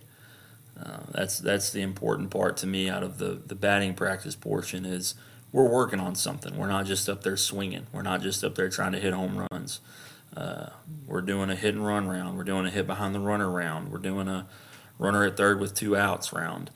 Uh, 0.80 0.98
that's 1.10 1.38
that's 1.38 1.70
the 1.70 1.80
important 1.80 2.30
part 2.30 2.56
to 2.58 2.66
me 2.66 2.88
out 2.88 3.02
of 3.02 3.18
the 3.18 3.40
the 3.46 3.54
batting 3.54 3.94
practice 3.94 4.34
portion 4.34 4.84
is 4.84 5.14
we're 5.52 5.68
working 5.68 6.00
on 6.00 6.16
something. 6.16 6.56
We're 6.56 6.68
not 6.68 6.84
just 6.84 7.08
up 7.08 7.22
there 7.22 7.37
swinging. 7.37 7.87
We're 7.92 8.02
not 8.02 8.22
just 8.22 8.42
up 8.42 8.56
there 8.56 8.68
trying 8.68 8.90
to 8.90 8.98
hit 8.98 9.12
home 9.12 9.46
runs. 9.50 9.80
Uh, 10.37 10.70
we're 11.06 11.20
doing 11.20 11.48
a 11.48 11.54
hit 11.54 11.74
and 11.74 11.87
run 11.87 12.08
round. 12.08 12.37
We're 12.37 12.42
doing 12.42 12.66
a 12.66 12.70
hit 12.70 12.88
behind 12.88 13.14
the 13.14 13.20
runner 13.20 13.48
round. 13.48 13.92
We're 13.92 13.98
doing 13.98 14.26
a 14.26 14.48
runner 14.98 15.24
at 15.24 15.37
third 15.37 15.60
with 15.60 15.74
two 15.74 15.96
outs 15.96 16.32
round. 16.32 16.70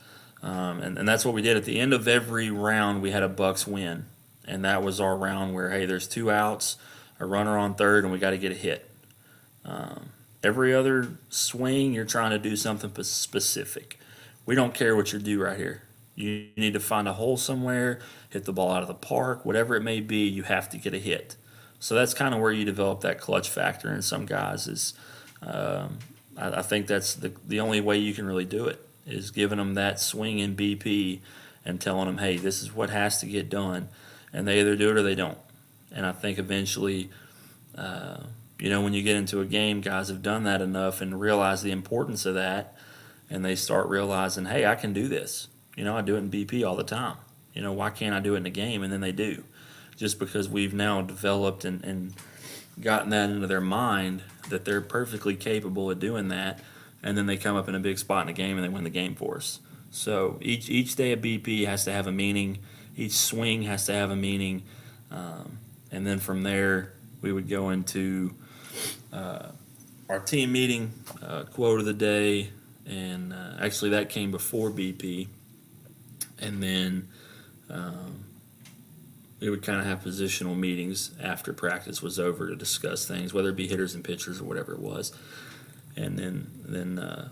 Um, 0.44 0.80
and, 0.80 0.96
and 0.96 1.08
that's 1.08 1.24
what 1.24 1.34
we 1.34 1.42
did 1.42 1.56
at 1.56 1.64
the 1.64 1.80
end 1.80 1.92
of 1.92 2.06
every 2.06 2.50
round. 2.50 3.02
We 3.02 3.10
had 3.10 3.24
a 3.24 3.28
Bucks 3.28 3.66
win, 3.66 4.06
and 4.48 4.64
that 4.64 4.82
was 4.82 5.00
our 5.00 5.16
round 5.16 5.54
where 5.54 5.70
hey, 5.70 5.86
there's 5.86 6.08
two 6.08 6.30
outs, 6.30 6.76
a 7.20 7.26
runner 7.26 7.56
on 7.56 7.74
third, 7.74 8.04
and 8.04 8.12
we 8.12 8.18
got 8.18 8.30
to 8.30 8.38
get 8.38 8.50
a 8.50 8.56
hit. 8.56 8.90
Um, 9.64 10.10
every 10.42 10.74
other 10.74 11.18
swing, 11.28 11.92
you're 11.92 12.04
trying 12.04 12.30
to 12.30 12.38
do 12.38 12.56
something 12.56 12.90
specific. 13.04 13.98
We 14.46 14.54
don't 14.54 14.74
care 14.74 14.96
what 14.96 15.12
you 15.12 15.18
do 15.18 15.42
right 15.42 15.58
here. 15.58 15.82
You 16.14 16.48
need 16.56 16.72
to 16.72 16.80
find 16.80 17.06
a 17.06 17.12
hole 17.12 17.36
somewhere, 17.36 18.00
hit 18.30 18.44
the 18.44 18.52
ball 18.52 18.72
out 18.72 18.82
of 18.82 18.88
the 18.88 18.94
park, 18.94 19.44
whatever 19.44 19.76
it 19.76 19.82
may 19.82 20.00
be. 20.00 20.26
You 20.26 20.42
have 20.44 20.68
to 20.70 20.78
get 20.78 20.94
a 20.94 20.98
hit. 20.98 21.36
So 21.78 21.94
that's 21.94 22.14
kind 22.14 22.34
of 22.34 22.40
where 22.40 22.50
you 22.50 22.64
develop 22.64 23.02
that 23.02 23.20
clutch 23.20 23.48
factor 23.48 23.94
in 23.94 24.02
some 24.02 24.26
guys. 24.26 24.66
Is 24.66 24.94
um, 25.42 25.98
I, 26.36 26.58
I, 26.58 26.62
think 26.62 26.88
that's 26.88 27.14
the 27.14 27.32
the 27.46 27.60
only 27.60 27.80
way 27.80 27.98
you 27.98 28.14
can 28.14 28.26
really 28.26 28.44
do 28.44 28.66
it 28.66 28.84
is 29.06 29.30
giving 29.30 29.58
them 29.58 29.74
that 29.74 30.00
swing 30.00 30.38
in 30.40 30.56
BP 30.56 31.20
and 31.64 31.80
telling 31.80 32.06
them, 32.06 32.18
hey, 32.18 32.36
this 32.36 32.62
is 32.62 32.74
what 32.74 32.90
has 32.90 33.20
to 33.20 33.26
get 33.26 33.48
done, 33.48 33.88
and 34.32 34.46
they 34.46 34.60
either 34.60 34.76
do 34.76 34.90
it 34.90 34.96
or 34.96 35.02
they 35.02 35.14
don't. 35.14 35.38
And 35.92 36.04
I 36.04 36.12
think 36.12 36.38
eventually, 36.38 37.10
uh, 37.76 38.18
you 38.58 38.70
know, 38.70 38.80
when 38.80 38.94
you 38.94 39.02
get 39.02 39.16
into 39.16 39.40
a 39.40 39.46
game, 39.46 39.80
guys 39.80 40.08
have 40.08 40.22
done 40.22 40.44
that 40.44 40.60
enough 40.60 41.00
and 41.00 41.20
realize 41.20 41.62
the 41.62 41.70
importance 41.70 42.26
of 42.26 42.34
that, 42.34 42.76
and 43.30 43.44
they 43.44 43.54
start 43.54 43.88
realizing, 43.88 44.46
hey, 44.46 44.66
I 44.66 44.74
can 44.74 44.92
do 44.92 45.08
this. 45.08 45.48
You 45.76 45.84
know, 45.84 45.96
I 45.96 46.02
do 46.02 46.16
it 46.16 46.18
in 46.18 46.30
BP 46.30 46.66
all 46.66 46.76
the 46.76 46.84
time. 46.84 47.16
You 47.54 47.62
know, 47.62 47.72
why 47.72 47.90
can't 47.90 48.14
I 48.14 48.20
do 48.20 48.34
it 48.34 48.38
in 48.38 48.46
a 48.46 48.50
game? 48.50 48.82
And 48.82 48.92
then 48.92 49.00
they 49.00 49.12
do 49.12 49.44
just 49.98 50.18
because 50.20 50.48
we've 50.48 50.72
now 50.72 51.02
developed 51.02 51.64
and, 51.64 51.84
and 51.84 52.14
gotten 52.80 53.10
that 53.10 53.30
into 53.30 53.46
their 53.46 53.60
mind 53.60 54.22
that 54.48 54.64
they're 54.64 54.80
perfectly 54.80 55.34
capable 55.34 55.90
of 55.90 55.98
doing 55.98 56.28
that, 56.28 56.60
and 57.02 57.18
then 57.18 57.26
they 57.26 57.36
come 57.36 57.56
up 57.56 57.68
in 57.68 57.74
a 57.74 57.80
big 57.80 57.98
spot 57.98 58.22
in 58.22 58.28
a 58.28 58.32
game 58.32 58.56
and 58.56 58.64
they 58.64 58.68
win 58.68 58.84
the 58.84 58.90
game 58.90 59.14
for 59.14 59.36
us. 59.36 59.60
So 59.90 60.38
each 60.40 60.68
each 60.68 60.94
day 60.96 61.12
of 61.12 61.20
BP 61.20 61.66
has 61.66 61.84
to 61.84 61.92
have 61.92 62.06
a 62.06 62.12
meaning. 62.12 62.58
Each 62.98 63.12
swing 63.12 63.62
has 63.62 63.86
to 63.86 63.92
have 63.92 64.10
a 64.10 64.16
meaning, 64.16 64.64
um, 65.12 65.58
and 65.92 66.04
then 66.04 66.18
from 66.18 66.42
there 66.42 66.94
we 67.20 67.32
would 67.32 67.48
go 67.48 67.70
into 67.70 68.34
uh, 69.12 69.50
our 70.08 70.18
team 70.18 70.50
meeting, 70.50 70.92
uh, 71.22 71.44
quote 71.44 71.78
of 71.78 71.86
the 71.86 71.94
day, 71.94 72.50
and 72.86 73.32
uh, 73.32 73.52
actually 73.60 73.90
that 73.90 74.08
came 74.08 74.30
before 74.30 74.70
BP, 74.70 75.28
and 76.40 76.62
then. 76.62 77.08
Um, 77.70 78.24
we 79.40 79.48
would 79.50 79.62
kind 79.62 79.78
of 79.78 79.86
have 79.86 80.02
positional 80.02 80.56
meetings 80.56 81.12
after 81.22 81.52
practice 81.52 82.02
was 82.02 82.18
over 82.18 82.48
to 82.48 82.56
discuss 82.56 83.06
things, 83.06 83.32
whether 83.32 83.50
it 83.50 83.56
be 83.56 83.68
hitters 83.68 83.94
and 83.94 84.02
pitchers 84.02 84.40
or 84.40 84.44
whatever 84.44 84.72
it 84.72 84.80
was, 84.80 85.12
and 85.96 86.18
then 86.18 86.50
then 86.64 86.98
uh, 86.98 87.28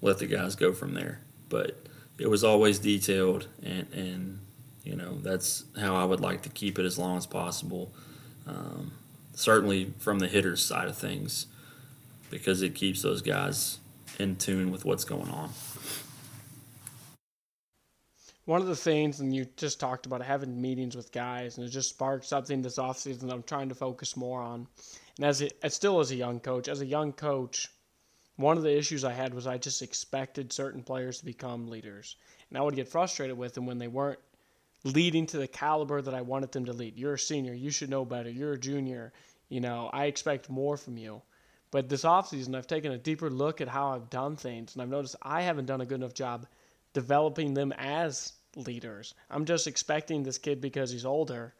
let 0.00 0.18
the 0.18 0.26
guys 0.26 0.56
go 0.56 0.72
from 0.72 0.94
there. 0.94 1.20
But 1.50 1.86
it 2.16 2.30
was 2.30 2.42
always 2.42 2.78
detailed, 2.78 3.48
and 3.62 3.86
and 3.92 4.38
you 4.84 4.96
know 4.96 5.18
that's 5.22 5.64
how 5.78 5.96
I 5.96 6.04
would 6.04 6.20
like 6.20 6.42
to 6.42 6.48
keep 6.48 6.78
it 6.78 6.84
as 6.84 6.98
long 6.98 7.16
as 7.16 7.26
possible. 7.26 7.92
Um, 8.46 8.92
certainly 9.34 9.92
from 9.98 10.18
the 10.18 10.28
hitters 10.28 10.64
side 10.64 10.88
of 10.88 10.96
things, 10.96 11.46
because 12.30 12.62
it 12.62 12.74
keeps 12.74 13.02
those 13.02 13.22
guys 13.22 13.78
in 14.18 14.36
tune 14.36 14.70
with 14.70 14.84
what's 14.84 15.04
going 15.04 15.28
on 15.28 15.50
one 18.46 18.60
of 18.60 18.66
the 18.66 18.76
things, 18.76 19.20
and 19.20 19.34
you 19.34 19.46
just 19.56 19.80
talked 19.80 20.06
about 20.06 20.22
having 20.22 20.60
meetings 20.60 20.96
with 20.96 21.12
guys, 21.12 21.56
and 21.56 21.66
it 21.66 21.70
just 21.70 21.88
sparked 21.88 22.26
something 22.26 22.60
this 22.60 22.76
offseason 22.76 23.20
that 23.20 23.32
I'm 23.32 23.42
trying 23.42 23.70
to 23.70 23.74
focus 23.74 24.16
more 24.16 24.42
on. 24.42 24.66
And 25.16 25.26
as, 25.26 25.40
it, 25.40 25.56
still 25.72 26.00
as 26.00 26.10
a 26.10 26.16
young 26.16 26.40
coach, 26.40 26.68
as 26.68 26.82
a 26.82 26.86
young 26.86 27.12
coach, 27.12 27.68
one 28.36 28.56
of 28.56 28.62
the 28.62 28.76
issues 28.76 29.04
I 29.04 29.12
had 29.12 29.32
was 29.32 29.46
I 29.46 29.56
just 29.56 29.80
expected 29.80 30.52
certain 30.52 30.82
players 30.82 31.18
to 31.18 31.24
become 31.24 31.68
leaders, 31.68 32.16
and 32.50 32.58
I 32.58 32.62
would 32.62 32.76
get 32.76 32.88
frustrated 32.88 33.38
with 33.38 33.54
them 33.54 33.64
when 33.64 33.78
they 33.78 33.88
weren't 33.88 34.20
leading 34.84 35.26
to 35.26 35.38
the 35.38 35.48
caliber 35.48 36.00
that 36.02 36.14
I 36.14 36.20
wanted 36.20 36.52
them 36.52 36.66
to 36.66 36.72
lead. 36.72 36.96
You're 36.96 37.14
a 37.14 37.18
senior, 37.18 37.54
you 37.54 37.70
should 37.70 37.90
know 37.90 38.04
better. 38.04 38.30
You're 38.30 38.52
a 38.52 38.58
junior, 38.58 39.12
you 39.48 39.60
know, 39.60 39.90
I 39.92 40.04
expect 40.04 40.50
more 40.50 40.76
from 40.76 40.98
you. 40.98 41.22
But 41.70 41.88
this 41.88 42.04
offseason, 42.04 42.54
I've 42.54 42.68
taken 42.68 42.92
a 42.92 42.98
deeper 42.98 43.30
look 43.30 43.60
at 43.60 43.68
how 43.68 43.88
I've 43.88 44.08
done 44.08 44.36
things, 44.36 44.74
and 44.74 44.82
I've 44.82 44.88
noticed 44.88 45.16
I 45.22 45.42
haven't 45.42 45.66
done 45.66 45.80
a 45.80 45.86
good 45.86 45.96
enough 45.96 46.14
job 46.14 46.46
developing 46.92 47.54
them 47.54 47.72
as 47.72 48.34
leaders. 48.54 49.14
I'm 49.30 49.44
just 49.44 49.66
expecting 49.66 50.22
this 50.22 50.38
kid 50.38 50.60
because 50.60 50.92
he's 50.92 51.04
older 51.04 51.54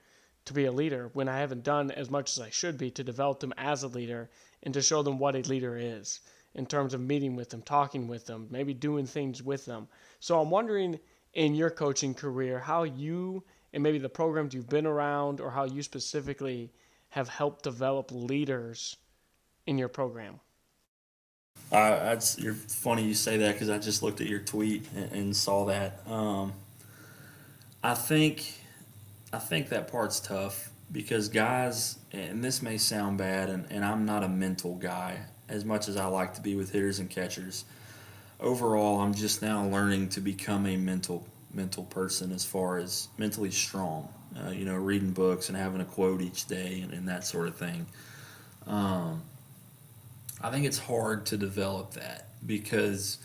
to 0.44 0.52
be 0.52 0.66
a 0.66 0.72
leader 0.72 1.10
when 1.14 1.28
I 1.28 1.38
haven't 1.38 1.64
done 1.64 1.90
as 1.90 2.10
much 2.10 2.30
as 2.32 2.40
I 2.40 2.50
should 2.50 2.78
be 2.78 2.90
to 2.92 3.02
develop 3.02 3.40
them 3.40 3.54
as 3.56 3.82
a 3.82 3.88
leader 3.88 4.30
and 4.62 4.72
to 4.74 4.82
show 4.82 5.02
them 5.02 5.18
what 5.18 5.34
a 5.34 5.40
leader 5.40 5.76
is 5.76 6.20
in 6.54 6.66
terms 6.66 6.94
of 6.94 7.00
meeting 7.00 7.34
with 7.34 7.50
them, 7.50 7.62
talking 7.62 8.06
with 8.06 8.26
them, 8.26 8.46
maybe 8.50 8.74
doing 8.74 9.06
things 9.06 9.42
with 9.42 9.64
them. 9.64 9.88
So 10.20 10.40
I'm 10.40 10.50
wondering 10.50 11.00
in 11.34 11.54
your 11.54 11.70
coaching 11.70 12.14
career 12.14 12.58
how 12.58 12.84
you 12.84 13.42
and 13.72 13.82
maybe 13.82 13.98
the 13.98 14.08
programs 14.08 14.54
you've 14.54 14.68
been 14.68 14.86
around 14.86 15.40
or 15.40 15.50
how 15.50 15.64
you 15.64 15.82
specifically 15.82 16.70
have 17.10 17.28
helped 17.28 17.62
develop 17.64 18.10
leaders 18.12 18.96
in 19.66 19.78
your 19.78 19.88
program. 19.88 20.40
Uh, 21.72 22.16
you're 22.38 22.54
funny 22.54 23.04
you 23.04 23.14
say 23.14 23.36
that 23.38 23.52
because 23.52 23.70
I 23.70 23.78
just 23.78 24.02
looked 24.02 24.20
at 24.20 24.28
your 24.28 24.40
tweet 24.40 24.86
and, 24.94 25.12
and 25.12 25.36
saw 25.36 25.64
that. 25.66 26.00
Um, 26.06 26.52
I 27.82 27.94
think, 27.94 28.60
I 29.32 29.38
think 29.38 29.70
that 29.70 29.88
part's 29.88 30.20
tough 30.20 30.70
because 30.92 31.28
guys, 31.28 31.98
and 32.12 32.42
this 32.42 32.62
may 32.62 32.78
sound 32.78 33.18
bad, 33.18 33.50
and, 33.50 33.66
and 33.70 33.84
I'm 33.84 34.04
not 34.04 34.22
a 34.22 34.28
mental 34.28 34.76
guy 34.76 35.20
as 35.48 35.64
much 35.64 35.88
as 35.88 35.96
I 35.96 36.06
like 36.06 36.34
to 36.34 36.40
be 36.40 36.54
with 36.54 36.72
hitters 36.72 36.98
and 36.98 37.10
catchers. 37.10 37.64
Overall, 38.40 39.00
I'm 39.00 39.14
just 39.14 39.42
now 39.42 39.66
learning 39.66 40.10
to 40.10 40.20
become 40.20 40.66
a 40.66 40.76
mental 40.76 41.26
mental 41.52 41.84
person 41.84 42.32
as 42.32 42.44
far 42.44 42.78
as 42.78 43.08
mentally 43.16 43.50
strong. 43.50 44.08
Uh, 44.36 44.50
you 44.50 44.64
know, 44.64 44.74
reading 44.74 45.12
books 45.12 45.48
and 45.48 45.56
having 45.56 45.80
a 45.80 45.84
quote 45.84 46.20
each 46.20 46.46
day 46.46 46.80
and, 46.80 46.92
and 46.92 47.08
that 47.08 47.24
sort 47.24 47.46
of 47.46 47.54
thing. 47.54 47.86
Um, 48.66 49.22
I 50.42 50.50
think 50.50 50.66
it's 50.66 50.78
hard 50.78 51.26
to 51.26 51.36
develop 51.36 51.92
that 51.92 52.28
because, 52.44 53.18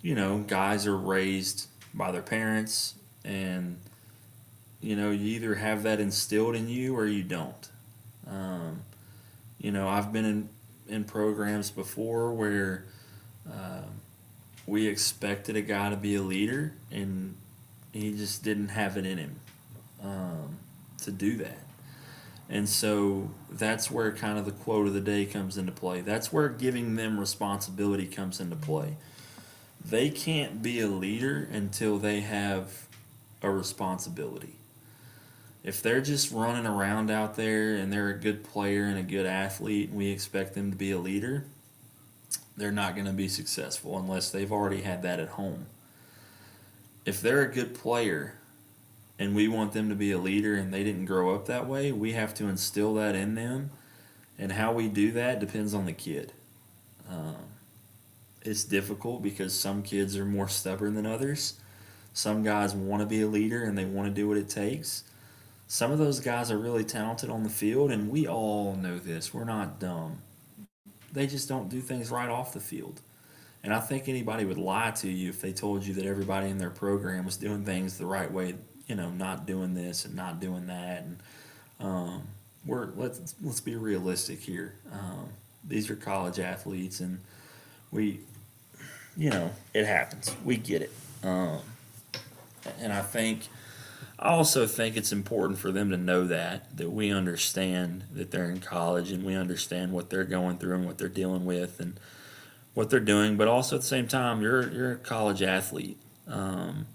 you 0.00 0.14
know, 0.14 0.38
guys 0.38 0.86
are 0.86 0.96
raised 0.96 1.68
by 1.92 2.12
their 2.12 2.22
parents 2.22 2.94
and, 3.24 3.78
you 4.80 4.96
know, 4.96 5.10
you 5.10 5.26
either 5.36 5.54
have 5.54 5.82
that 5.82 6.00
instilled 6.00 6.56
in 6.56 6.68
you 6.68 6.96
or 6.96 7.06
you 7.06 7.22
don't. 7.22 7.68
Um, 8.26 8.80
you 9.58 9.70
know, 9.70 9.88
I've 9.88 10.12
been 10.12 10.24
in 10.24 10.48
in 10.88 11.04
programs 11.04 11.70
before 11.70 12.32
where 12.32 12.84
um, 13.50 14.00
we 14.66 14.86
expected 14.86 15.56
a 15.56 15.62
guy 15.62 15.90
to 15.90 15.96
be 15.96 16.14
a 16.14 16.22
leader, 16.22 16.72
and 16.90 17.36
he 17.92 18.12
just 18.16 18.42
didn't 18.42 18.68
have 18.68 18.96
it 18.96 19.06
in 19.06 19.18
him 19.18 19.36
um, 20.02 20.58
to 21.02 21.10
do 21.10 21.36
that. 21.38 21.58
And 22.48 22.68
so 22.68 23.30
that's 23.50 23.90
where 23.90 24.12
kind 24.12 24.38
of 24.38 24.44
the 24.44 24.52
quote 24.52 24.86
of 24.86 24.94
the 24.94 25.00
day 25.00 25.24
comes 25.24 25.56
into 25.56 25.72
play. 25.72 26.00
That's 26.00 26.32
where 26.32 26.48
giving 26.48 26.96
them 26.96 27.18
responsibility 27.18 28.06
comes 28.06 28.40
into 28.40 28.56
play. 28.56 28.96
They 29.84 30.10
can't 30.10 30.62
be 30.62 30.80
a 30.80 30.86
leader 30.86 31.48
until 31.50 31.98
they 31.98 32.20
have 32.20 32.86
a 33.42 33.50
responsibility. 33.50 34.56
If 35.62 35.82
they're 35.82 36.02
just 36.02 36.30
running 36.30 36.66
around 36.66 37.10
out 37.10 37.36
there 37.36 37.74
and 37.74 37.90
they're 37.92 38.10
a 38.10 38.18
good 38.18 38.44
player 38.44 38.84
and 38.84 38.98
a 38.98 39.02
good 39.02 39.26
athlete 39.26 39.88
and 39.88 39.98
we 39.98 40.08
expect 40.08 40.54
them 40.54 40.70
to 40.70 40.76
be 40.76 40.90
a 40.90 40.98
leader, 40.98 41.44
they're 42.56 42.72
not 42.72 42.94
going 42.94 43.06
to 43.06 43.12
be 43.12 43.28
successful 43.28 43.98
unless 43.98 44.30
they've 44.30 44.52
already 44.52 44.82
had 44.82 45.02
that 45.02 45.20
at 45.20 45.30
home. 45.30 45.66
If 47.04 47.20
they're 47.20 47.42
a 47.42 47.52
good 47.52 47.74
player 47.74 48.38
and 49.18 49.34
we 49.34 49.48
want 49.48 49.72
them 49.72 49.88
to 49.88 49.94
be 49.94 50.12
a 50.12 50.18
leader 50.18 50.54
and 50.54 50.72
they 50.72 50.84
didn't 50.84 51.06
grow 51.06 51.34
up 51.34 51.46
that 51.46 51.66
way, 51.66 51.92
we 51.92 52.12
have 52.12 52.34
to 52.34 52.48
instill 52.48 52.94
that 52.94 53.14
in 53.14 53.34
them. 53.34 53.70
And 54.38 54.52
how 54.52 54.72
we 54.72 54.88
do 54.88 55.12
that 55.12 55.40
depends 55.40 55.74
on 55.74 55.86
the 55.86 55.92
kid. 55.92 56.32
Um, 57.08 57.36
it's 58.42 58.64
difficult 58.64 59.22
because 59.22 59.58
some 59.58 59.82
kids 59.82 60.16
are 60.16 60.24
more 60.24 60.48
stubborn 60.48 60.94
than 60.94 61.06
others. 61.06 61.54
Some 62.12 62.42
guys 62.42 62.74
want 62.74 63.00
to 63.00 63.06
be 63.06 63.22
a 63.22 63.26
leader 63.26 63.64
and 63.64 63.76
they 63.76 63.84
want 63.84 64.08
to 64.08 64.14
do 64.14 64.28
what 64.28 64.36
it 64.36 64.48
takes. 64.48 65.04
Some 65.66 65.90
of 65.90 65.98
those 65.98 66.20
guys 66.20 66.50
are 66.50 66.58
really 66.58 66.84
talented 66.84 67.30
on 67.30 67.42
the 67.42 67.48
field, 67.48 67.90
and 67.90 68.10
we 68.10 68.28
all 68.28 68.76
know 68.76 68.98
this. 68.98 69.32
We're 69.32 69.44
not 69.44 69.80
dumb. 69.80 70.18
They 71.14 71.26
just 71.26 71.48
don't 71.48 71.70
do 71.70 71.80
things 71.80 72.10
right 72.10 72.28
off 72.28 72.52
the 72.52 72.60
field. 72.60 73.00
And 73.62 73.72
I 73.72 73.80
think 73.80 74.10
anybody 74.10 74.44
would 74.44 74.58
lie 74.58 74.90
to 74.90 75.08
you 75.08 75.30
if 75.30 75.40
they 75.40 75.52
told 75.52 75.86
you 75.86 75.94
that 75.94 76.04
everybody 76.04 76.50
in 76.50 76.58
their 76.58 76.70
program 76.70 77.24
was 77.24 77.38
doing 77.38 77.64
things 77.64 77.96
the 77.96 78.04
right 78.04 78.30
way 78.30 78.56
you 78.86 78.94
know, 78.94 79.10
not 79.10 79.46
doing 79.46 79.74
this 79.74 80.04
and 80.04 80.14
not 80.14 80.40
doing 80.40 80.66
that, 80.66 81.04
and 81.04 81.18
um, 81.80 82.22
we're 82.66 82.88
let's 82.96 83.34
let's 83.42 83.60
be 83.60 83.76
realistic 83.76 84.40
here. 84.40 84.74
Um, 84.92 85.28
these 85.66 85.90
are 85.90 85.96
college 85.96 86.38
athletes, 86.38 87.00
and 87.00 87.20
we, 87.90 88.20
you 89.16 89.30
know, 89.30 89.50
it 89.72 89.86
happens. 89.86 90.34
We 90.44 90.56
get 90.56 90.82
it, 90.82 90.92
um, 91.22 91.60
and 92.80 92.92
I 92.92 93.02
think. 93.02 93.48
I 94.18 94.28
also 94.28 94.66
think 94.66 94.96
it's 94.96 95.12
important 95.12 95.58
for 95.58 95.72
them 95.72 95.90
to 95.90 95.96
know 95.96 96.24
that 96.24 96.76
that 96.76 96.90
we 96.90 97.10
understand 97.10 98.04
that 98.12 98.30
they're 98.30 98.50
in 98.50 98.60
college 98.60 99.10
and 99.10 99.24
we 99.24 99.34
understand 99.34 99.92
what 99.92 100.10
they're 100.10 100.24
going 100.24 100.58
through 100.58 100.76
and 100.76 100.86
what 100.86 100.98
they're 100.98 101.08
dealing 101.08 101.44
with 101.44 101.80
and 101.80 101.98
what 102.74 102.90
they're 102.90 103.00
doing. 103.00 103.36
But 103.36 103.48
also 103.48 103.76
at 103.76 103.82
the 103.82 103.88
same 103.88 104.08
time, 104.08 104.40
you're 104.40 104.70
you're 104.70 104.92
a 104.92 104.96
college 104.96 105.42
athlete. 105.42 105.98
Um, 106.28 106.86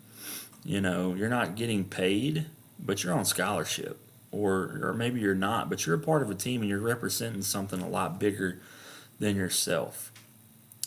you 0.63 0.81
know, 0.81 1.13
you're 1.13 1.29
not 1.29 1.55
getting 1.55 1.83
paid, 1.83 2.45
but 2.79 3.03
you're 3.03 3.13
on 3.13 3.25
scholarship. 3.25 3.99
Or, 4.31 4.79
or 4.83 4.93
maybe 4.93 5.19
you're 5.19 5.33
not, 5.33 5.69
but 5.69 5.85
you're 5.85 5.95
a 5.95 5.99
part 5.99 6.21
of 6.21 6.29
a 6.29 6.35
team 6.35 6.61
and 6.61 6.69
you're 6.69 6.79
representing 6.79 7.41
something 7.41 7.81
a 7.81 7.89
lot 7.89 8.19
bigger 8.19 8.61
than 9.19 9.35
yourself. 9.35 10.11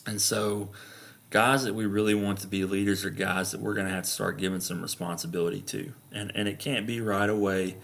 And 0.06 0.22
so, 0.22 0.70
guys 1.32 1.64
that 1.64 1.74
we 1.74 1.86
really 1.86 2.14
want 2.14 2.38
to 2.40 2.46
be 2.46 2.64
leaders 2.64 3.04
are 3.04 3.10
guys 3.10 3.52
that 3.52 3.60
we're 3.60 3.72
going 3.72 3.86
to 3.86 3.92
have 3.92 4.04
to 4.04 4.10
start 4.10 4.36
giving 4.36 4.60
some 4.60 4.82
responsibility 4.82 5.62
to. 5.62 5.92
And, 6.12 6.30
and 6.34 6.46
it 6.46 6.58
can't 6.58 6.86
be 6.86 7.00
right 7.00 7.28
away. 7.28 7.76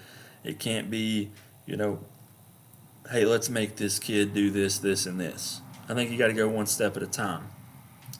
It 0.45 0.61
can't 0.61 0.91
be, 0.91 1.31
you 1.67 1.77
know, 1.77 2.01
hey, 3.11 3.25
let's 3.25 3.49
make 3.49 3.77
this 3.77 3.99
kid 3.99 4.35
do 4.35 4.51
this, 4.51 4.79
this, 4.79 5.07
and 5.07 5.19
this. 5.19 5.63
I 5.89 5.95
think 5.95 6.11
you 6.11 6.19
got 6.19 6.27
to 6.27 6.35
go 6.35 6.47
one 6.47 6.67
step 6.67 6.97
at 6.99 7.03
a 7.03 7.07
time. 7.07 7.49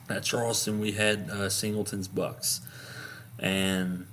At 0.09 0.23
Charleston, 0.23 0.79
we 0.79 0.93
had 0.93 1.29
uh, 1.29 1.49
Singleton's 1.49 2.07
Bucks 2.07 2.61
and 3.37 4.07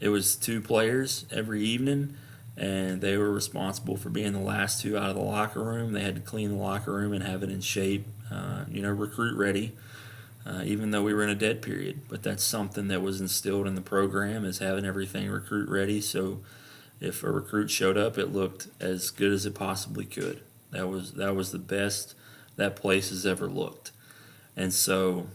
it 0.00 0.08
was 0.08 0.34
two 0.34 0.60
players 0.60 1.24
every 1.30 1.62
evening 1.62 2.16
and 2.56 3.00
they 3.00 3.16
were 3.16 3.30
responsible 3.30 3.96
for 3.96 4.10
being 4.10 4.32
the 4.32 4.40
last 4.40 4.82
two 4.82 4.98
out 4.98 5.10
of 5.10 5.14
the 5.14 5.22
locker 5.22 5.62
room 5.62 5.92
they 5.92 6.02
had 6.02 6.16
to 6.16 6.20
clean 6.20 6.50
the 6.50 6.56
locker 6.56 6.92
room 6.92 7.12
and 7.12 7.22
have 7.22 7.42
it 7.42 7.50
in 7.50 7.60
shape 7.60 8.06
uh, 8.30 8.64
you 8.68 8.82
know 8.82 8.90
recruit 8.90 9.36
ready 9.36 9.72
uh, 10.48 10.62
even 10.64 10.90
though 10.90 11.02
we 11.02 11.12
were 11.12 11.22
in 11.22 11.28
a 11.28 11.34
dead 11.34 11.62
period 11.62 12.00
but 12.08 12.22
that's 12.22 12.42
something 12.42 12.88
that 12.88 13.02
was 13.02 13.20
instilled 13.20 13.66
in 13.66 13.74
the 13.74 13.80
program 13.80 14.44
is 14.44 14.58
having 14.58 14.84
everything 14.84 15.28
recruit 15.28 15.68
ready 15.68 16.00
so 16.00 16.40
if 17.00 17.22
a 17.22 17.30
recruit 17.30 17.70
showed 17.70 17.96
up 17.96 18.18
it 18.18 18.32
looked 18.32 18.68
as 18.80 19.10
good 19.10 19.32
as 19.32 19.46
it 19.46 19.54
possibly 19.54 20.04
could 20.04 20.40
that 20.70 20.88
was 20.88 21.12
that 21.12 21.34
was 21.34 21.52
the 21.52 21.58
best 21.58 22.14
that 22.56 22.74
place 22.74 23.10
has 23.10 23.24
ever 23.26 23.46
looked 23.46 23.92
and 24.56 24.72
so 24.74 25.28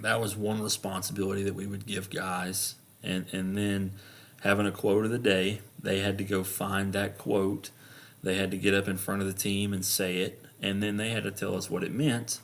that 0.00 0.20
was 0.20 0.36
one 0.36 0.62
responsibility 0.62 1.42
that 1.42 1.54
we 1.54 1.66
would 1.66 1.86
give 1.86 2.10
guys. 2.10 2.76
And, 3.02 3.26
and 3.32 3.56
then 3.56 3.92
having 4.42 4.66
a 4.66 4.72
quote 4.72 5.04
of 5.04 5.10
the 5.10 5.18
day, 5.18 5.60
they 5.80 6.00
had 6.00 6.18
to 6.18 6.24
go 6.24 6.44
find 6.44 6.92
that 6.92 7.18
quote. 7.18 7.70
They 8.22 8.36
had 8.36 8.50
to 8.52 8.56
get 8.56 8.74
up 8.74 8.88
in 8.88 8.96
front 8.96 9.20
of 9.20 9.26
the 9.26 9.32
team 9.32 9.72
and 9.72 9.84
say 9.84 10.18
it. 10.18 10.42
And 10.60 10.82
then 10.82 10.96
they 10.96 11.10
had 11.10 11.24
to 11.24 11.30
tell 11.30 11.56
us 11.56 11.68
what 11.68 11.82
it 11.82 11.92
meant. 11.92 12.40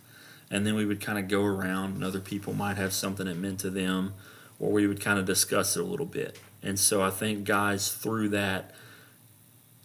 And 0.50 0.66
then 0.66 0.74
we 0.74 0.86
would 0.86 1.00
kind 1.00 1.18
of 1.18 1.28
go 1.28 1.44
around, 1.44 1.94
and 1.94 2.04
other 2.04 2.20
people 2.20 2.54
might 2.54 2.76
have 2.76 2.92
something 2.92 3.26
that 3.26 3.36
meant 3.36 3.60
to 3.60 3.70
them, 3.70 4.14
or 4.58 4.72
we 4.72 4.86
would 4.86 5.00
kind 5.00 5.18
of 5.18 5.24
discuss 5.24 5.76
it 5.76 5.80
a 5.80 5.84
little 5.84 6.06
bit. 6.06 6.38
And 6.62 6.78
so 6.78 7.02
I 7.02 7.10
think 7.10 7.44
guys 7.44 7.92
through 7.92 8.30
that 8.30 8.72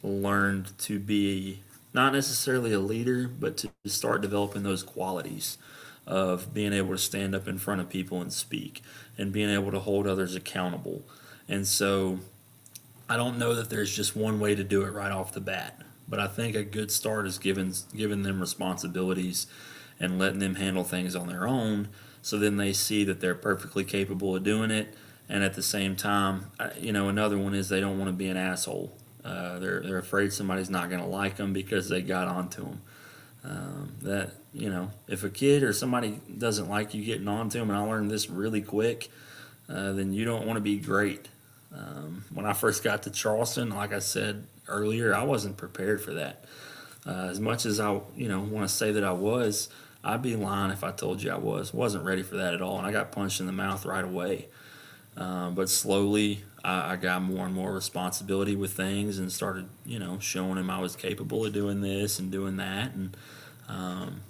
learned 0.02 0.78
to 0.80 1.00
be 1.00 1.60
not 1.94 2.14
necessarily 2.14 2.74
a 2.74 2.80
leader, 2.80 3.28
but 3.28 3.58
to 3.58 3.70
start 3.86 4.22
developing 4.22 4.64
those 4.64 4.84
qualities 4.84 5.58
of 6.06 6.54
being 6.54 6.74
able 6.74 6.92
to 6.92 6.98
stand 6.98 7.34
up 7.36 7.48
in 7.48 7.58
front 7.58 7.80
of 7.80 7.90
people 7.90 8.22
and 8.22 8.34
speak 8.34 8.82
and 9.18 9.32
being 9.32 9.50
able 9.50 9.72
to 9.72 9.80
hold 9.80 10.08
others 10.08 10.36
accountable. 10.36 11.04
And 11.48 11.68
so 11.68 12.20
I 13.08 13.16
don't 13.16 13.38
know 13.38 13.54
that 13.56 13.70
there's 13.70 13.96
just 13.96 14.16
one 14.16 14.40
way 14.40 14.56
to 14.56 14.64
do 14.64 14.84
it 14.84 14.92
right 14.92 15.12
off 15.12 15.34
the 15.34 15.40
bat, 15.40 15.82
but 16.08 16.20
I 16.20 16.28
think 16.28 16.56
a 16.56 16.64
good 16.64 16.92
start 16.92 17.28
is 17.28 17.38
giving 17.38 17.74
giving 17.96 18.24
them 18.24 18.40
responsibilities 18.40 19.48
and 20.00 20.20
letting 20.20 20.40
them 20.40 20.56
handle 20.56 20.84
things 20.84 21.16
on 21.16 21.28
their 21.28 21.48
own 21.48 21.88
so 22.22 22.38
then 22.38 22.58
they 22.58 22.74
see 22.74 23.04
that 23.04 23.20
they're 23.20 23.36
perfectly 23.36 23.84
capable 23.84 24.36
of 24.36 24.44
doing 24.44 24.72
it 24.72 24.94
and 25.30 25.44
at 25.44 25.54
the 25.54 25.64
same 25.64 25.96
time 25.96 26.52
you 26.78 26.92
know 26.92 27.10
another 27.10 27.38
one 27.38 27.54
is 27.54 27.70
they 27.70 27.82
don't 27.82 27.98
want 27.98 28.10
to 28.10 28.16
be 28.16 28.28
an 28.28 28.38
asshole 28.38 28.92
uh, 29.24 29.58
they're, 29.60 29.82
they're 29.82 29.98
afraid 29.98 30.34
somebody's 30.34 30.70
not 30.70 30.90
going 30.90 31.02
to 31.02 31.08
like 31.08 31.38
them 31.38 31.54
because 31.54 31.90
they 31.90 32.02
got 32.02 32.28
onto 32.28 32.64
them 32.64 32.82
um, 33.46 33.94
that 34.02 34.32
you 34.54 34.70
know, 34.70 34.92
if 35.08 35.24
a 35.24 35.30
kid 35.30 35.64
or 35.64 35.74
somebody 35.74 36.20
doesn't 36.38 36.70
like 36.70 36.94
you 36.94 37.04
getting 37.04 37.28
on 37.28 37.50
to 37.50 37.58
them, 37.58 37.70
and 37.70 37.78
I 37.78 37.82
learned 37.82 38.12
this 38.12 38.30
really 38.30 38.62
quick, 38.62 39.10
uh, 39.68 39.94
then 39.94 40.14
you 40.14 40.26
don't 40.26 40.46
want 40.46 40.58
to 40.58 40.62
be 40.62 40.78
great. 40.78 41.28
Um, 41.76 42.24
when 42.32 42.46
I 42.46 42.54
first 42.54 42.84
got 42.84 43.04
to 43.04 43.10
Charleston, 43.10 43.70
like 43.70 43.92
I 43.92 44.00
said 44.00 44.46
earlier, 44.68 45.16
I 45.16 45.24
wasn't 45.24 45.58
prepared 45.58 46.02
for 46.02 46.14
that. 46.14 46.46
Uh, 47.06 47.28
as 47.30 47.40
much 47.40 47.66
as 47.66 47.80
I, 47.80 48.00
you 48.16 48.28
know, 48.30 48.40
want 48.40 48.68
to 48.68 48.74
say 48.74 48.92
that 48.92 49.04
I 49.04 49.12
was, 49.12 49.70
I'd 50.04 50.22
be 50.22 50.36
lying 50.36 50.72
if 50.72 50.84
I 50.84 50.92
told 50.92 51.22
you 51.22 51.32
I 51.32 51.38
was. 51.38 51.74
wasn't 51.74 52.06
ready 52.06 52.24
for 52.24 52.36
that 52.36 52.54
at 52.54 52.62
all, 52.62 52.78
and 52.78 52.88
I 52.88 52.92
got 52.92 53.12
punched 53.12 53.40
in 53.40 53.46
the 53.46 53.52
mouth 53.52 53.86
right 53.86 54.04
away. 54.04 54.48
Uh, 55.16 55.50
but 55.52 55.70
slowly, 55.70 56.44
I, 56.64 56.94
I, 56.94 56.96
got 56.96 57.22
more 57.22 57.46
and 57.46 57.54
more 57.54 57.72
responsibility 57.72 58.56
with 58.56 58.74
things, 58.74 59.20
and 59.20 59.32
started, 59.32 59.70
you 59.86 60.00
know, 60.00 60.18
showing 60.20 60.58
him 60.58 60.70
I 60.70 60.80
was 60.80 60.96
capable 60.96 61.46
of 61.46 61.54
doing 61.54 61.82
this 61.82 62.20
and 62.20 62.32
doing 62.32 62.58
that, 62.58 62.94
and 62.94 63.16
um, 63.68 64.22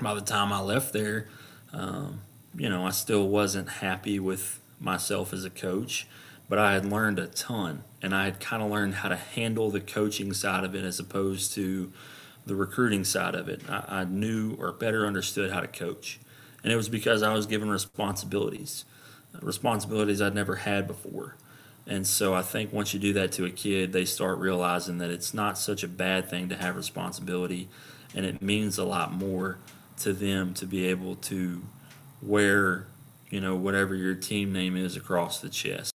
by 0.00 0.14
the 0.14 0.20
time 0.20 0.52
I 0.52 0.60
left 0.60 0.92
there, 0.92 1.28
um, 1.72 2.20
you 2.54 2.68
know, 2.68 2.86
I 2.86 2.90
still 2.90 3.28
wasn't 3.28 3.68
happy 3.68 4.20
with 4.20 4.60
myself 4.78 5.32
as 5.32 5.44
a 5.44 5.50
coach, 5.50 6.06
but 6.54 6.62
I 6.62 6.74
had 6.74 6.86
learned 6.86 7.18
a 7.18 7.26
ton 7.26 7.82
and 8.00 8.14
I 8.14 8.26
had 8.26 8.38
kind 8.38 8.62
of 8.62 8.70
learned 8.70 8.94
how 8.94 9.08
to 9.08 9.16
handle 9.16 9.72
the 9.72 9.80
coaching 9.80 10.32
side 10.32 10.62
of 10.62 10.72
it 10.76 10.84
as 10.84 11.00
opposed 11.00 11.52
to 11.54 11.92
the 12.46 12.54
recruiting 12.54 13.02
side 13.02 13.34
of 13.34 13.48
it. 13.48 13.62
I, 13.68 13.84
I 13.88 14.04
knew 14.04 14.54
or 14.60 14.70
better 14.70 15.04
understood 15.04 15.50
how 15.50 15.58
to 15.58 15.66
coach. 15.66 16.20
And 16.62 16.72
it 16.72 16.76
was 16.76 16.88
because 16.88 17.24
I 17.24 17.34
was 17.34 17.46
given 17.46 17.70
responsibilities, 17.70 18.84
responsibilities 19.42 20.22
I'd 20.22 20.36
never 20.36 20.54
had 20.54 20.86
before. 20.86 21.34
And 21.88 22.06
so 22.06 22.34
I 22.34 22.42
think 22.42 22.72
once 22.72 22.94
you 22.94 23.00
do 23.00 23.12
that 23.14 23.32
to 23.32 23.44
a 23.46 23.50
kid, 23.50 23.92
they 23.92 24.04
start 24.04 24.38
realizing 24.38 24.98
that 24.98 25.10
it's 25.10 25.34
not 25.34 25.58
such 25.58 25.82
a 25.82 25.88
bad 25.88 26.30
thing 26.30 26.48
to 26.50 26.56
have 26.56 26.76
responsibility 26.76 27.68
and 28.14 28.24
it 28.24 28.40
means 28.40 28.78
a 28.78 28.84
lot 28.84 29.12
more 29.12 29.58
to 30.02 30.12
them 30.12 30.54
to 30.54 30.66
be 30.66 30.86
able 30.86 31.16
to 31.16 31.64
wear, 32.22 32.86
you 33.28 33.40
know, 33.40 33.56
whatever 33.56 33.96
your 33.96 34.14
team 34.14 34.52
name 34.52 34.76
is 34.76 34.96
across 34.96 35.40
the 35.40 35.48
chest. 35.48 35.93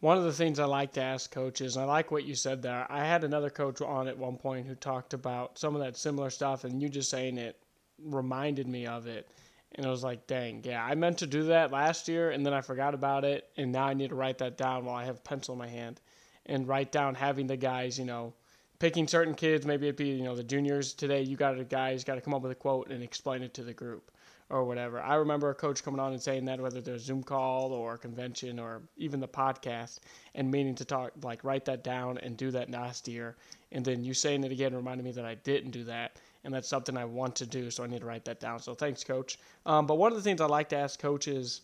One 0.00 0.16
of 0.16 0.24
the 0.24 0.32
things 0.32 0.58
I 0.58 0.64
like 0.64 0.92
to 0.94 1.02
ask 1.02 1.30
coaches, 1.30 1.76
I 1.76 1.84
like 1.84 2.10
what 2.10 2.24
you 2.24 2.34
said 2.34 2.62
there. 2.62 2.86
I 2.88 3.04
had 3.04 3.22
another 3.22 3.50
coach 3.50 3.82
on 3.82 4.08
at 4.08 4.16
one 4.16 4.38
point 4.38 4.66
who 4.66 4.74
talked 4.74 5.12
about 5.12 5.58
some 5.58 5.74
of 5.74 5.82
that 5.82 5.98
similar 5.98 6.30
stuff, 6.30 6.64
and 6.64 6.80
you 6.80 6.88
just 6.88 7.10
saying 7.10 7.36
it 7.36 7.62
reminded 8.02 8.66
me 8.66 8.86
of 8.86 9.06
it. 9.06 9.28
And 9.74 9.84
I 9.84 9.90
was 9.90 10.02
like, 10.02 10.26
dang, 10.26 10.62
yeah, 10.64 10.82
I 10.82 10.94
meant 10.94 11.18
to 11.18 11.26
do 11.26 11.44
that 11.44 11.70
last 11.70 12.08
year, 12.08 12.30
and 12.30 12.46
then 12.46 12.54
I 12.54 12.62
forgot 12.62 12.94
about 12.94 13.24
it, 13.26 13.50
and 13.58 13.72
now 13.72 13.84
I 13.84 13.94
need 13.94 14.08
to 14.08 14.14
write 14.14 14.38
that 14.38 14.56
down 14.56 14.86
while 14.86 14.96
I 14.96 15.04
have 15.04 15.22
pencil 15.22 15.52
in 15.52 15.58
my 15.58 15.68
hand 15.68 16.00
and 16.46 16.66
write 16.66 16.92
down 16.92 17.14
having 17.14 17.46
the 17.46 17.58
guys, 17.58 17.98
you 17.98 18.06
know, 18.06 18.32
picking 18.78 19.06
certain 19.06 19.34
kids. 19.34 19.66
Maybe 19.66 19.86
it'd 19.86 19.96
be 19.96 20.08
you 20.08 20.24
know 20.24 20.34
the 20.34 20.42
juniors 20.42 20.94
today. 20.94 21.20
You 21.20 21.36
got 21.36 21.58
a 21.58 21.64
guy 21.64 21.92
who's 21.92 22.04
got 22.04 22.14
to 22.14 22.22
come 22.22 22.32
up 22.32 22.40
with 22.40 22.52
a 22.52 22.56
quote 22.56 22.88
and 22.90 23.02
explain 23.02 23.42
it 23.42 23.52
to 23.52 23.62
the 23.62 23.74
group 23.74 24.10
or 24.50 24.64
whatever. 24.64 25.00
I 25.00 25.14
remember 25.14 25.50
a 25.50 25.54
coach 25.54 25.82
coming 25.84 26.00
on 26.00 26.12
and 26.12 26.20
saying 26.20 26.44
that 26.46 26.60
whether 26.60 26.80
there's 26.80 27.02
a 27.02 27.04
Zoom 27.04 27.22
call 27.22 27.72
or 27.72 27.96
convention 27.96 28.58
or 28.58 28.82
even 28.96 29.20
the 29.20 29.28
podcast 29.28 30.00
and 30.34 30.50
meaning 30.50 30.74
to 30.74 30.84
talk 30.84 31.12
like 31.22 31.44
write 31.44 31.64
that 31.66 31.84
down 31.84 32.18
and 32.18 32.36
do 32.36 32.50
that 32.50 32.68
last 32.70 33.06
year. 33.06 33.36
And 33.72 33.84
then 33.84 34.02
you 34.02 34.12
saying 34.12 34.42
it 34.42 34.50
again 34.50 34.74
reminded 34.74 35.04
me 35.04 35.12
that 35.12 35.24
I 35.24 35.36
didn't 35.36 35.70
do 35.70 35.84
that. 35.84 36.16
And 36.42 36.52
that's 36.52 36.68
something 36.68 36.96
I 36.96 37.04
want 37.04 37.36
to 37.36 37.46
do, 37.46 37.70
so 37.70 37.84
I 37.84 37.86
need 37.86 38.00
to 38.00 38.06
write 38.06 38.24
that 38.24 38.40
down. 38.40 38.58
So 38.60 38.74
thanks, 38.74 39.04
coach. 39.04 39.38
Um, 39.66 39.86
but 39.86 39.98
one 39.98 40.10
of 40.10 40.16
the 40.16 40.22
things 40.22 40.40
I 40.40 40.46
like 40.46 40.70
to 40.70 40.76
ask 40.76 40.98
coaches 40.98 41.60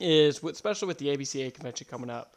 is, 0.00 0.42
especially 0.42 0.88
with 0.88 0.98
the 0.98 1.08
ABCA 1.08 1.52
convention 1.52 1.86
coming 1.88 2.08
up, 2.08 2.36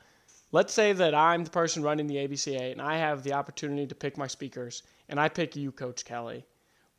let's 0.51 0.73
say 0.73 0.91
that 0.91 1.15
I'm 1.15 1.45
the 1.45 1.49
person 1.49 1.81
running 1.81 2.07
the 2.07 2.15
ABCA 2.17 2.73
and 2.73 2.81
I 2.81 2.97
have 2.97 3.23
the 3.23 3.33
opportunity 3.33 3.87
to 3.87 3.95
pick 3.95 4.17
my 4.17 4.27
speakers, 4.27 4.83
and 5.07 5.17
I 5.17 5.29
pick 5.29 5.55
you, 5.55 5.71
Coach 5.71 6.03
Kelly. 6.03 6.45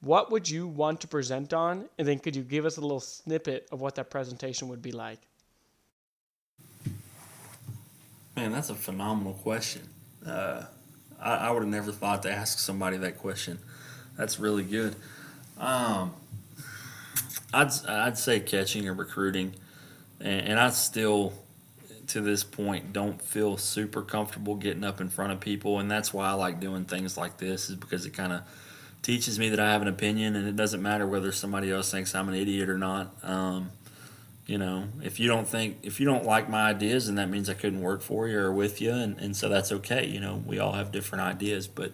What 0.06 0.30
would 0.30 0.48
you 0.48 0.68
want 0.68 1.00
to 1.00 1.08
present 1.08 1.52
on? 1.52 1.88
And 1.98 2.06
then 2.06 2.20
could 2.20 2.36
you 2.36 2.42
give 2.42 2.64
us 2.64 2.76
a 2.76 2.80
little 2.80 3.00
snippet 3.00 3.66
of 3.72 3.80
what 3.80 3.96
that 3.96 4.08
presentation 4.08 4.68
would 4.68 4.80
be 4.80 4.92
like? 4.92 5.18
Man, 8.36 8.52
that's 8.52 8.70
a 8.70 8.76
phenomenal 8.76 9.32
question. 9.32 9.82
Uh, 10.24 10.62
I, 11.20 11.34
I 11.34 11.50
would 11.50 11.64
have 11.64 11.72
never 11.72 11.90
thought 11.90 12.22
to 12.22 12.30
ask 12.30 12.60
somebody 12.60 12.98
that 12.98 13.18
question. 13.18 13.58
That's 14.16 14.38
really 14.38 14.62
good. 14.62 14.94
Um, 15.58 16.14
I'd 17.52 17.72
I'd 17.88 18.16
say 18.16 18.38
catching 18.38 18.88
or 18.88 18.94
recruiting, 18.94 19.54
and, 20.20 20.48
and 20.48 20.60
I 20.60 20.70
still 20.70 21.32
to 22.08 22.20
this 22.20 22.44
point 22.44 22.92
don't 22.92 23.20
feel 23.20 23.56
super 23.56 24.02
comfortable 24.02 24.54
getting 24.54 24.84
up 24.84 25.00
in 25.00 25.08
front 25.08 25.32
of 25.32 25.40
people, 25.40 25.80
and 25.80 25.90
that's 25.90 26.14
why 26.14 26.28
I 26.28 26.34
like 26.34 26.60
doing 26.60 26.84
things 26.84 27.16
like 27.16 27.38
this 27.38 27.70
is 27.70 27.74
because 27.74 28.06
it 28.06 28.12
kind 28.12 28.32
of 28.32 28.42
teaches 29.02 29.38
me 29.38 29.48
that 29.50 29.60
I 29.60 29.70
have 29.72 29.82
an 29.82 29.88
opinion, 29.88 30.36
and 30.36 30.48
it 30.48 30.56
doesn't 30.56 30.82
matter 30.82 31.06
whether 31.06 31.32
somebody 31.32 31.70
else 31.70 31.90
thinks 31.90 32.14
I'm 32.14 32.28
an 32.28 32.34
idiot 32.34 32.68
or 32.68 32.78
not. 32.78 33.14
Um, 33.22 33.70
you 34.46 34.58
know, 34.58 34.84
if 35.02 35.18
you 35.18 35.28
don't 35.28 35.46
think, 35.46 35.78
if 35.82 35.98
you 35.98 36.06
don't 36.06 36.24
like 36.24 36.48
my 36.48 36.70
ideas, 36.70 37.06
then 37.06 37.16
that 37.16 37.28
means 37.28 37.48
I 37.50 37.54
couldn't 37.54 37.80
work 37.82 38.00
for 38.02 38.28
you 38.28 38.38
or 38.38 38.52
with 38.52 38.80
you, 38.80 38.92
and, 38.92 39.18
and 39.18 39.36
so 39.36 39.48
that's 39.48 39.72
okay. 39.72 40.06
You 40.06 40.20
know, 40.20 40.42
we 40.46 40.58
all 40.58 40.72
have 40.72 40.92
different 40.92 41.24
ideas, 41.24 41.66
but 41.66 41.92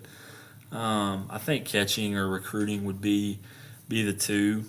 um, 0.70 1.28
I 1.30 1.38
think 1.38 1.64
catching 1.64 2.16
or 2.16 2.28
recruiting 2.28 2.84
would 2.84 3.00
be 3.00 3.38
be 3.88 4.02
the 4.02 4.12
two, 4.12 4.64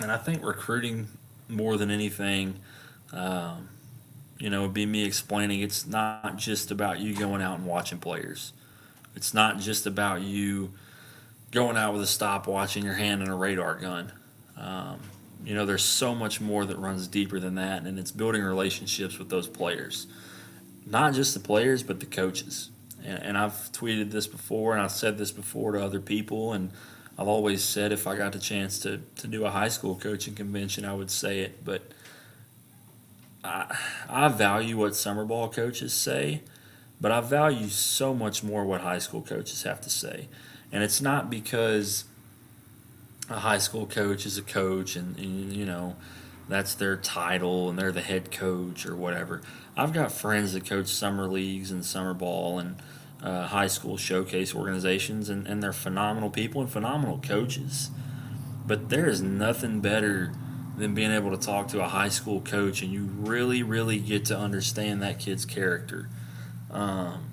and 0.00 0.10
I 0.10 0.16
think 0.16 0.44
recruiting 0.44 1.08
more 1.48 1.76
than 1.76 1.90
anything. 1.90 2.56
Um, 3.12 3.68
you 4.38 4.48
know, 4.48 4.62
would 4.62 4.74
be 4.74 4.86
me 4.86 5.04
explaining 5.04 5.60
it's 5.60 5.86
not 5.86 6.36
just 6.36 6.70
about 6.70 6.98
you 6.98 7.14
going 7.14 7.42
out 7.42 7.58
and 7.58 7.66
watching 7.66 7.98
players. 7.98 8.54
It's 9.14 9.34
not 9.34 9.58
just 9.58 9.86
about 9.86 10.22
you 10.22 10.72
going 11.50 11.76
out 11.76 11.92
with 11.92 12.02
a 12.02 12.06
stopwatch 12.06 12.76
in 12.76 12.84
your 12.84 12.94
hand 12.94 13.22
and 13.22 13.30
a 13.30 13.34
radar 13.34 13.74
gun. 13.74 14.12
Um, 14.56 15.00
you 15.44 15.54
know, 15.54 15.64
there's 15.66 15.84
so 15.84 16.14
much 16.14 16.40
more 16.40 16.64
that 16.64 16.78
runs 16.78 17.08
deeper 17.08 17.40
than 17.40 17.54
that, 17.54 17.82
and 17.82 17.98
it's 17.98 18.10
building 18.10 18.42
relationships 18.42 19.18
with 19.18 19.30
those 19.30 19.48
players. 19.48 20.06
Not 20.86 21.14
just 21.14 21.34
the 21.34 21.40
players, 21.40 21.82
but 21.82 22.00
the 22.00 22.06
coaches. 22.06 22.70
And, 23.04 23.22
and 23.22 23.38
I've 23.38 23.72
tweeted 23.72 24.10
this 24.10 24.26
before, 24.26 24.72
and 24.74 24.82
I've 24.82 24.92
said 24.92 25.18
this 25.18 25.32
before 25.32 25.72
to 25.72 25.82
other 25.82 26.00
people, 26.00 26.52
and 26.52 26.70
I've 27.18 27.28
always 27.28 27.64
said 27.64 27.92
if 27.92 28.06
I 28.06 28.16
got 28.16 28.32
the 28.32 28.38
chance 28.38 28.78
to, 28.80 29.00
to 29.16 29.26
do 29.26 29.44
a 29.44 29.50
high 29.50 29.68
school 29.68 29.94
coaching 29.94 30.34
convention, 30.34 30.84
I 30.84 30.94
would 30.94 31.10
say 31.10 31.40
it. 31.40 31.64
But 31.64 31.82
I, 33.42 33.76
I 34.08 34.28
value 34.28 34.76
what 34.76 34.94
summer 34.94 35.24
ball 35.24 35.48
coaches 35.48 35.92
say, 35.92 36.42
but 37.00 37.10
I 37.10 37.20
value 37.20 37.68
so 37.68 38.14
much 38.14 38.42
more 38.42 38.64
what 38.64 38.82
high 38.82 38.98
school 38.98 39.22
coaches 39.22 39.62
have 39.62 39.80
to 39.82 39.90
say. 39.90 40.28
And 40.72 40.82
it's 40.82 41.00
not 41.00 41.30
because 41.30 42.04
a 43.28 43.40
high 43.40 43.58
school 43.58 43.86
coach 43.86 44.26
is 44.26 44.38
a 44.38 44.42
coach 44.42 44.96
and, 44.96 45.16
and, 45.18 45.52
you 45.52 45.64
know 45.64 45.96
that's 46.48 46.74
their 46.74 46.96
title 46.96 47.70
and 47.70 47.78
they're 47.78 47.92
the 47.92 48.00
head 48.00 48.32
coach 48.32 48.84
or 48.84 48.96
whatever. 48.96 49.40
I've 49.76 49.92
got 49.92 50.10
friends 50.10 50.52
that 50.54 50.66
coach 50.66 50.88
summer 50.88 51.28
leagues 51.28 51.70
and 51.70 51.84
summer 51.84 52.12
ball 52.12 52.58
and 52.58 52.76
uh, 53.22 53.46
high 53.46 53.68
school 53.68 53.96
showcase 53.96 54.54
organizations, 54.54 55.28
and, 55.28 55.46
and 55.46 55.62
they're 55.62 55.72
phenomenal 55.72 56.30
people 56.30 56.60
and 56.60 56.68
phenomenal 56.68 57.18
coaches. 57.18 57.90
But 58.66 58.88
there 58.88 59.08
is 59.08 59.22
nothing 59.22 59.80
better 59.80 60.32
than 60.76 60.94
being 60.94 61.12
able 61.12 61.30
to 61.30 61.36
talk 61.36 61.68
to 61.68 61.82
a 61.84 61.88
high 61.88 62.08
school 62.08 62.40
coach 62.40 62.82
and 62.82 62.92
you 62.92 63.04
really, 63.04 63.62
really 63.62 63.98
get 63.98 64.24
to 64.26 64.36
understand 64.36 65.02
that 65.02 65.18
kid's 65.18 65.44
character. 65.44 66.08
Um, 66.70 67.29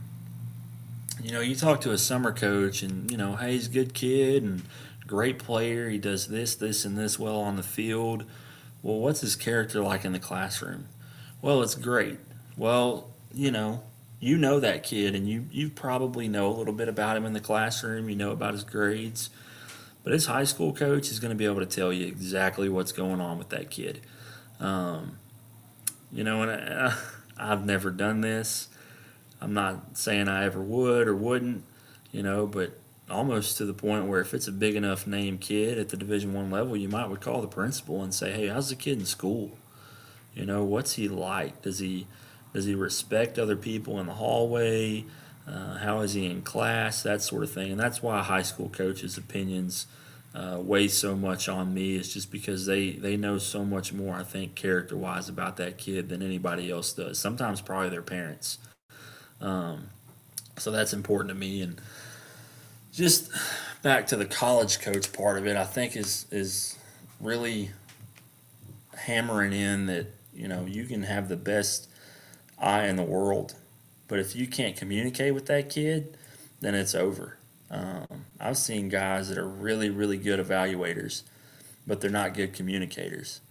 you 1.27 1.33
know, 1.33 1.41
you 1.41 1.57
talk 1.57 1.81
to 1.81 1.91
a 1.91 1.97
summer 1.97 2.31
coach 2.31 2.81
and, 2.81 3.11
you 3.11 3.17
know, 3.17 3.35
hey, 3.35 3.51
he's 3.51 3.67
a 3.67 3.69
good 3.69 3.93
kid 3.93 4.43
and 4.43 4.61
great 5.05 5.37
player. 5.37 5.89
He 5.89 5.97
does 5.97 6.29
this, 6.29 6.55
this, 6.55 6.85
and 6.85 6.97
this 6.97 7.19
well 7.19 7.41
on 7.41 7.57
the 7.57 7.63
field. 7.63 8.23
Well, 8.81 8.99
what's 8.99 9.19
his 9.19 9.35
character 9.35 9.81
like 9.81 10.05
in 10.05 10.13
the 10.13 10.19
classroom? 10.19 10.87
Well, 11.41 11.61
it's 11.63 11.75
great. 11.75 12.19
Well, 12.55 13.09
you 13.33 13.51
know, 13.51 13.83
you 14.21 14.37
know 14.37 14.61
that 14.61 14.83
kid 14.83 15.15
and 15.15 15.27
you, 15.27 15.47
you 15.51 15.69
probably 15.69 16.29
know 16.29 16.47
a 16.47 16.55
little 16.55 16.73
bit 16.73 16.87
about 16.87 17.17
him 17.17 17.25
in 17.25 17.33
the 17.33 17.41
classroom. 17.41 18.07
You 18.07 18.15
know 18.15 18.31
about 18.31 18.53
his 18.53 18.63
grades. 18.63 19.29
But 20.05 20.13
his 20.13 20.27
high 20.27 20.45
school 20.45 20.71
coach 20.71 21.11
is 21.11 21.19
going 21.19 21.31
to 21.31 21.35
be 21.35 21.43
able 21.43 21.59
to 21.59 21.65
tell 21.65 21.91
you 21.91 22.07
exactly 22.07 22.69
what's 22.69 22.93
going 22.93 23.19
on 23.19 23.37
with 23.37 23.49
that 23.49 23.69
kid. 23.69 23.99
Um, 24.61 25.17
you 26.09 26.23
know, 26.23 26.43
and 26.43 26.51
I, 26.51 26.97
I've 27.37 27.65
never 27.65 27.91
done 27.91 28.21
this. 28.21 28.69
I'm 29.41 29.53
not 29.53 29.97
saying 29.97 30.27
I 30.27 30.45
ever 30.45 30.61
would 30.61 31.07
or 31.07 31.15
wouldn't, 31.15 31.63
you 32.11 32.23
know, 32.23 32.47
but 32.47 32.79
almost 33.09 33.57
to 33.57 33.65
the 33.65 33.73
point 33.73 34.07
where 34.07 34.19
if 34.19 34.33
it's 34.33 34.47
a 34.47 34.51
big 34.51 34.75
enough 34.75 35.07
name 35.07 35.37
kid 35.37 35.77
at 35.77 35.89
the 35.89 35.97
Division 35.97 36.33
One 36.33 36.51
level, 36.51 36.75
you 36.75 36.89
might 36.89 37.09
would 37.09 37.21
call 37.21 37.41
the 37.41 37.47
principal 37.47 38.03
and 38.03 38.13
say, 38.13 38.31
"Hey, 38.31 38.47
how's 38.47 38.69
the 38.69 38.75
kid 38.75 38.99
in 38.99 39.05
school? 39.05 39.57
You 40.33 40.45
know, 40.45 40.63
what's 40.63 40.93
he 40.93 41.07
like? 41.07 41.61
Does 41.61 41.79
he 41.79 42.07
does 42.53 42.65
he 42.65 42.75
respect 42.75 43.39
other 43.39 43.55
people 43.55 43.99
in 43.99 44.07
the 44.07 44.13
hallway? 44.13 45.05
Uh, 45.47 45.77
how 45.77 46.01
is 46.01 46.13
he 46.13 46.25
in 46.25 46.41
class? 46.41 47.03
That 47.03 47.21
sort 47.21 47.43
of 47.43 47.51
thing." 47.51 47.71
And 47.71 47.79
that's 47.79 48.01
why 48.03 48.21
high 48.21 48.41
school 48.43 48.69
coaches' 48.69 49.17
opinions 49.17 49.87
uh, 50.35 50.59
weigh 50.61 50.87
so 50.87 51.15
much 51.15 51.47
on 51.47 51.73
me. 51.73 51.95
Is 51.95 52.13
just 52.13 52.31
because 52.31 52.65
they 52.65 52.91
they 52.91 53.17
know 53.17 53.37
so 53.37 53.63
much 53.63 53.93
more, 53.93 54.15
I 54.15 54.23
think, 54.23 54.55
character 54.55 54.97
wise 54.97 55.29
about 55.29 55.57
that 55.57 55.77
kid 55.77 56.09
than 56.09 56.21
anybody 56.21 56.69
else 56.69 56.93
does. 56.93 57.19
Sometimes 57.19 57.61
probably 57.61 57.89
their 57.89 58.01
parents. 58.01 58.57
Um, 59.41 59.89
so 60.57 60.71
that's 60.71 60.93
important 60.93 61.29
to 61.29 61.35
me. 61.35 61.61
And 61.61 61.79
just 62.91 63.31
back 63.81 64.07
to 64.07 64.15
the 64.15 64.25
college 64.25 64.81
coach 64.81 65.13
part 65.13 65.37
of 65.37 65.45
it, 65.47 65.55
I 65.55 65.63
think 65.63 65.95
is 65.95 66.25
is 66.31 66.77
really 67.19 67.71
hammering 68.95 69.53
in 69.53 69.85
that 69.87 70.07
you 70.33 70.47
know 70.47 70.65
you 70.65 70.85
can 70.85 71.03
have 71.03 71.29
the 71.29 71.37
best 71.37 71.89
eye 72.59 72.87
in 72.87 72.95
the 72.95 73.03
world, 73.03 73.55
but 74.07 74.19
if 74.19 74.35
you 74.35 74.47
can't 74.47 74.75
communicate 74.75 75.33
with 75.33 75.45
that 75.45 75.69
kid, 75.69 76.17
then 76.59 76.73
it's 76.75 76.95
over. 76.95 77.37
Um, 77.69 78.25
I've 78.39 78.57
seen 78.57 78.89
guys 78.89 79.29
that 79.29 79.37
are 79.37 79.47
really 79.47 79.89
really 79.89 80.17
good 80.17 80.39
evaluators, 80.39 81.23
but 81.85 82.01
they're 82.01 82.09
not 82.09 82.33
good 82.33 82.53
communicators. 82.53 83.41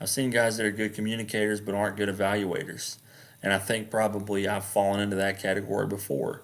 I've 0.00 0.08
seen 0.08 0.30
guys 0.30 0.56
that 0.56 0.66
are 0.66 0.70
good 0.72 0.94
communicators 0.94 1.60
but 1.60 1.74
aren't 1.74 1.96
good 1.96 2.08
evaluators. 2.08 2.96
And 3.44 3.52
I 3.52 3.58
think 3.58 3.90
probably 3.90 4.48
I've 4.48 4.64
fallen 4.64 5.00
into 5.00 5.16
that 5.16 5.40
category 5.40 5.86
before. 5.86 6.40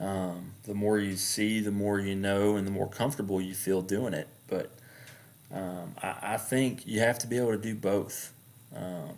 Um, 0.00 0.54
the 0.64 0.72
more 0.72 0.98
you 0.98 1.14
see, 1.14 1.60
the 1.60 1.70
more 1.70 2.00
you 2.00 2.16
know, 2.16 2.56
and 2.56 2.66
the 2.66 2.70
more 2.70 2.88
comfortable 2.88 3.38
you 3.38 3.54
feel 3.54 3.82
doing 3.82 4.14
it. 4.14 4.28
But 4.46 4.70
um, 5.52 5.94
I, 6.02 6.16
I, 6.22 6.36
think 6.38 6.86
you 6.86 7.00
have 7.00 7.18
to 7.18 7.26
be 7.26 7.36
able 7.36 7.50
to 7.50 7.58
do 7.58 7.74
both. 7.74 8.32
Um, 8.74 9.10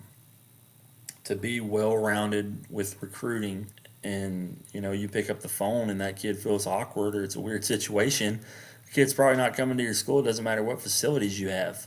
to 1.25 1.37
be 1.37 1.61
well 1.61 1.97
rounded 1.97 2.67
with 2.69 3.01
recruiting, 3.01 3.69
and 4.03 4.61
you 4.73 4.81
know, 4.81 4.91
you 4.91 5.09
pick 5.09 5.31
up 5.31 5.41
the 5.41 5.49
phone 5.49 5.89
and 5.89 6.01
that 6.01 6.17
kid 6.17 6.37
feels 6.37 6.67
awkward 6.67 7.15
or 7.15 7.23
it's 7.23 7.37
a 7.37 7.41
weird 7.41 7.65
situation, 7.77 8.41
the 8.87 8.91
kid's 8.93 9.15
probably 9.15 9.37
not 9.37 9.55
coming 9.55 9.77
to 9.77 9.85
your 9.85 9.95
school. 9.95 10.19
It 10.19 10.25
doesn't 10.25 10.43
matter 10.43 10.65
what 10.65 10.83
facilities 10.83 11.39
you 11.39 11.51
have. 11.51 11.87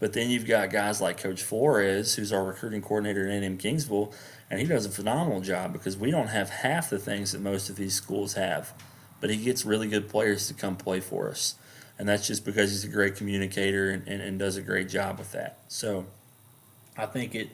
But 0.00 0.12
then 0.12 0.28
you've 0.28 0.46
got 0.46 0.70
guys 0.70 1.00
like 1.00 1.18
Coach 1.18 1.42
Flores, 1.42 2.14
who's 2.14 2.32
our 2.32 2.44
recruiting 2.44 2.82
coordinator 2.82 3.26
at 3.26 3.42
A&M 3.42 3.56
Kingsville, 3.56 4.12
and 4.54 4.60
he 4.60 4.68
does 4.68 4.86
a 4.86 4.88
phenomenal 4.88 5.40
job 5.40 5.72
because 5.72 5.96
we 5.96 6.12
don't 6.12 6.28
have 6.28 6.48
half 6.48 6.88
the 6.88 6.98
things 7.00 7.32
that 7.32 7.40
most 7.40 7.68
of 7.68 7.74
these 7.74 7.92
schools 7.92 8.34
have. 8.34 8.72
But 9.20 9.30
he 9.30 9.36
gets 9.36 9.64
really 9.64 9.88
good 9.88 10.08
players 10.08 10.46
to 10.46 10.54
come 10.54 10.76
play 10.76 11.00
for 11.00 11.28
us. 11.28 11.56
And 11.98 12.08
that's 12.08 12.24
just 12.24 12.44
because 12.44 12.70
he's 12.70 12.84
a 12.84 12.88
great 12.88 13.16
communicator 13.16 13.90
and, 13.90 14.06
and, 14.06 14.22
and 14.22 14.38
does 14.38 14.56
a 14.56 14.62
great 14.62 14.88
job 14.88 15.18
with 15.18 15.32
that. 15.32 15.58
So 15.66 16.06
I 16.96 17.06
think 17.06 17.34
it 17.34 17.48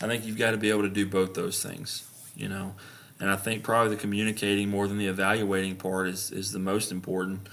I 0.00 0.06
think 0.06 0.24
you've 0.24 0.38
got 0.38 0.52
to 0.52 0.56
be 0.56 0.70
able 0.70 0.82
to 0.82 0.88
do 0.88 1.06
both 1.06 1.34
those 1.34 1.60
things, 1.60 2.08
you 2.36 2.48
know. 2.48 2.76
And 3.18 3.30
I 3.30 3.34
think 3.34 3.64
probably 3.64 3.96
the 3.96 4.00
communicating 4.00 4.68
more 4.68 4.86
than 4.86 4.98
the 4.98 5.08
evaluating 5.08 5.74
part 5.74 6.06
is, 6.06 6.30
is 6.30 6.52
the 6.52 6.60
most 6.60 6.92
important 6.92 7.48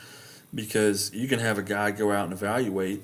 because 0.53 1.11
you 1.11 1.27
can 1.27 1.39
have 1.39 1.57
a 1.57 1.63
guy 1.63 1.89
go 1.89 2.11
out 2.11 2.25
and 2.25 2.33
evaluate, 2.33 3.01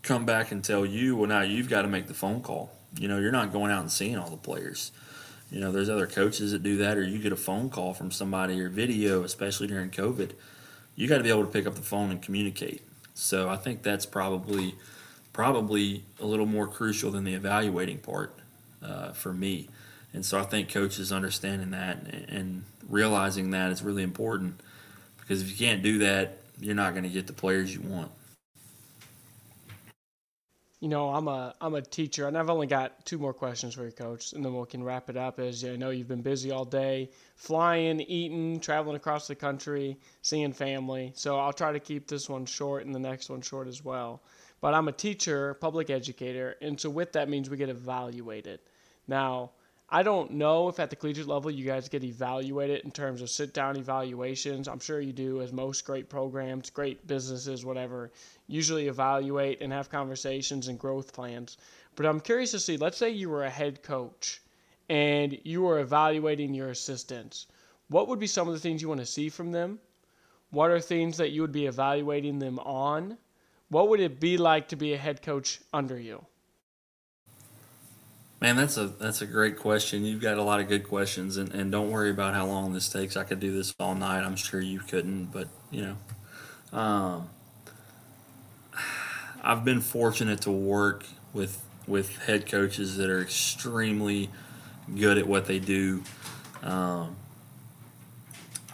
come 0.00 0.24
back 0.24 0.50
and 0.50 0.64
tell 0.64 0.86
you, 0.86 1.14
well, 1.14 1.28
now 1.28 1.42
you've 1.42 1.68
got 1.68 1.82
to 1.82 1.88
make 1.88 2.06
the 2.06 2.14
phone 2.14 2.40
call 2.40 2.72
you 2.98 3.08
know, 3.08 3.18
you're 3.18 3.32
not 3.32 3.52
going 3.52 3.70
out 3.70 3.80
and 3.80 3.90
seeing 3.90 4.16
all 4.16 4.30
the 4.30 4.36
players. 4.36 4.92
You 5.50 5.60
know, 5.60 5.70
there's 5.70 5.88
other 5.88 6.06
coaches 6.06 6.52
that 6.52 6.62
do 6.62 6.76
that, 6.78 6.96
or 6.96 7.04
you 7.04 7.18
get 7.18 7.32
a 7.32 7.36
phone 7.36 7.70
call 7.70 7.94
from 7.94 8.10
somebody 8.10 8.60
or 8.60 8.68
video, 8.68 9.22
especially 9.22 9.68
during 9.68 9.90
COVID. 9.90 10.32
You 10.96 11.08
got 11.08 11.18
to 11.18 11.22
be 11.22 11.30
able 11.30 11.44
to 11.44 11.50
pick 11.50 11.66
up 11.66 11.74
the 11.74 11.82
phone 11.82 12.10
and 12.10 12.20
communicate. 12.20 12.82
So 13.14 13.48
I 13.48 13.56
think 13.56 13.82
that's 13.82 14.06
probably 14.06 14.74
probably 15.32 16.02
a 16.18 16.24
little 16.24 16.46
more 16.46 16.66
crucial 16.66 17.10
than 17.10 17.24
the 17.24 17.34
evaluating 17.34 17.98
part 17.98 18.34
uh, 18.82 19.12
for 19.12 19.34
me. 19.34 19.68
And 20.14 20.24
so 20.24 20.40
I 20.40 20.44
think 20.44 20.72
coaches 20.72 21.12
understanding 21.12 21.72
that 21.72 21.98
and 22.28 22.64
realizing 22.88 23.50
that 23.50 23.70
is 23.70 23.82
really 23.82 24.02
important 24.02 24.60
because 25.20 25.42
if 25.42 25.50
you 25.50 25.56
can't 25.66 25.82
do 25.82 25.98
that, 25.98 26.38
you're 26.58 26.74
not 26.74 26.92
going 26.92 27.02
to 27.02 27.10
get 27.10 27.26
the 27.26 27.34
players 27.34 27.74
you 27.74 27.82
want 27.82 28.10
you 30.80 30.88
know, 30.88 31.08
I'm 31.08 31.26
a 31.26 31.54
I'm 31.60 31.74
a 31.74 31.80
teacher, 31.80 32.28
and 32.28 32.36
I've 32.36 32.50
only 32.50 32.66
got 32.66 33.04
two 33.06 33.18
more 33.18 33.32
questions 33.32 33.74
for 33.74 33.84
you, 33.84 33.92
Coach, 33.92 34.34
and 34.34 34.44
then 34.44 34.54
we 34.54 34.66
can 34.66 34.84
wrap 34.84 35.08
it 35.08 35.16
up. 35.16 35.40
As 35.40 35.64
I 35.64 35.76
know, 35.76 35.90
you've 35.90 36.08
been 36.08 36.22
busy 36.22 36.50
all 36.50 36.66
day, 36.66 37.10
flying, 37.34 38.00
eating, 38.00 38.60
traveling 38.60 38.96
across 38.96 39.26
the 39.26 39.34
country, 39.34 39.98
seeing 40.20 40.52
family. 40.52 41.12
So 41.14 41.38
I'll 41.38 41.52
try 41.52 41.72
to 41.72 41.80
keep 41.80 42.08
this 42.08 42.28
one 42.28 42.44
short 42.44 42.84
and 42.84 42.94
the 42.94 42.98
next 42.98 43.30
one 43.30 43.40
short 43.40 43.68
as 43.68 43.82
well. 43.82 44.22
But 44.60 44.74
I'm 44.74 44.88
a 44.88 44.92
teacher, 44.92 45.54
public 45.54 45.88
educator, 45.88 46.56
and 46.60 46.78
so 46.78 46.90
with 46.90 47.12
that 47.12 47.28
means 47.30 47.48
we 47.48 47.56
get 47.56 47.70
evaluated. 47.70 48.60
Now, 49.08 49.52
I 49.88 50.02
don't 50.02 50.32
know 50.32 50.68
if 50.68 50.80
at 50.80 50.90
the 50.90 50.96
collegiate 50.96 51.28
level 51.28 51.48
you 51.48 51.64
guys 51.64 51.88
get 51.88 52.02
evaluated 52.02 52.84
in 52.84 52.90
terms 52.90 53.22
of 53.22 53.30
sit 53.30 53.54
down 53.54 53.76
evaluations. 53.76 54.66
I'm 54.66 54.80
sure 54.80 55.00
you 55.00 55.12
do, 55.12 55.40
as 55.42 55.52
most 55.52 55.84
great 55.84 56.08
programs, 56.08 56.70
great 56.70 57.06
businesses, 57.06 57.64
whatever, 57.64 58.10
usually 58.48 58.88
evaluate 58.88 59.60
and 59.60 59.72
have 59.72 59.88
conversations 59.88 60.66
and 60.66 60.76
growth 60.76 61.12
plans. 61.12 61.56
But 61.94 62.06
I'm 62.06 62.18
curious 62.18 62.50
to 62.50 62.58
see, 62.58 62.76
let's 62.76 62.98
say 62.98 63.10
you 63.10 63.30
were 63.30 63.44
a 63.44 63.50
head 63.50 63.84
coach 63.84 64.42
and 64.88 65.38
you 65.44 65.62
were 65.62 65.78
evaluating 65.78 66.52
your 66.52 66.70
assistants. 66.70 67.46
What 67.88 68.08
would 68.08 68.18
be 68.18 68.26
some 68.26 68.48
of 68.48 68.54
the 68.54 68.60
things 68.60 68.82
you 68.82 68.88
want 68.88 69.00
to 69.00 69.06
see 69.06 69.28
from 69.28 69.52
them? 69.52 69.78
What 70.50 70.72
are 70.72 70.80
things 70.80 71.16
that 71.18 71.30
you 71.30 71.42
would 71.42 71.52
be 71.52 71.66
evaluating 71.66 72.40
them 72.40 72.58
on? 72.58 73.18
What 73.68 73.88
would 73.88 74.00
it 74.00 74.18
be 74.18 74.36
like 74.36 74.66
to 74.68 74.76
be 74.76 74.94
a 74.94 74.98
head 74.98 75.22
coach 75.22 75.60
under 75.72 75.98
you? 75.98 76.26
Man, 78.40 78.56
that's 78.56 78.76
a 78.76 78.86
that's 78.86 79.22
a 79.22 79.26
great 79.26 79.56
question. 79.56 80.04
You've 80.04 80.20
got 80.20 80.36
a 80.36 80.42
lot 80.42 80.60
of 80.60 80.68
good 80.68 80.84
questions, 80.84 81.38
and, 81.38 81.54
and 81.54 81.72
don't 81.72 81.90
worry 81.90 82.10
about 82.10 82.34
how 82.34 82.46
long 82.46 82.74
this 82.74 82.88
takes. 82.88 83.16
I 83.16 83.24
could 83.24 83.40
do 83.40 83.50
this 83.50 83.74
all 83.80 83.94
night. 83.94 84.24
I'm 84.24 84.36
sure 84.36 84.60
you 84.60 84.80
couldn't, 84.80 85.26
but 85.26 85.48
you 85.70 85.96
know, 86.72 86.78
um, 86.78 87.30
I've 89.42 89.64
been 89.64 89.80
fortunate 89.80 90.42
to 90.42 90.50
work 90.50 91.06
with 91.32 91.64
with 91.86 92.18
head 92.24 92.46
coaches 92.50 92.98
that 92.98 93.08
are 93.08 93.22
extremely 93.22 94.28
good 94.94 95.16
at 95.16 95.26
what 95.26 95.46
they 95.46 95.58
do. 95.58 96.02
Um, 96.62 97.16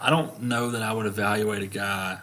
I 0.01 0.09
don't 0.09 0.43
know 0.43 0.71
that 0.71 0.81
I 0.81 0.91
would 0.91 1.05
evaluate 1.05 1.63
a 1.63 1.67
guy 1.67 2.17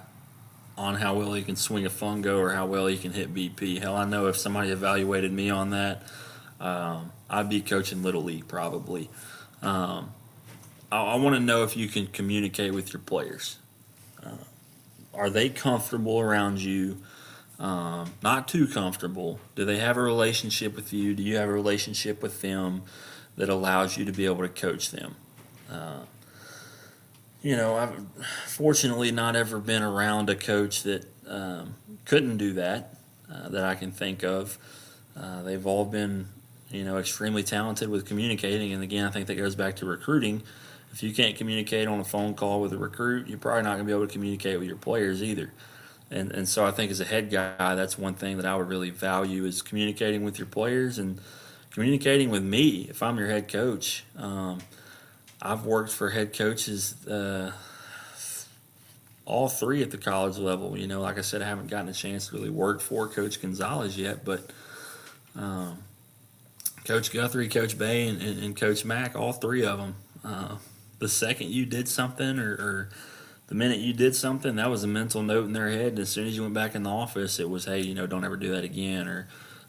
on 0.76 0.96
how 0.96 1.14
well 1.14 1.32
he 1.32 1.42
can 1.42 1.56
swing 1.56 1.86
a 1.86 1.90
fungo 1.90 2.38
or 2.38 2.50
how 2.50 2.66
well 2.66 2.86
he 2.86 2.98
can 2.98 3.12
hit 3.12 3.32
BP. 3.32 3.80
Hell, 3.80 3.96
I 3.96 4.04
know 4.04 4.26
if 4.26 4.36
somebody 4.36 4.70
evaluated 4.70 5.32
me 5.32 5.48
on 5.48 5.70
that. 5.70 6.02
Um, 6.58 7.12
I'd 7.30 7.48
be 7.48 7.60
coaching 7.60 8.02
little 8.02 8.22
league 8.22 8.48
probably. 8.48 9.08
Um, 9.62 10.12
I, 10.90 11.12
I 11.12 11.14
want 11.16 11.36
to 11.36 11.40
know 11.40 11.62
if 11.62 11.76
you 11.76 11.88
can 11.88 12.08
communicate 12.08 12.74
with 12.74 12.92
your 12.92 13.00
players. 13.00 13.58
Uh, 14.22 14.32
are 15.14 15.30
they 15.30 15.48
comfortable 15.48 16.20
around 16.20 16.60
you? 16.60 16.98
Um, 17.58 18.12
not 18.22 18.48
too 18.48 18.66
comfortable. 18.66 19.38
Do 19.54 19.64
they 19.64 19.78
have 19.78 19.96
a 19.96 20.02
relationship 20.02 20.74
with 20.74 20.92
you? 20.92 21.14
Do 21.14 21.22
you 21.22 21.36
have 21.36 21.48
a 21.48 21.52
relationship 21.52 22.22
with 22.22 22.40
them 22.40 22.82
that 23.36 23.48
allows 23.48 23.96
you 23.96 24.04
to 24.06 24.12
be 24.12 24.24
able 24.24 24.42
to 24.42 24.48
coach 24.48 24.90
them? 24.90 25.14
Uh, 25.70 26.00
you 27.42 27.56
know, 27.56 27.76
I've 27.76 28.24
fortunately 28.46 29.12
not 29.12 29.36
ever 29.36 29.58
been 29.58 29.82
around 29.82 30.28
a 30.30 30.34
coach 30.34 30.82
that 30.82 31.06
um, 31.28 31.74
couldn't 32.04 32.38
do 32.38 32.54
that 32.54 32.96
uh, 33.32 33.48
that 33.50 33.64
I 33.64 33.74
can 33.74 33.92
think 33.92 34.22
of. 34.22 34.58
Uh, 35.16 35.42
they've 35.42 35.66
all 35.66 35.84
been 35.84 36.28
you 36.70 36.84
know, 36.84 36.98
extremely 36.98 37.42
talented 37.42 37.88
with 37.88 38.06
communicating. 38.06 38.72
And 38.72 38.82
again, 38.82 39.06
I 39.06 39.10
think 39.10 39.26
that 39.26 39.36
goes 39.36 39.54
back 39.54 39.76
to 39.76 39.86
recruiting. 39.86 40.42
If 40.92 41.02
you 41.02 41.12
can't 41.14 41.36
communicate 41.36 41.88
on 41.88 42.00
a 42.00 42.04
phone 42.04 42.34
call 42.34 42.60
with 42.60 42.72
a 42.72 42.78
recruit, 42.78 43.28
you're 43.28 43.38
probably 43.38 43.62
not 43.62 43.76
going 43.76 43.80
to 43.80 43.84
be 43.84 43.92
able 43.92 44.06
to 44.06 44.12
communicate 44.12 44.58
with 44.58 44.68
your 44.68 44.76
players 44.76 45.22
either. 45.22 45.52
And, 46.10 46.32
and 46.32 46.48
so 46.48 46.64
I 46.64 46.72
think 46.72 46.90
as 46.90 47.00
a 47.00 47.04
head 47.04 47.30
guy, 47.30 47.74
that's 47.74 47.96
one 47.96 48.14
thing 48.14 48.38
that 48.38 48.46
I 48.46 48.56
would 48.56 48.68
really 48.68 48.90
value 48.90 49.44
is 49.44 49.62
communicating 49.62 50.24
with 50.24 50.38
your 50.38 50.46
players 50.46 50.98
and 50.98 51.20
communicating 51.70 52.30
with 52.30 52.42
me 52.42 52.88
if 52.90 53.02
I'm 53.02 53.16
your 53.18 53.28
head 53.28 53.46
coach. 53.46 54.04
Um, 54.16 54.58
I've 55.40 55.64
worked 55.64 55.92
for 55.92 56.10
head 56.10 56.36
coaches, 56.36 57.06
uh, 57.06 57.52
all 59.24 59.48
three 59.48 59.82
at 59.82 59.92
the 59.92 59.98
college 59.98 60.38
level. 60.38 60.76
You 60.76 60.88
know, 60.88 61.00
like 61.00 61.16
I 61.16 61.20
said, 61.20 61.40
I 61.42 61.46
haven't 61.46 61.70
gotten 61.70 61.88
a 61.88 61.92
chance 61.92 62.28
to 62.28 62.34
really 62.34 62.50
work 62.50 62.80
for 62.80 63.06
Coach 63.06 63.40
Gonzalez 63.40 63.96
yet, 63.96 64.24
but 64.24 64.50
um, 65.36 65.78
Coach 66.84 67.12
Guthrie, 67.12 67.48
Coach 67.48 67.78
Bay, 67.78 68.08
and, 68.08 68.20
and, 68.20 68.42
and 68.42 68.56
Coach 68.56 68.84
Mack, 68.84 69.16
all 69.16 69.32
three 69.32 69.64
of 69.64 69.78
them. 69.78 69.94
Uh, 70.24 70.56
the 70.98 71.08
second 71.08 71.50
you 71.50 71.66
did 71.66 71.88
something, 71.88 72.38
or, 72.38 72.52
or, 72.52 72.88
the 73.48 73.56
minute 73.56 73.80
you 73.80 73.92
did 73.92 74.14
something, 74.14 74.54
that 74.56 74.70
was 74.70 74.84
a 74.84 74.86
mental 74.86 75.24
note 75.24 75.44
in 75.44 75.52
their 75.52 75.70
head. 75.70 75.88
And 75.88 75.98
as 75.98 76.08
soon 76.08 76.28
as 76.28 76.36
you 76.36 76.42
went 76.42 76.54
back 76.54 76.76
in 76.76 76.84
the 76.84 76.90
office, 76.90 77.40
it 77.40 77.50
was, 77.50 77.64
hey, 77.64 77.80
you 77.80 77.96
know, 77.96 78.06
don't 78.06 78.24
ever 78.24 78.36
do 78.36 78.52
that 78.52 78.62
again, 78.62 79.08
or 79.08 79.26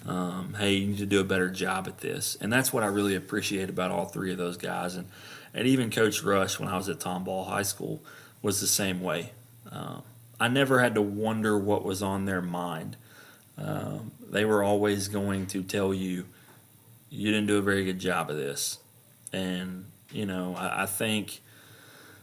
um, 0.07 0.55
hey, 0.59 0.73
you 0.73 0.87
need 0.87 0.99
to 0.99 1.07
do 1.07 1.19
a 1.19 1.23
better 1.23 1.49
job 1.49 1.87
at 1.87 1.97
this. 1.97 2.37
And 2.39 2.53
that's 2.53 2.71
what 2.71 2.83
I 2.83 2.87
really 2.87 3.15
appreciate 3.15 3.69
about 3.69 3.89
all 3.89 4.05
three 4.05 4.31
of 4.31 4.37
those 4.37 4.55
guys. 4.55 4.95
And, 4.95 5.07
and 5.53 5.67
even 5.67 5.89
Coach 5.89 6.21
Rush, 6.21 6.59
when 6.59 6.69
I 6.69 6.77
was 6.77 6.89
at 6.89 6.99
Tomball 6.99 7.47
High 7.47 7.63
School, 7.63 8.03
was 8.43 8.61
the 8.61 8.67
same 8.67 9.01
way. 9.01 9.31
Um, 9.71 10.03
I 10.39 10.47
never 10.47 10.79
had 10.79 10.95
to 10.95 11.01
wonder 11.01 11.57
what 11.57 11.83
was 11.83 12.01
on 12.01 12.25
their 12.25 12.41
mind. 12.41 12.97
Um, 13.57 14.11
they 14.29 14.45
were 14.45 14.63
always 14.63 15.07
going 15.07 15.47
to 15.47 15.61
tell 15.63 15.93
you, 15.93 16.25
you 17.11 17.29
didn't 17.29 17.45
do 17.45 17.57
a 17.57 17.61
very 17.61 17.83
good 17.83 17.99
job 17.99 18.31
of 18.31 18.37
this. 18.37 18.79
And, 19.33 19.85
you 20.11 20.25
know, 20.25 20.55
I, 20.57 20.83
I 20.83 20.85
think 20.85 21.41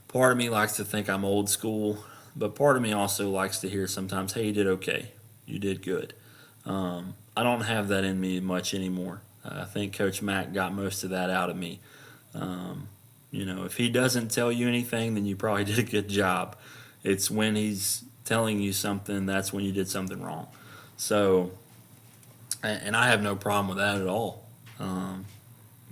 part 0.08 0.32
of 0.32 0.38
me 0.38 0.48
likes 0.48 0.76
to 0.76 0.84
think 0.84 1.08
I'm 1.08 1.24
old 1.24 1.48
school, 1.50 2.04
but 2.34 2.56
part 2.56 2.76
of 2.76 2.82
me 2.82 2.92
also 2.92 3.30
likes 3.30 3.58
to 3.58 3.68
hear 3.68 3.86
sometimes, 3.86 4.32
hey, 4.32 4.46
you 4.46 4.52
did 4.52 4.66
okay. 4.66 5.12
You 5.46 5.58
did 5.58 5.82
good. 5.82 6.14
Um, 6.64 7.14
I 7.36 7.42
don't 7.42 7.60
have 7.60 7.88
that 7.88 8.04
in 8.04 8.18
me 8.18 8.40
much 8.40 8.74
anymore. 8.74 9.20
I 9.44 9.64
think 9.64 9.92
Coach 9.92 10.22
Mack 10.22 10.52
got 10.52 10.74
most 10.74 11.04
of 11.04 11.10
that 11.10 11.30
out 11.30 11.50
of 11.50 11.56
me. 11.56 11.80
Um, 12.34 12.88
you 13.30 13.44
know, 13.44 13.64
if 13.64 13.76
he 13.76 13.88
doesn't 13.88 14.30
tell 14.30 14.50
you 14.50 14.68
anything, 14.68 15.14
then 15.14 15.26
you 15.26 15.36
probably 15.36 15.64
did 15.72 15.78
a 15.78 15.82
good 15.82 16.08
job. 16.08 16.56
It's 17.04 17.30
when 17.30 17.56
he's 17.56 18.04
telling 18.24 18.60
you 18.60 18.72
something, 18.72 19.26
that's 19.26 19.52
when 19.52 19.64
you 19.64 19.72
did 19.72 19.88
something 19.88 20.22
wrong. 20.22 20.48
So, 20.96 21.52
and 22.62 22.96
I 22.96 23.08
have 23.08 23.22
no 23.22 23.36
problem 23.36 23.68
with 23.68 23.78
that 23.78 24.00
at 24.00 24.06
all. 24.06 24.47
Um, 24.78 25.26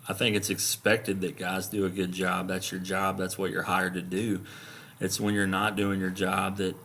I 0.09 0.13
think 0.13 0.37
it's 0.37 0.51
expected 0.51 1.21
that 1.23 1.37
guys 1.37 1.67
do 1.69 1.85
a 1.85 1.91
good 1.91 2.13
job. 2.13 2.49
That's 2.49 2.71
your 2.71 2.81
job. 2.81 3.19
That's 3.19 3.37
what 3.37 3.51
you're 3.51 3.63
hired 3.63 3.95
to 3.95 4.03
do. 4.03 4.43
It's 5.01 5.21
when 5.21 5.35
you're 5.35 5.47
not 5.47 5.77
doing 5.77 6.01
your 6.01 6.11
job 6.11 6.59
that 6.59 6.77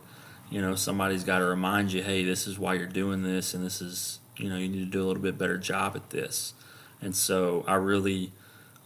you 0.50 0.60
know 0.60 0.74
somebody's 0.74 1.24
got 1.24 1.38
to 1.38 1.44
remind 1.44 1.92
you, 1.92 2.02
hey, 2.02 2.24
this 2.24 2.46
is 2.46 2.58
why 2.58 2.74
you're 2.74 2.86
doing 2.86 3.22
this, 3.22 3.54
and 3.54 3.64
this 3.64 3.80
is 3.80 4.18
you 4.36 4.48
know 4.48 4.56
you 4.56 4.68
need 4.68 4.80
to 4.80 4.90
do 4.90 5.02
a 5.02 5.06
little 5.06 5.22
bit 5.22 5.38
better 5.38 5.56
job 5.56 5.96
at 5.96 6.10
this. 6.10 6.54
And 7.00 7.14
so 7.16 7.64
I 7.66 7.74
really 7.74 8.32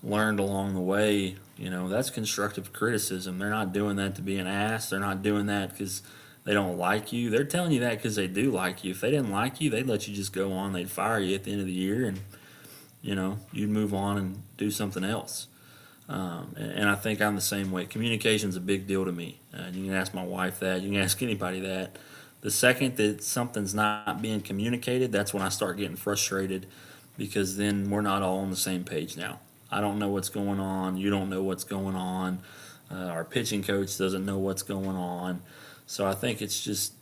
learned 0.02 0.38
along 0.38 0.74
the 0.74 0.80
way. 0.80 1.36
You 1.56 1.70
know 1.70 1.88
that's 1.88 2.10
constructive 2.10 2.72
criticism. 2.72 3.38
They're 3.38 3.50
not 3.50 3.72
doing 3.72 3.96
that 3.96 4.14
to 4.16 4.22
be 4.22 4.36
an 4.38 4.46
ass. 4.46 4.90
They're 4.90 5.00
not 5.00 5.22
doing 5.22 5.46
that 5.46 5.70
because 5.70 6.02
they 6.44 6.52
don't 6.52 6.76
like 6.76 7.12
you. 7.12 7.30
They're 7.30 7.44
telling 7.44 7.72
you 7.72 7.80
that 7.80 7.96
because 7.96 8.14
they 8.14 8.28
do 8.28 8.50
like 8.50 8.84
you. 8.84 8.92
If 8.92 9.00
they 9.00 9.10
didn't 9.10 9.32
like 9.32 9.60
you, 9.60 9.70
they'd 9.70 9.86
let 9.86 10.06
you 10.06 10.14
just 10.14 10.32
go 10.32 10.52
on. 10.52 10.72
They'd 10.72 10.90
fire 10.90 11.18
you 11.18 11.34
at 11.34 11.44
the 11.44 11.52
end 11.52 11.60
of 11.60 11.66
the 11.66 11.72
year 11.72 12.06
and 12.06 12.20
you 13.06 13.14
know, 13.14 13.38
you'd 13.52 13.70
move 13.70 13.94
on 13.94 14.18
and 14.18 14.42
do 14.56 14.68
something 14.68 15.04
else. 15.04 15.46
Um, 16.08 16.54
and, 16.56 16.72
and, 16.72 16.88
I 16.88 16.96
think 16.96 17.22
I'm 17.22 17.36
the 17.36 17.40
same 17.40 17.70
way. 17.70 17.84
Communication 17.84 18.48
is 18.48 18.56
a 18.56 18.60
big 18.60 18.86
deal 18.86 19.04
to 19.04 19.12
me. 19.12 19.40
Uh, 19.56 19.66
you 19.72 19.84
can 19.84 19.94
ask 19.94 20.12
my 20.12 20.24
wife 20.24 20.58
that. 20.60 20.82
You 20.82 20.90
can 20.90 21.00
ask 21.00 21.22
anybody 21.22 21.60
that. 21.60 21.96
The 22.40 22.50
second 22.50 22.96
that 22.96 23.22
something's 23.22 23.74
not 23.74 24.20
being 24.20 24.40
communicated, 24.40 25.12
that's 25.12 25.32
when 25.32 25.42
I 25.42 25.48
start 25.50 25.76
getting 25.76 25.96
frustrated 25.96 26.66
because 27.16 27.56
then 27.56 27.90
we're 27.90 28.02
not 28.02 28.22
all 28.22 28.38
on 28.38 28.50
the 28.50 28.56
same 28.56 28.84
page 28.84 29.16
now. 29.16 29.40
I 29.70 29.80
don't 29.80 29.98
know 29.98 30.08
what's 30.08 30.28
going 30.28 30.60
on. 30.60 30.96
You 30.96 31.10
don't 31.10 31.30
know 31.30 31.42
what's 31.42 31.64
going 31.64 31.96
on. 31.96 32.40
Uh, 32.90 33.06
our 33.06 33.24
pitching 33.24 33.62
coach 33.62 33.96
doesn't 33.98 34.24
know 34.24 34.38
what's 34.38 34.62
going 34.62 34.96
on. 34.96 35.42
So 35.86 36.06
I 36.06 36.14
think 36.14 36.42
it's 36.42 36.62
just 36.62 36.92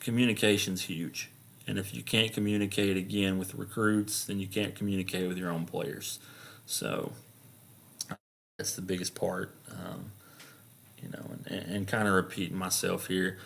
communication's 0.00 0.82
huge. 0.82 1.30
And 1.66 1.78
if 1.78 1.94
you 1.94 2.02
can't 2.02 2.32
communicate 2.32 2.96
again 2.96 3.38
with 3.38 3.54
recruits, 3.54 4.24
then 4.24 4.40
you 4.40 4.46
can't 4.46 4.74
communicate 4.74 5.28
with 5.28 5.38
your 5.38 5.50
own 5.50 5.64
players. 5.64 6.18
So 6.66 7.12
that's 8.58 8.74
the 8.74 8.82
biggest 8.82 9.14
part. 9.14 9.54
Um, 9.70 10.12
you 11.02 11.08
know, 11.10 11.24
and, 11.46 11.64
and 11.66 11.88
kind 11.88 12.06
of 12.08 12.14
repeating 12.14 12.56
myself 12.56 13.06
here. 13.06 13.38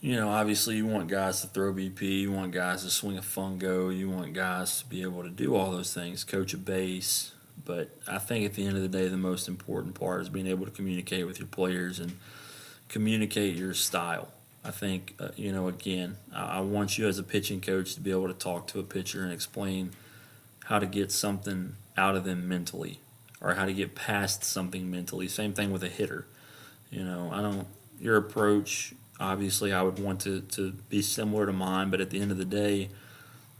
You 0.00 0.16
know, 0.16 0.30
obviously, 0.30 0.76
you 0.76 0.86
want 0.86 1.08
guys 1.08 1.42
to 1.42 1.46
throw 1.46 1.72
BP, 1.72 2.00
you 2.00 2.32
want 2.32 2.52
guys 2.52 2.84
to 2.84 2.90
swing 2.90 3.18
a 3.18 3.22
fungo, 3.22 3.94
you 3.94 4.08
want 4.08 4.32
guys 4.32 4.80
to 4.80 4.86
be 4.86 5.02
able 5.02 5.22
to 5.22 5.28
do 5.28 5.54
all 5.54 5.70
those 5.70 5.92
things, 5.92 6.24
coach 6.24 6.54
a 6.54 6.56
base. 6.56 7.32
but 7.66 7.90
I 8.08 8.18
think 8.18 8.46
at 8.46 8.54
the 8.54 8.64
end 8.64 8.76
of 8.76 8.82
the 8.82 8.88
day, 8.88 9.08
the 9.08 9.18
most 9.18 9.46
important 9.46 9.94
part 9.94 10.22
is 10.22 10.30
being 10.30 10.46
able 10.46 10.64
to 10.64 10.70
communicate 10.70 11.26
with 11.26 11.38
your 11.38 11.48
players 11.48 12.00
and 12.00 12.12
communicate 12.88 13.56
your 13.56 13.74
style. 13.74 14.28
I 14.64 14.70
think, 14.70 15.14
uh, 15.18 15.28
you 15.36 15.52
know, 15.52 15.68
again, 15.68 16.16
I, 16.34 16.58
I 16.58 16.60
want 16.60 16.98
you 16.98 17.08
as 17.08 17.18
a 17.18 17.22
pitching 17.22 17.60
coach 17.60 17.94
to 17.94 18.00
be 18.00 18.10
able 18.10 18.28
to 18.28 18.34
talk 18.34 18.66
to 18.68 18.80
a 18.80 18.82
pitcher 18.82 19.22
and 19.22 19.32
explain 19.32 19.92
how 20.64 20.78
to 20.78 20.86
get 20.86 21.10
something 21.10 21.76
out 21.96 22.16
of 22.16 22.24
them 22.24 22.48
mentally 22.48 23.00
or 23.40 23.54
how 23.54 23.64
to 23.64 23.72
get 23.72 23.94
past 23.94 24.44
something 24.44 24.90
mentally. 24.90 25.28
Same 25.28 25.52
thing 25.52 25.70
with 25.70 25.82
a 25.82 25.88
hitter. 25.88 26.26
You 26.90 27.04
know, 27.04 27.30
I 27.32 27.40
don't, 27.40 27.66
your 27.98 28.16
approach, 28.16 28.94
obviously, 29.18 29.72
I 29.72 29.82
would 29.82 29.98
want 29.98 30.20
to, 30.20 30.42
to 30.42 30.72
be 30.88 31.02
similar 31.02 31.46
to 31.46 31.52
mine, 31.52 31.90
but 31.90 32.00
at 32.00 32.10
the 32.10 32.20
end 32.20 32.30
of 32.30 32.38
the 32.38 32.44
day, 32.44 32.90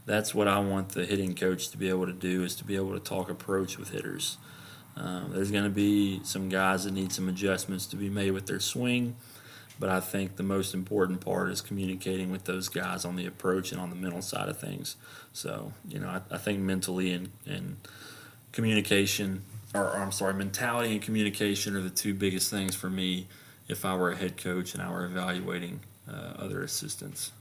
that's 0.05 0.35
what 0.35 0.47
I 0.47 0.59
want 0.59 0.89
the 0.89 1.05
hitting 1.05 1.35
coach 1.35 1.69
to 1.69 1.77
be 1.77 1.89
able 1.89 2.05
to 2.05 2.13
do 2.13 2.43
is 2.43 2.55
to 2.55 2.63
be 2.63 2.75
able 2.75 2.93
to 2.93 2.99
talk 2.99 3.29
approach 3.29 3.77
with 3.77 3.89
hitters. 3.89 4.37
Um, 4.95 5.31
there's 5.33 5.51
going 5.51 5.63
to 5.63 5.69
be 5.69 6.21
some 6.23 6.49
guys 6.49 6.83
that 6.83 6.93
need 6.93 7.11
some 7.11 7.29
adjustments 7.29 7.85
to 7.87 7.95
be 7.95 8.09
made 8.09 8.31
with 8.31 8.45
their 8.45 8.59
swing, 8.59 9.15
but 9.81 9.89
I 9.89 9.99
think 9.99 10.35
the 10.35 10.43
most 10.43 10.75
important 10.75 11.21
part 11.21 11.49
is 11.49 11.59
communicating 11.59 12.31
with 12.31 12.43
those 12.45 12.69
guys 12.69 13.03
on 13.03 13.15
the 13.15 13.25
approach 13.25 13.71
and 13.71 13.81
on 13.81 13.89
the 13.89 13.95
mental 13.95 14.21
side 14.21 14.47
of 14.47 14.59
things. 14.59 14.95
So, 15.33 15.73
you 15.89 15.97
know, 15.97 16.07
I, 16.07 16.21
I 16.35 16.37
think 16.37 16.59
mentally 16.59 17.11
and, 17.11 17.31
and 17.47 17.77
communication, 18.51 19.41
or, 19.73 19.85
or 19.85 19.97
I'm 19.97 20.11
sorry, 20.11 20.35
mentality 20.35 20.91
and 20.91 21.01
communication 21.01 21.75
are 21.75 21.81
the 21.81 21.89
two 21.89 22.13
biggest 22.13 22.51
things 22.51 22.75
for 22.75 22.91
me 22.91 23.25
if 23.67 23.83
I 23.83 23.95
were 23.95 24.11
a 24.11 24.15
head 24.15 24.37
coach 24.37 24.75
and 24.75 24.83
I 24.83 24.91
were 24.91 25.05
evaluating 25.05 25.79
uh, 26.07 26.33
other 26.37 26.61
assistants. 26.61 27.31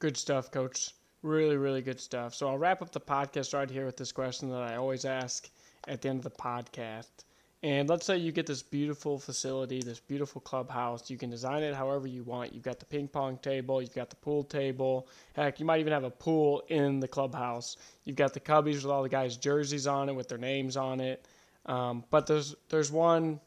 Good 0.00 0.16
stuff, 0.16 0.50
Coach. 0.50 0.94
Really, 1.22 1.56
really 1.56 1.80
good 1.80 2.00
stuff. 2.00 2.34
So 2.34 2.48
I'll 2.48 2.58
wrap 2.58 2.82
up 2.82 2.90
the 2.90 2.98
podcast 2.98 3.54
right 3.54 3.70
here 3.70 3.86
with 3.86 3.96
this 3.96 4.10
question 4.10 4.50
that 4.50 4.62
I 4.62 4.74
always 4.74 5.04
ask 5.04 5.48
at 5.86 6.02
the 6.02 6.08
end 6.08 6.18
of 6.18 6.24
the 6.24 6.30
podcast. 6.30 7.22
And 7.64 7.88
let's 7.88 8.04
say 8.04 8.16
you 8.16 8.32
get 8.32 8.46
this 8.46 8.62
beautiful 8.62 9.20
facility, 9.20 9.80
this 9.80 10.00
beautiful 10.00 10.40
clubhouse. 10.40 11.08
You 11.08 11.16
can 11.16 11.30
design 11.30 11.62
it 11.62 11.76
however 11.76 12.08
you 12.08 12.24
want. 12.24 12.52
You've 12.52 12.64
got 12.64 12.80
the 12.80 12.86
ping 12.86 13.06
pong 13.06 13.38
table, 13.38 13.80
you've 13.80 13.94
got 13.94 14.10
the 14.10 14.16
pool 14.16 14.42
table. 14.42 15.06
Heck, 15.34 15.60
you 15.60 15.66
might 15.66 15.78
even 15.78 15.92
have 15.92 16.02
a 16.02 16.10
pool 16.10 16.64
in 16.68 16.98
the 16.98 17.06
clubhouse. 17.06 17.76
You've 18.04 18.16
got 18.16 18.34
the 18.34 18.40
cubbies 18.40 18.82
with 18.82 18.86
all 18.86 19.04
the 19.04 19.08
guys' 19.08 19.36
jerseys 19.36 19.86
on 19.86 20.08
it 20.08 20.14
with 20.14 20.28
their 20.28 20.38
names 20.38 20.76
on 20.76 20.98
it. 20.98 21.24
Um, 21.66 22.04
but 22.10 22.26
there's 22.26 22.56
there's 22.68 22.90
one 22.90 23.38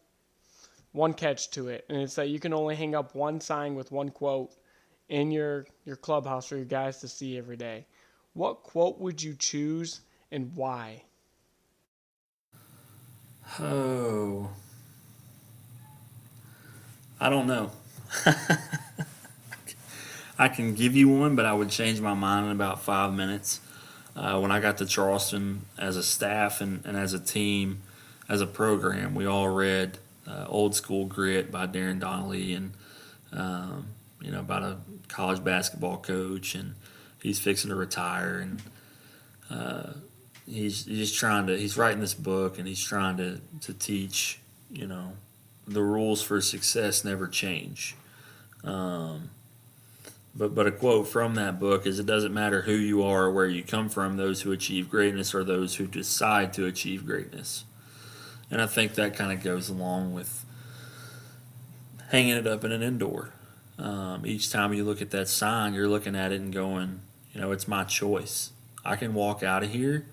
one 0.93 1.13
catch 1.13 1.51
to 1.51 1.67
it, 1.67 1.85
and 1.89 2.01
it's 2.01 2.15
that 2.15 2.29
you 2.29 2.39
can 2.39 2.53
only 2.53 2.75
hang 2.75 2.95
up 2.95 3.15
one 3.15 3.41
sign 3.41 3.75
with 3.75 3.91
one 3.91 4.09
quote 4.09 4.55
in 5.09 5.29
your 5.29 5.65
your 5.83 5.97
clubhouse 5.97 6.47
for 6.47 6.55
your 6.55 6.63
guys 6.63 6.99
to 7.01 7.09
see 7.09 7.37
every 7.37 7.57
day. 7.57 7.85
What 8.31 8.63
quote 8.63 8.97
would 8.99 9.21
you 9.21 9.35
choose 9.35 9.99
and 10.31 10.55
why? 10.55 11.03
Oh, 13.59 14.49
I 17.19 17.29
don't 17.29 17.47
know. 17.47 17.71
I 20.37 20.49
can 20.49 20.75
give 20.75 20.95
you 20.95 21.07
one, 21.07 21.35
but 21.35 21.45
I 21.45 21.53
would 21.53 21.69
change 21.69 22.01
my 22.01 22.13
mind 22.13 22.47
in 22.47 22.51
about 22.51 22.81
five 22.81 23.13
minutes. 23.13 23.61
Uh, 24.15 24.39
when 24.39 24.51
I 24.51 24.59
got 24.59 24.77
to 24.79 24.85
Charleston 24.85 25.65
as 25.77 25.97
a 25.97 26.03
staff 26.03 26.61
and, 26.61 26.85
and 26.85 26.97
as 26.97 27.13
a 27.13 27.19
team, 27.19 27.81
as 28.27 28.41
a 28.41 28.47
program, 28.47 29.15
we 29.15 29.25
all 29.25 29.49
read 29.49 29.97
uh, 30.27 30.45
Old 30.47 30.75
School 30.75 31.05
Grit 31.05 31.51
by 31.51 31.65
Darrin 31.65 31.99
Donnelly 31.99 32.53
and 32.53 32.73
um, 33.31 33.87
you 34.21 34.31
know, 34.31 34.39
about 34.39 34.63
a 34.63 34.77
college 35.07 35.43
basketball 35.43 35.97
coach, 35.97 36.55
and 36.55 36.75
he's 37.21 37.39
fixing 37.39 37.69
to 37.69 37.75
retire, 37.75 38.39
and 38.39 38.61
uh, 39.49 39.93
he's 40.47 40.85
he's 40.85 41.11
trying 41.11 41.47
to 41.47 41.57
he's 41.57 41.77
writing 41.77 41.99
this 41.99 42.13
book, 42.13 42.57
and 42.57 42.67
he's 42.67 42.83
trying 42.83 43.17
to 43.17 43.41
to 43.61 43.73
teach, 43.73 44.39
you 44.71 44.87
know, 44.87 45.13
the 45.67 45.81
rules 45.81 46.21
for 46.21 46.41
success 46.41 47.03
never 47.03 47.27
change. 47.27 47.95
Um, 48.63 49.29
but 50.35 50.55
but 50.55 50.67
a 50.67 50.71
quote 50.71 51.07
from 51.07 51.35
that 51.35 51.59
book 51.59 51.85
is 51.85 51.99
it 51.99 52.05
doesn't 52.05 52.33
matter 52.33 52.63
who 52.63 52.73
you 52.73 53.03
are 53.03 53.25
or 53.25 53.31
where 53.31 53.47
you 53.47 53.63
come 53.63 53.89
from 53.89 54.17
those 54.17 54.41
who 54.41 54.51
achieve 54.51 54.89
greatness 54.89 55.33
are 55.33 55.43
those 55.43 55.75
who 55.75 55.87
decide 55.87 56.51
to 56.53 56.65
achieve 56.65 57.05
greatness 57.05 57.63
and 58.49 58.61
i 58.61 58.65
think 58.65 58.95
that 58.95 59.15
kind 59.15 59.31
of 59.31 59.41
goes 59.41 59.69
along 59.69 60.13
with 60.13 60.43
hanging 62.09 62.35
it 62.35 62.47
up 62.47 62.65
in 62.65 62.71
an 62.71 62.81
indoor 62.81 63.31
um, 63.77 64.25
each 64.25 64.49
time 64.49 64.73
you 64.73 64.83
look 64.83 65.01
at 65.01 65.11
that 65.11 65.27
sign, 65.27 65.73
you're 65.73 65.87
looking 65.87 66.15
at 66.15 66.31
it 66.31 66.39
and 66.39 66.53
going, 66.53 67.01
you 67.33 67.41
know, 67.41 67.51
it's 67.51 67.67
my 67.67 67.83
choice. 67.83 68.51
I 68.83 68.95
can 68.95 69.13
walk 69.13 69.43
out 69.43 69.63
of 69.63 69.71
here 69.71 70.05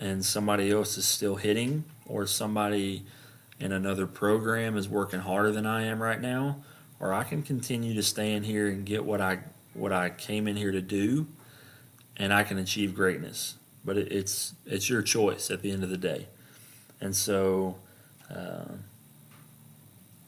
and 0.00 0.24
somebody 0.24 0.70
else 0.70 0.98
is 0.98 1.06
still 1.06 1.36
hitting, 1.36 1.84
or 2.06 2.26
somebody 2.26 3.04
in 3.60 3.70
another 3.70 4.06
program 4.06 4.76
is 4.76 4.88
working 4.88 5.20
harder 5.20 5.52
than 5.52 5.66
I 5.66 5.84
am 5.84 6.02
right 6.02 6.20
now, 6.20 6.56
or 6.98 7.12
I 7.12 7.22
can 7.22 7.42
continue 7.42 7.94
to 7.94 8.02
stay 8.02 8.32
in 8.32 8.42
here 8.42 8.68
and 8.68 8.84
get 8.84 9.04
what 9.04 9.20
I 9.20 9.40
what 9.74 9.92
I 9.92 10.10
came 10.10 10.48
in 10.48 10.56
here 10.56 10.72
to 10.72 10.80
do, 10.80 11.26
and 12.16 12.32
I 12.32 12.42
can 12.42 12.58
achieve 12.58 12.94
greatness. 12.94 13.54
But 13.84 13.98
it, 13.98 14.10
it's 14.10 14.54
it's 14.66 14.88
your 14.88 15.02
choice 15.02 15.50
at 15.50 15.62
the 15.62 15.70
end 15.70 15.84
of 15.84 15.90
the 15.90 15.98
day, 15.98 16.26
and 17.00 17.14
so. 17.14 17.76
Uh, 18.34 18.64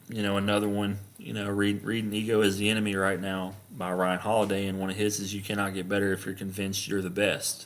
you 0.09 0.21
know, 0.21 0.37
another 0.37 0.67
one, 0.67 0.99
you 1.17 1.33
know, 1.33 1.49
read, 1.49 1.83
reading 1.83 2.13
Ego 2.13 2.41
is 2.41 2.57
the 2.57 2.69
Enemy 2.69 2.95
right 2.95 3.19
now 3.19 3.55
by 3.71 3.91
Ryan 3.91 4.19
Holiday, 4.19 4.67
and 4.67 4.77
one 4.79 4.89
of 4.89 4.95
his 4.95 5.19
is 5.19 5.33
You 5.33 5.41
cannot 5.41 5.73
get 5.73 5.87
better 5.87 6.11
if 6.13 6.25
you're 6.25 6.35
convinced 6.35 6.87
you're 6.87 7.01
the 7.01 7.09
best. 7.09 7.65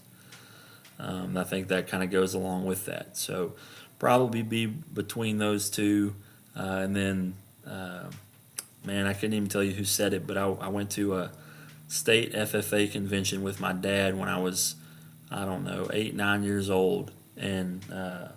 Um, 1.00 1.38
I 1.38 1.44
think 1.44 1.68
that 1.68 1.88
kind 1.88 2.04
of 2.04 2.10
goes 2.10 2.34
along 2.34 2.66
with 2.66 2.86
that. 2.86 3.18
So 3.18 3.54
probably 4.00 4.42
be 4.42 4.66
between 4.66 5.38
those 5.38 5.70
two. 5.70 6.16
Uh, 6.56 6.82
and 6.84 6.96
then, 6.96 7.36
uh, 7.66 8.06
man, 8.84 9.06
I 9.08 9.14
couldn't 9.14 9.34
even 9.34 9.50
tell 9.50 9.64
you 9.64 9.74
who 9.74 9.84
said 9.84 10.14
it, 10.14 10.26
but 10.26 10.38
I, 10.38 10.46
I 10.46 10.68
went 10.70 10.92
to 10.92 11.16
a 11.16 11.32
state 11.88 12.34
FFA 12.34 12.92
convention 12.92 13.44
with 13.44 13.60
my 13.60 13.74
dad 13.74 14.18
when 14.18 14.30
I 14.30 14.40
was, 14.40 14.76
I 15.30 15.46
don't 15.46 15.64
know, 15.64 15.88
eight, 15.94 16.16
nine 16.16 16.44
years 16.44 16.70
old. 16.70 17.12
And 17.36 17.84
uh, 17.92 18.30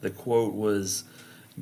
the 0.00 0.10
quote 0.10 0.54
was, 0.54 1.04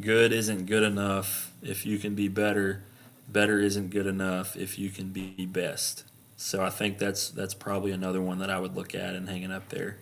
good 0.01 0.33
isn't 0.33 0.67
good 0.67 0.83
enough 0.83 1.53
if 1.63 1.85
you 1.85 1.99
can 1.99 2.15
be 2.15 2.29
better. 2.29 2.83
Better 3.29 3.61
isn't 3.61 3.91
good 3.91 4.07
enough 4.07 4.57
if 4.57 4.79
you 4.79 4.91
can 4.91 5.09
be 5.09 5.47
best. 5.47 6.05
So 6.37 6.63
I 6.63 6.71
think 6.71 6.99
that's 6.99 7.31
that's 7.31 7.53
probably 7.53 7.91
another 7.91 8.23
one 8.23 8.39
that 8.39 8.49
I 8.49 8.61
would 8.61 8.77
look 8.77 8.95
at 8.95 9.15
and 9.15 9.29
hanging 9.29 9.51
up 9.51 9.69
there. 9.71 9.99